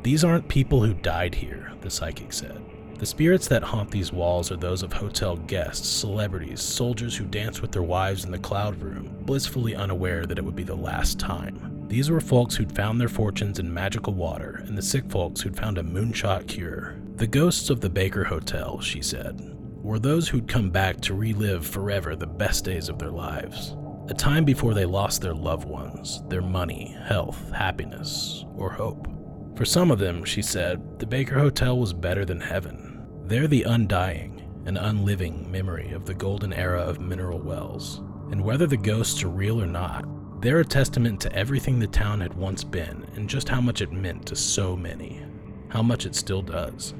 These 0.03 0.23
aren't 0.23 0.47
people 0.47 0.81
who 0.83 0.93
died 0.93 1.35
here, 1.35 1.73
the 1.81 1.89
psychic 1.89 2.31
said. 2.31 2.61
The 2.99 3.05
spirits 3.05 3.47
that 3.47 3.63
haunt 3.63 3.91
these 3.91 4.11
walls 4.11 4.51
are 4.51 4.57
those 4.57 4.83
of 4.83 4.91
hotel 4.91 5.37
guests, 5.37 5.87
celebrities, 5.87 6.61
soldiers 6.61 7.15
who 7.15 7.23
dance 7.23 7.61
with 7.61 7.71
their 7.71 7.81
wives 7.81 8.25
in 8.25 8.31
the 8.31 8.37
cloud 8.37 8.75
room, 8.81 9.15
blissfully 9.21 9.73
unaware 9.73 10.25
that 10.25 10.37
it 10.37 10.43
would 10.43 10.57
be 10.57 10.63
the 10.63 10.75
last 10.75 11.17
time. 11.17 11.85
These 11.87 12.11
were 12.11 12.19
folks 12.19 12.55
who'd 12.55 12.75
found 12.75 12.99
their 12.99 13.07
fortunes 13.07 13.57
in 13.57 13.73
magical 13.73 14.13
water, 14.13 14.65
and 14.67 14.77
the 14.77 14.81
sick 14.81 15.09
folks 15.09 15.39
who'd 15.39 15.55
found 15.55 15.77
a 15.77 15.83
moonshot 15.83 16.49
cure. 16.49 16.97
The 17.15 17.25
ghosts 17.25 17.69
of 17.69 17.79
the 17.79 17.89
Baker 17.89 18.25
Hotel, 18.25 18.81
she 18.81 19.01
said, 19.01 19.55
were 19.81 19.97
those 19.97 20.27
who'd 20.27 20.49
come 20.49 20.69
back 20.69 20.99
to 21.01 21.13
relive 21.13 21.65
forever 21.65 22.17
the 22.17 22.27
best 22.27 22.65
days 22.65 22.89
of 22.89 22.99
their 22.99 23.11
lives. 23.11 23.77
A 24.09 24.13
time 24.13 24.43
before 24.43 24.73
they 24.73 24.85
lost 24.85 25.21
their 25.21 25.33
loved 25.33 25.69
ones, 25.69 26.21
their 26.27 26.41
money, 26.41 26.97
health, 27.05 27.49
happiness, 27.51 28.43
or 28.57 28.69
hope. 28.69 29.07
For 29.55 29.63
some 29.63 29.89
of 29.89 29.99
them, 29.99 30.25
she 30.25 30.41
said, 30.41 30.99
the 30.99 31.05
Baker 31.05 31.39
Hotel 31.39 31.77
was 31.77 31.93
better 31.93 32.25
than 32.25 32.41
heaven. 32.41 32.88
They're 33.29 33.45
the 33.45 33.61
undying 33.61 34.41
and 34.65 34.75
unliving 34.75 35.51
memory 35.51 35.91
of 35.91 36.03
the 36.03 36.15
golden 36.15 36.51
era 36.51 36.81
of 36.81 36.99
mineral 36.99 37.37
wells. 37.37 38.01
And 38.31 38.43
whether 38.43 38.65
the 38.65 38.75
ghosts 38.75 39.23
are 39.23 39.29
real 39.29 39.61
or 39.61 39.67
not, 39.67 40.03
they're 40.41 40.61
a 40.61 40.65
testament 40.65 41.21
to 41.21 41.35
everything 41.35 41.77
the 41.77 41.85
town 41.85 42.21
had 42.21 42.33
once 42.33 42.63
been 42.63 43.05
and 43.15 43.29
just 43.29 43.47
how 43.47 43.61
much 43.61 43.81
it 43.81 43.91
meant 43.91 44.25
to 44.25 44.35
so 44.35 44.75
many. 44.75 45.23
How 45.67 45.83
much 45.83 46.07
it 46.07 46.15
still 46.15 46.41
does. 46.41 46.95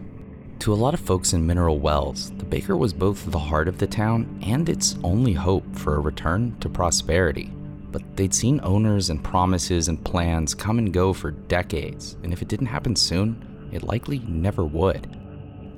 To 0.60 0.72
a 0.72 0.76
lot 0.76 0.94
of 0.94 1.00
folks 1.00 1.34
in 1.34 1.48
Mineral 1.48 1.80
Wells, 1.80 2.30
the 2.38 2.46
baker 2.46 2.78
was 2.78 2.94
both 2.94 3.26
the 3.32 3.40
heart 3.40 3.68
of 3.68 3.80
the 3.80 3.88
town 3.88 4.40
and 4.46 4.70
its 4.70 5.00
only 5.04 5.34
hope 5.34 5.76
for 5.76 5.96
a 5.96 6.00
return 6.00 6.56
to 6.60 6.70
prosperity. 6.70 7.52
But 7.92 8.04
they'd 8.16 8.36
seen 8.36 8.62
owners 8.62 9.10
and 9.10 9.24
promises 9.24 9.88
and 9.88 10.06
plans 10.06 10.54
come 10.54 10.78
and 10.78 10.94
go 10.94 11.12
for 11.12 11.32
decades, 11.32 12.18
and 12.22 12.32
if 12.32 12.44
it 12.44 12.50
didn't 12.50 12.68
happen 12.68 12.96
soon, 12.96 13.70
it 13.72 13.82
likely 13.82 14.20
never 14.28 14.64
would. 14.64 15.19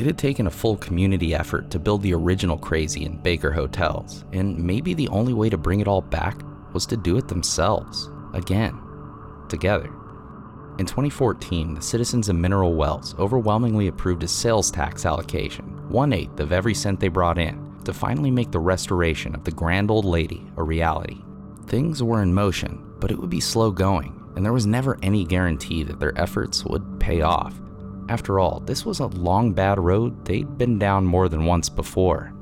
It 0.01 0.07
had 0.07 0.17
taken 0.17 0.47
a 0.47 0.49
full 0.49 0.77
community 0.77 1.35
effort 1.35 1.69
to 1.69 1.77
build 1.77 2.01
the 2.01 2.15
original 2.15 2.57
Crazy 2.57 3.05
and 3.05 3.21
Baker 3.21 3.51
hotels, 3.51 4.25
and 4.33 4.57
maybe 4.57 4.95
the 4.95 5.07
only 5.09 5.31
way 5.31 5.47
to 5.47 5.59
bring 5.59 5.79
it 5.79 5.87
all 5.87 6.01
back 6.01 6.41
was 6.73 6.87
to 6.87 6.97
do 6.97 7.17
it 7.17 7.27
themselves, 7.27 8.09
again, 8.33 8.81
together. 9.47 9.93
In 10.79 10.87
2014, 10.87 11.75
the 11.75 11.83
citizens 11.83 12.29
of 12.29 12.35
Mineral 12.35 12.73
Wells 12.73 13.13
overwhelmingly 13.19 13.89
approved 13.89 14.23
a 14.23 14.27
sales 14.27 14.71
tax 14.71 15.05
allocation, 15.05 15.65
one 15.87 16.13
eighth 16.13 16.39
of 16.39 16.51
every 16.51 16.73
cent 16.73 16.99
they 16.99 17.07
brought 17.07 17.37
in, 17.37 17.79
to 17.85 17.93
finally 17.93 18.31
make 18.31 18.49
the 18.49 18.57
restoration 18.57 19.35
of 19.35 19.43
the 19.43 19.51
Grand 19.51 19.91
Old 19.91 20.05
Lady 20.05 20.47
a 20.57 20.63
reality. 20.63 21.21
Things 21.67 22.01
were 22.01 22.23
in 22.23 22.33
motion, 22.33 22.83
but 22.99 23.11
it 23.11 23.19
would 23.19 23.29
be 23.29 23.39
slow 23.39 23.69
going, 23.69 24.19
and 24.35 24.43
there 24.43 24.51
was 24.51 24.65
never 24.65 24.97
any 25.03 25.25
guarantee 25.25 25.83
that 25.83 25.99
their 25.99 26.19
efforts 26.19 26.65
would 26.65 26.99
pay 26.99 27.21
off. 27.21 27.60
After 28.11 28.41
all, 28.41 28.59
this 28.59 28.85
was 28.85 28.99
a 28.99 29.07
long 29.07 29.53
bad 29.53 29.79
road 29.79 30.25
they'd 30.25 30.57
been 30.57 30.77
down 30.77 31.05
more 31.05 31.29
than 31.29 31.45
once 31.45 31.69
before. 31.69 32.33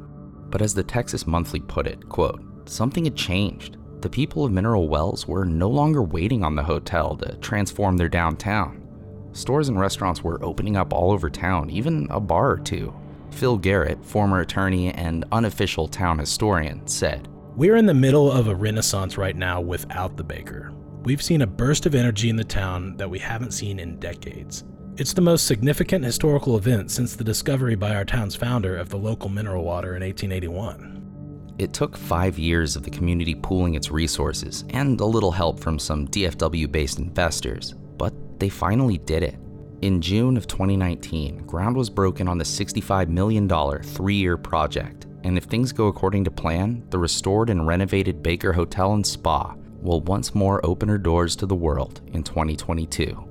But 0.50 0.64
as 0.64 0.74
the 0.74 0.82
Texas 0.82 1.28
Monthly 1.28 1.60
put 1.60 1.86
it, 1.86 2.10
quote, 2.10 2.42
something 2.68 3.04
had 3.04 3.16
changed. 3.16 3.78
The 4.02 4.10
people 4.10 4.44
of 4.44 4.52
Mineral 4.52 4.90
Wells 4.90 5.28
were 5.28 5.46
no 5.46 5.70
longer 5.70 6.02
waiting 6.02 6.44
on 6.44 6.56
the 6.56 6.64
hotel 6.64 7.16
to 7.18 7.36
transform 7.36 7.98
their 7.98 8.10
downtown. 8.10 8.84
Stores 9.32 9.70
and 9.70 9.80
restaurants 9.80 10.24
were 10.24 10.44
opening 10.44 10.76
up 10.76 10.92
all 10.92 11.12
over 11.12 11.30
town, 11.30 11.70
even 11.70 12.08
a 12.10 12.20
bar 12.20 12.50
or 12.50 12.58
two. 12.58 12.92
Phil 13.30 13.56
Garrett, 13.56 14.04
former 14.04 14.40
attorney 14.40 14.92
and 14.96 15.24
unofficial 15.32 15.88
town 15.88 16.18
historian, 16.18 16.88
said, 16.88 17.28
We're 17.56 17.76
in 17.76 17.86
the 17.86 17.94
middle 17.94 18.32
of 18.32 18.48
a 18.48 18.56
renaissance 18.56 19.20
right 19.20 19.36
now 19.36 19.62
without 19.62 20.18
the 20.18 20.24
baker. 20.24 20.74
We've 21.04 21.22
seen 21.22 21.44
a 21.44 21.48
burst 21.48 21.86
of 21.86 21.94
energy 21.94 22.32
in 22.32 22.38
the 22.38 22.44
town 22.44 22.98
that 22.98 23.12
we 23.12 23.20
haven't 23.20 23.52
seen 23.52 23.78
in 23.78 24.00
decades. 24.00 24.64
It's 25.00 25.14
the 25.14 25.22
most 25.22 25.48
significant 25.48 26.04
historical 26.04 26.58
event 26.58 26.92
since 26.92 27.16
the 27.16 27.24
discovery 27.24 27.76
by 27.76 27.96
our 27.96 28.04
town's 28.04 28.36
founder 28.36 28.76
of 28.76 28.90
the 28.90 28.98
local 28.98 29.30
mineral 29.30 29.64
water 29.64 29.96
in 29.96 30.04
1881. 30.04 31.56
It 31.58 31.72
took 31.72 31.96
five 31.96 32.38
years 32.38 32.76
of 32.76 32.84
the 32.84 32.90
community 32.90 33.34
pooling 33.34 33.76
its 33.76 33.92
resources 33.92 34.66
and 34.72 35.00
a 35.00 35.06
little 35.06 35.32
help 35.32 35.58
from 35.58 35.80
some 35.80 36.06
DFW 36.10 36.70
based 36.70 37.00
investors, 37.00 37.76
but 37.98 38.14
they 38.42 38.50
finally 38.50 38.98
did 38.98 39.24
it. 39.24 39.38
In 39.82 40.02
June 40.02 40.36
of 40.36 40.48
2019, 40.48 41.46
ground 41.46 41.78
was 41.78 41.90
broken 41.90 42.28
on 42.28 42.38
the 42.38 42.44
$65 42.44 43.08
million 43.08 43.48
three 43.82 44.16
year 44.16 44.36
project, 44.36 45.08
and 45.24 45.38
if 45.38 45.46
things 45.46 45.72
go 45.72 45.88
according 45.88 46.26
to 46.26 46.32
plan, 46.32 46.84
the 46.90 47.00
restored 47.00 47.50
and 47.50 47.66
renovated 47.66 48.22
Baker 48.22 48.52
Hotel 48.52 48.92
and 48.92 49.08
Spa 49.08 49.56
will 49.82 50.02
once 50.02 50.36
more 50.36 50.60
open 50.66 50.90
her 50.90 50.98
doors 50.98 51.38
to 51.38 51.46
the 51.46 51.56
world 51.56 52.02
in 52.12 52.22
2022. 52.22 53.29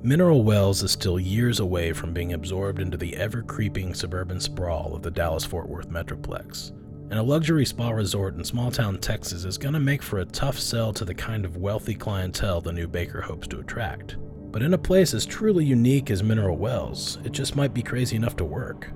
Mineral 0.00 0.44
Wells 0.44 0.84
is 0.84 0.92
still 0.92 1.18
years 1.18 1.58
away 1.58 1.92
from 1.92 2.14
being 2.14 2.32
absorbed 2.32 2.80
into 2.80 2.96
the 2.96 3.16
ever 3.16 3.42
creeping 3.42 3.92
suburban 3.94 4.38
sprawl 4.38 4.94
of 4.94 5.02
the 5.02 5.10
Dallas 5.10 5.44
Fort 5.44 5.68
Worth 5.68 5.90
Metroplex. 5.90 6.70
And 7.10 7.18
a 7.18 7.22
luxury 7.22 7.66
spa 7.66 7.90
resort 7.90 8.36
in 8.36 8.44
small 8.44 8.70
town 8.70 8.98
Texas 8.98 9.42
is 9.42 9.58
going 9.58 9.74
to 9.74 9.80
make 9.80 10.00
for 10.00 10.20
a 10.20 10.24
tough 10.24 10.56
sell 10.56 10.92
to 10.92 11.04
the 11.04 11.14
kind 11.14 11.44
of 11.44 11.56
wealthy 11.56 11.96
clientele 11.96 12.60
the 12.60 12.72
new 12.72 12.86
Baker 12.86 13.20
hopes 13.20 13.48
to 13.48 13.58
attract. 13.58 14.18
But 14.52 14.62
in 14.62 14.72
a 14.74 14.78
place 14.78 15.14
as 15.14 15.26
truly 15.26 15.64
unique 15.64 16.12
as 16.12 16.22
Mineral 16.22 16.56
Wells, 16.56 17.18
it 17.24 17.32
just 17.32 17.56
might 17.56 17.74
be 17.74 17.82
crazy 17.82 18.14
enough 18.14 18.36
to 18.36 18.44
work. 18.44 18.92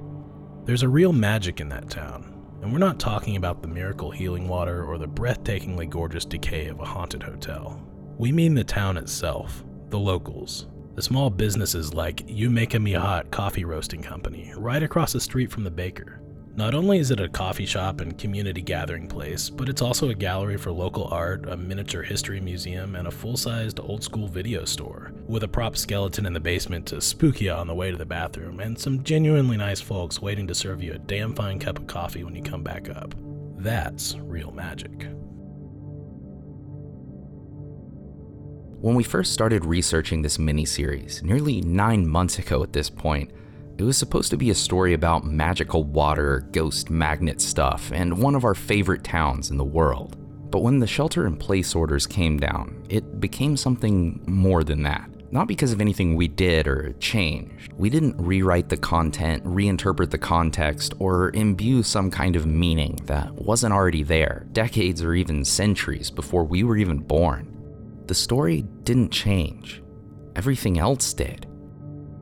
There's 0.67 0.85
a 0.85 0.89
real 0.89 1.13
magic 1.13 1.61
in 1.61 1.69
that 1.71 1.91
town, 1.91 2.33
and 2.63 2.73
we're 2.73 2.79
not 2.79 3.01
talking 3.01 3.35
about 3.35 3.61
the 3.61 3.67
miracle 3.67 4.13
healing 4.13 4.47
water 4.47 4.85
or 4.85 4.99
the 4.99 5.09
breathtakingly 5.09 5.91
gorgeous 5.91 6.25
decay 6.25 6.69
of 6.69 6.79
a 6.79 6.85
haunted 6.85 7.25
hotel. 7.25 7.83
We 8.19 8.31
mean 8.31 8.55
the 8.55 8.63
town 8.63 8.97
itself, 8.97 9.65
the 9.89 9.99
locals, 9.99 10.69
the 10.95 11.03
small 11.03 11.31
businesses 11.31 11.95
like 11.95 12.23
You 12.27 12.51
Make 12.51 12.79
Me 12.79 12.93
Hot 12.93 13.31
Coffee 13.31 13.65
Roasting 13.65 14.03
Company, 14.03 14.53
right 14.57 14.83
across 14.83 15.13
the 15.13 15.21
street 15.21 15.51
from 15.51 15.65
the 15.65 15.71
baker. 15.71 16.21
Not 16.55 16.75
only 16.75 16.99
is 16.99 17.11
it 17.11 17.19
a 17.19 17.31
coffee 17.31 17.65
shop 17.65 18.03
and 18.03 18.19
community 18.19 18.61
gathering 18.61 19.09
place, 19.09 19.49
but 19.49 19.71
it's 19.71 19.81
also 19.81 20.11
a 20.11 20.15
gallery 20.15 20.59
for 20.59 20.71
local 20.71 21.09
art, 21.09 21.49
a 21.49 21.57
miniature 21.57 22.03
history 22.03 22.41
museum, 22.41 22.95
and 22.95 23.09
a 23.09 23.11
full 23.11 23.39
sized 23.39 23.81
old 23.81 24.05
school 24.05 24.29
video 24.29 24.67
store, 24.67 25.13
with 25.27 25.45
a 25.45 25.49
prop 25.49 25.79
skeleton 25.79 26.27
in 26.27 26.35
the 26.35 26.41
basement 26.41 26.85
to 26.87 27.01
spook 27.01 27.41
you 27.41 27.51
on 27.51 27.67
the 27.67 27.75
way 27.75 27.91
to 27.91 27.97
the 27.97 28.05
bathroom, 28.05 28.61
and 28.61 28.79
some 28.79 29.03
genuinely 29.03 29.57
nice 29.57 29.81
folks 29.81 30.21
waiting 30.21 30.47
to 30.47 30.55
serve 30.55 30.83
you 30.83 30.93
a 30.93 30.99
damn 30.99 31.35
fine 31.35 31.59
cup 31.59 31.79
of 31.79 31.87
coffee 31.87 32.23
when 32.23 32.37
you 32.37 32.43
come 32.43 32.63
back 32.63 32.91
up. 32.91 33.15
That's 33.57 34.17
real 34.19 34.53
magic. 34.53 35.09
When 38.83 38.97
we 38.97 39.05
first 39.05 39.33
started 39.33 39.65
researching 39.65 40.23
this 40.23 40.41
mini-series, 40.41 41.23
nearly 41.23 41.61
nine 41.61 42.05
months 42.05 42.41
ago 42.41 42.65
at 42.65 42.73
this 42.73 42.91
point, 42.91 43.31
it 43.79 43.85
was 43.85 43.97
supposed 43.97 44.31
to 44.31 44.37
be 44.37 44.51
a 44.51 44.57
story 44.57 44.93
about 44.93 45.25
magical 45.25 45.85
water, 45.85 46.49
ghost 46.51 46.91
magnet 46.91 47.41
stuff, 47.41 47.93
and 47.95 48.19
one 48.19 48.35
of 48.35 48.45
our 48.45 48.57
favorite 48.57 49.05
towns 49.05 49.53
in 49.53 49.57
the 49.57 49.63
world. 49.63 50.17
But 50.51 50.63
when 50.63 50.81
the 50.81 50.89
shelter 50.89 51.29
in 51.29 51.37
place 51.37 51.77
orders 51.77 52.09
came 52.09 52.41
down, 52.41 52.85
it 52.89 53.21
became 53.21 53.57
something 53.57 54.21
more 54.27 54.65
than 54.65 54.83
that. 54.83 55.09
Not 55.31 55.47
because 55.47 55.71
of 55.71 55.81
anything 55.81 56.17
we 56.17 56.27
did 56.27 56.67
or 56.67 56.93
changed. 56.95 57.73
We 57.75 57.89
didn't 57.89 58.21
rewrite 58.21 58.69
the 58.69 58.77
content, 58.77 59.45
reinterpret 59.45 60.11
the 60.11 60.19
context, 60.19 60.93
or 60.99 61.31
imbue 61.35 61.85
some 61.85 62.11
kind 62.11 62.35
of 62.35 62.47
meaning 62.47 62.99
that 63.05 63.33
wasn't 63.33 63.75
already 63.75 64.03
there, 64.03 64.45
decades 64.51 65.05
or 65.05 65.15
even 65.15 65.45
centuries 65.45 66.11
before 66.11 66.43
we 66.43 66.65
were 66.65 66.77
even 66.77 66.99
born. 66.99 67.52
The 68.07 68.15
story 68.15 68.63
didn't 68.83 69.13
change, 69.13 69.81
everything 70.35 70.79
else 70.79 71.15
did. 71.15 71.47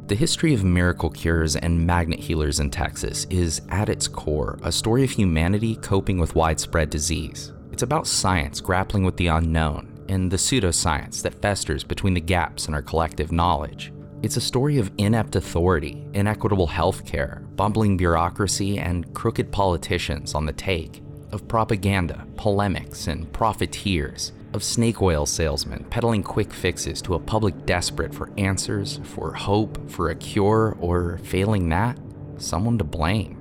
The 0.08 0.14
history 0.14 0.52
of 0.52 0.62
miracle 0.62 1.08
cures 1.08 1.56
and 1.56 1.86
magnet 1.86 2.20
healers 2.20 2.60
in 2.60 2.70
Texas 2.70 3.26
is, 3.30 3.62
at 3.70 3.88
its 3.88 4.06
core, 4.06 4.58
a 4.62 4.70
story 4.70 5.04
of 5.04 5.10
humanity 5.10 5.76
coping 5.76 6.18
with 6.18 6.34
widespread 6.34 6.90
disease. 6.90 7.52
It's 7.72 7.82
about 7.82 8.06
science 8.06 8.60
grappling 8.60 9.04
with 9.04 9.16
the 9.16 9.28
unknown 9.28 10.04
and 10.08 10.30
the 10.30 10.36
pseudoscience 10.36 11.22
that 11.22 11.40
festers 11.40 11.82
between 11.82 12.12
the 12.12 12.20
gaps 12.20 12.68
in 12.68 12.74
our 12.74 12.82
collective 12.82 13.32
knowledge. 13.32 13.92
It's 14.22 14.36
a 14.36 14.40
story 14.40 14.78
of 14.78 14.92
inept 14.98 15.34
authority, 15.34 16.04
inequitable 16.12 16.68
healthcare, 16.68 17.44
bumbling 17.56 17.96
bureaucracy, 17.96 18.78
and 18.78 19.14
crooked 19.14 19.50
politicians 19.50 20.34
on 20.34 20.44
the 20.44 20.52
take, 20.52 21.02
of 21.32 21.48
propaganda, 21.48 22.26
polemics, 22.36 23.06
and 23.06 23.32
profiteers 23.32 24.32
of 24.52 24.64
snake 24.64 25.00
oil 25.00 25.26
salesmen 25.26 25.84
peddling 25.90 26.22
quick 26.22 26.52
fixes 26.52 27.00
to 27.02 27.14
a 27.14 27.20
public 27.20 27.66
desperate 27.66 28.14
for 28.14 28.30
answers, 28.36 29.00
for 29.04 29.32
hope, 29.32 29.90
for 29.90 30.10
a 30.10 30.14
cure, 30.14 30.76
or 30.80 31.18
failing 31.18 31.68
that, 31.68 31.98
someone 32.38 32.78
to 32.78 32.84
blame. 32.84 33.36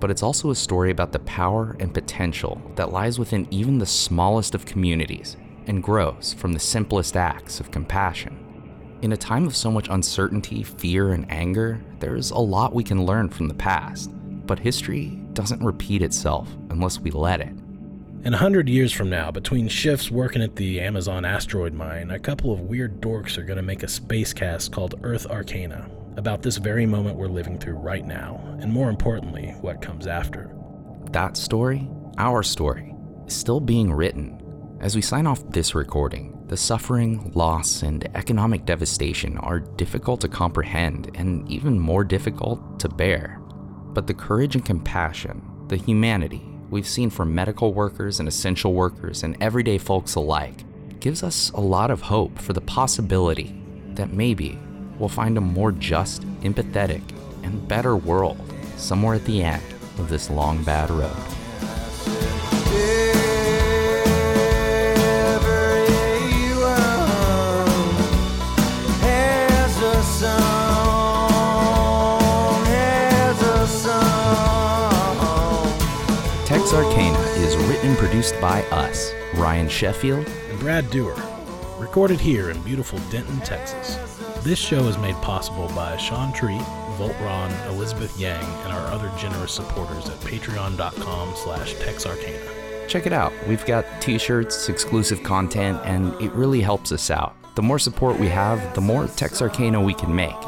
But 0.00 0.10
it's 0.10 0.22
also 0.22 0.50
a 0.50 0.56
story 0.56 0.90
about 0.90 1.12
the 1.12 1.18
power 1.20 1.76
and 1.80 1.92
potential 1.92 2.60
that 2.76 2.92
lies 2.92 3.18
within 3.18 3.46
even 3.50 3.78
the 3.78 3.86
smallest 3.86 4.54
of 4.54 4.64
communities 4.64 5.36
and 5.66 5.82
grows 5.82 6.34
from 6.34 6.52
the 6.52 6.60
simplest 6.60 7.16
acts 7.16 7.60
of 7.60 7.70
compassion. 7.70 8.44
In 9.02 9.12
a 9.12 9.16
time 9.16 9.46
of 9.46 9.56
so 9.56 9.70
much 9.70 9.88
uncertainty, 9.90 10.62
fear, 10.62 11.12
and 11.12 11.30
anger, 11.30 11.80
there's 12.00 12.30
a 12.30 12.38
lot 12.38 12.74
we 12.74 12.82
can 12.82 13.06
learn 13.06 13.28
from 13.28 13.46
the 13.46 13.54
past, 13.54 14.10
but 14.46 14.58
history 14.58 15.20
doesn't 15.34 15.62
repeat 15.62 16.02
itself 16.02 16.48
unless 16.70 16.98
we 16.98 17.10
let 17.10 17.40
it. 17.40 17.54
In 18.28 18.34
a 18.34 18.36
hundred 18.36 18.68
years 18.68 18.92
from 18.92 19.08
now, 19.08 19.30
between 19.30 19.68
shifts 19.68 20.10
working 20.10 20.42
at 20.42 20.54
the 20.54 20.82
Amazon 20.82 21.24
asteroid 21.24 21.72
mine, 21.72 22.10
a 22.10 22.18
couple 22.18 22.52
of 22.52 22.60
weird 22.60 23.00
dorks 23.00 23.38
are 23.38 23.42
going 23.42 23.56
to 23.56 23.62
make 23.62 23.82
a 23.82 23.88
space 23.88 24.34
cast 24.34 24.70
called 24.70 24.96
Earth 25.02 25.24
Arcana 25.24 25.88
about 26.18 26.42
this 26.42 26.58
very 26.58 26.84
moment 26.84 27.16
we're 27.16 27.28
living 27.28 27.58
through 27.58 27.76
right 27.76 28.04
now, 28.04 28.38
and 28.60 28.70
more 28.70 28.90
importantly, 28.90 29.54
what 29.62 29.80
comes 29.80 30.06
after. 30.06 30.54
That 31.12 31.38
story, 31.38 31.88
our 32.18 32.42
story, 32.42 32.94
is 33.26 33.32
still 33.32 33.60
being 33.60 33.90
written. 33.90 34.38
As 34.78 34.94
we 34.94 35.00
sign 35.00 35.26
off 35.26 35.48
this 35.48 35.74
recording, 35.74 36.38
the 36.48 36.56
suffering, 36.58 37.32
loss, 37.34 37.82
and 37.82 38.14
economic 38.14 38.66
devastation 38.66 39.38
are 39.38 39.60
difficult 39.60 40.20
to 40.20 40.28
comprehend 40.28 41.10
and 41.14 41.50
even 41.50 41.80
more 41.80 42.04
difficult 42.04 42.78
to 42.80 42.90
bear. 42.90 43.40
But 43.94 44.06
the 44.06 44.12
courage 44.12 44.54
and 44.54 44.66
compassion, 44.66 45.42
the 45.68 45.78
humanity, 45.78 46.44
we've 46.70 46.86
seen 46.86 47.10
from 47.10 47.34
medical 47.34 47.72
workers 47.72 48.20
and 48.20 48.28
essential 48.28 48.74
workers 48.74 49.22
and 49.22 49.36
everyday 49.40 49.78
folks 49.78 50.14
alike 50.14 50.64
gives 51.00 51.22
us 51.22 51.50
a 51.50 51.60
lot 51.60 51.90
of 51.90 52.02
hope 52.02 52.38
for 52.38 52.52
the 52.52 52.60
possibility 52.60 53.54
that 53.94 54.12
maybe 54.12 54.58
we'll 54.98 55.08
find 55.08 55.38
a 55.38 55.40
more 55.40 55.72
just, 55.72 56.22
empathetic, 56.40 57.02
and 57.42 57.66
better 57.68 57.96
world 57.96 58.40
somewhere 58.76 59.14
at 59.14 59.24
the 59.24 59.42
end 59.42 59.62
of 59.98 60.08
this 60.08 60.30
long 60.30 60.62
bad 60.64 60.90
road. 60.90 61.37
Produced 78.08 78.40
by 78.40 78.62
us, 78.70 79.12
Ryan 79.34 79.68
Sheffield 79.68 80.26
and 80.48 80.58
Brad 80.58 80.90
Dewar. 80.90 81.14
Recorded 81.78 82.18
here 82.18 82.48
in 82.48 82.58
beautiful 82.62 82.98
Denton, 83.10 83.38
Texas. 83.40 83.96
This 84.42 84.58
show 84.58 84.84
is 84.84 84.96
made 84.96 85.14
possible 85.16 85.68
by 85.76 85.94
Sean 85.98 86.32
Tree, 86.32 86.56
Voltron, 86.96 87.66
Elizabeth 87.66 88.18
Yang, 88.18 88.42
and 88.64 88.72
our 88.72 88.86
other 88.86 89.12
generous 89.18 89.52
supporters 89.52 90.08
at 90.08 90.18
patreon.com 90.20 91.34
slash 91.36 91.74
texarcana. 91.80 92.88
Check 92.88 93.06
it 93.06 93.12
out. 93.12 93.30
We've 93.46 93.66
got 93.66 93.84
t-shirts, 94.00 94.70
exclusive 94.70 95.22
content, 95.22 95.78
and 95.84 96.14
it 96.14 96.32
really 96.32 96.62
helps 96.62 96.92
us 96.92 97.10
out. 97.10 97.36
The 97.56 97.62
more 97.62 97.78
support 97.78 98.18
we 98.18 98.28
have, 98.28 98.74
the 98.74 98.80
more 98.80 99.06
Texarcana 99.06 99.82
we 99.82 99.92
can 99.92 100.14
make. 100.14 100.38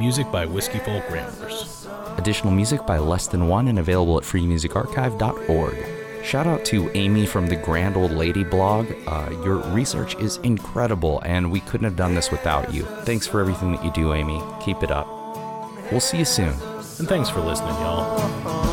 Music 0.00 0.28
by 0.32 0.46
Whiskey 0.46 0.80
Folk 0.80 1.08
Ramblers. 1.08 1.86
Additional 2.18 2.52
music 2.52 2.84
by 2.86 2.98
Less 2.98 3.28
Than 3.28 3.46
One 3.46 3.68
and 3.68 3.78
available 3.78 4.18
at 4.18 4.24
freemusicarchive.org. 4.24 5.91
Shout 6.22 6.46
out 6.46 6.64
to 6.66 6.90
Amy 6.94 7.26
from 7.26 7.46
the 7.46 7.56
Grand 7.56 7.96
Old 7.96 8.12
Lady 8.12 8.44
blog. 8.44 8.90
Uh, 9.06 9.30
your 9.44 9.56
research 9.74 10.14
is 10.16 10.38
incredible, 10.38 11.20
and 11.24 11.50
we 11.50 11.60
couldn't 11.60 11.84
have 11.84 11.96
done 11.96 12.14
this 12.14 12.30
without 12.30 12.72
you. 12.72 12.84
Thanks 13.02 13.26
for 13.26 13.40
everything 13.40 13.72
that 13.72 13.84
you 13.84 13.92
do, 13.92 14.14
Amy. 14.14 14.40
Keep 14.62 14.82
it 14.82 14.90
up. 14.90 15.06
We'll 15.90 16.00
see 16.00 16.18
you 16.18 16.24
soon. 16.24 16.54
And 16.98 17.08
thanks 17.08 17.28
for 17.28 17.40
listening, 17.40 17.74
y'all. 17.74 18.71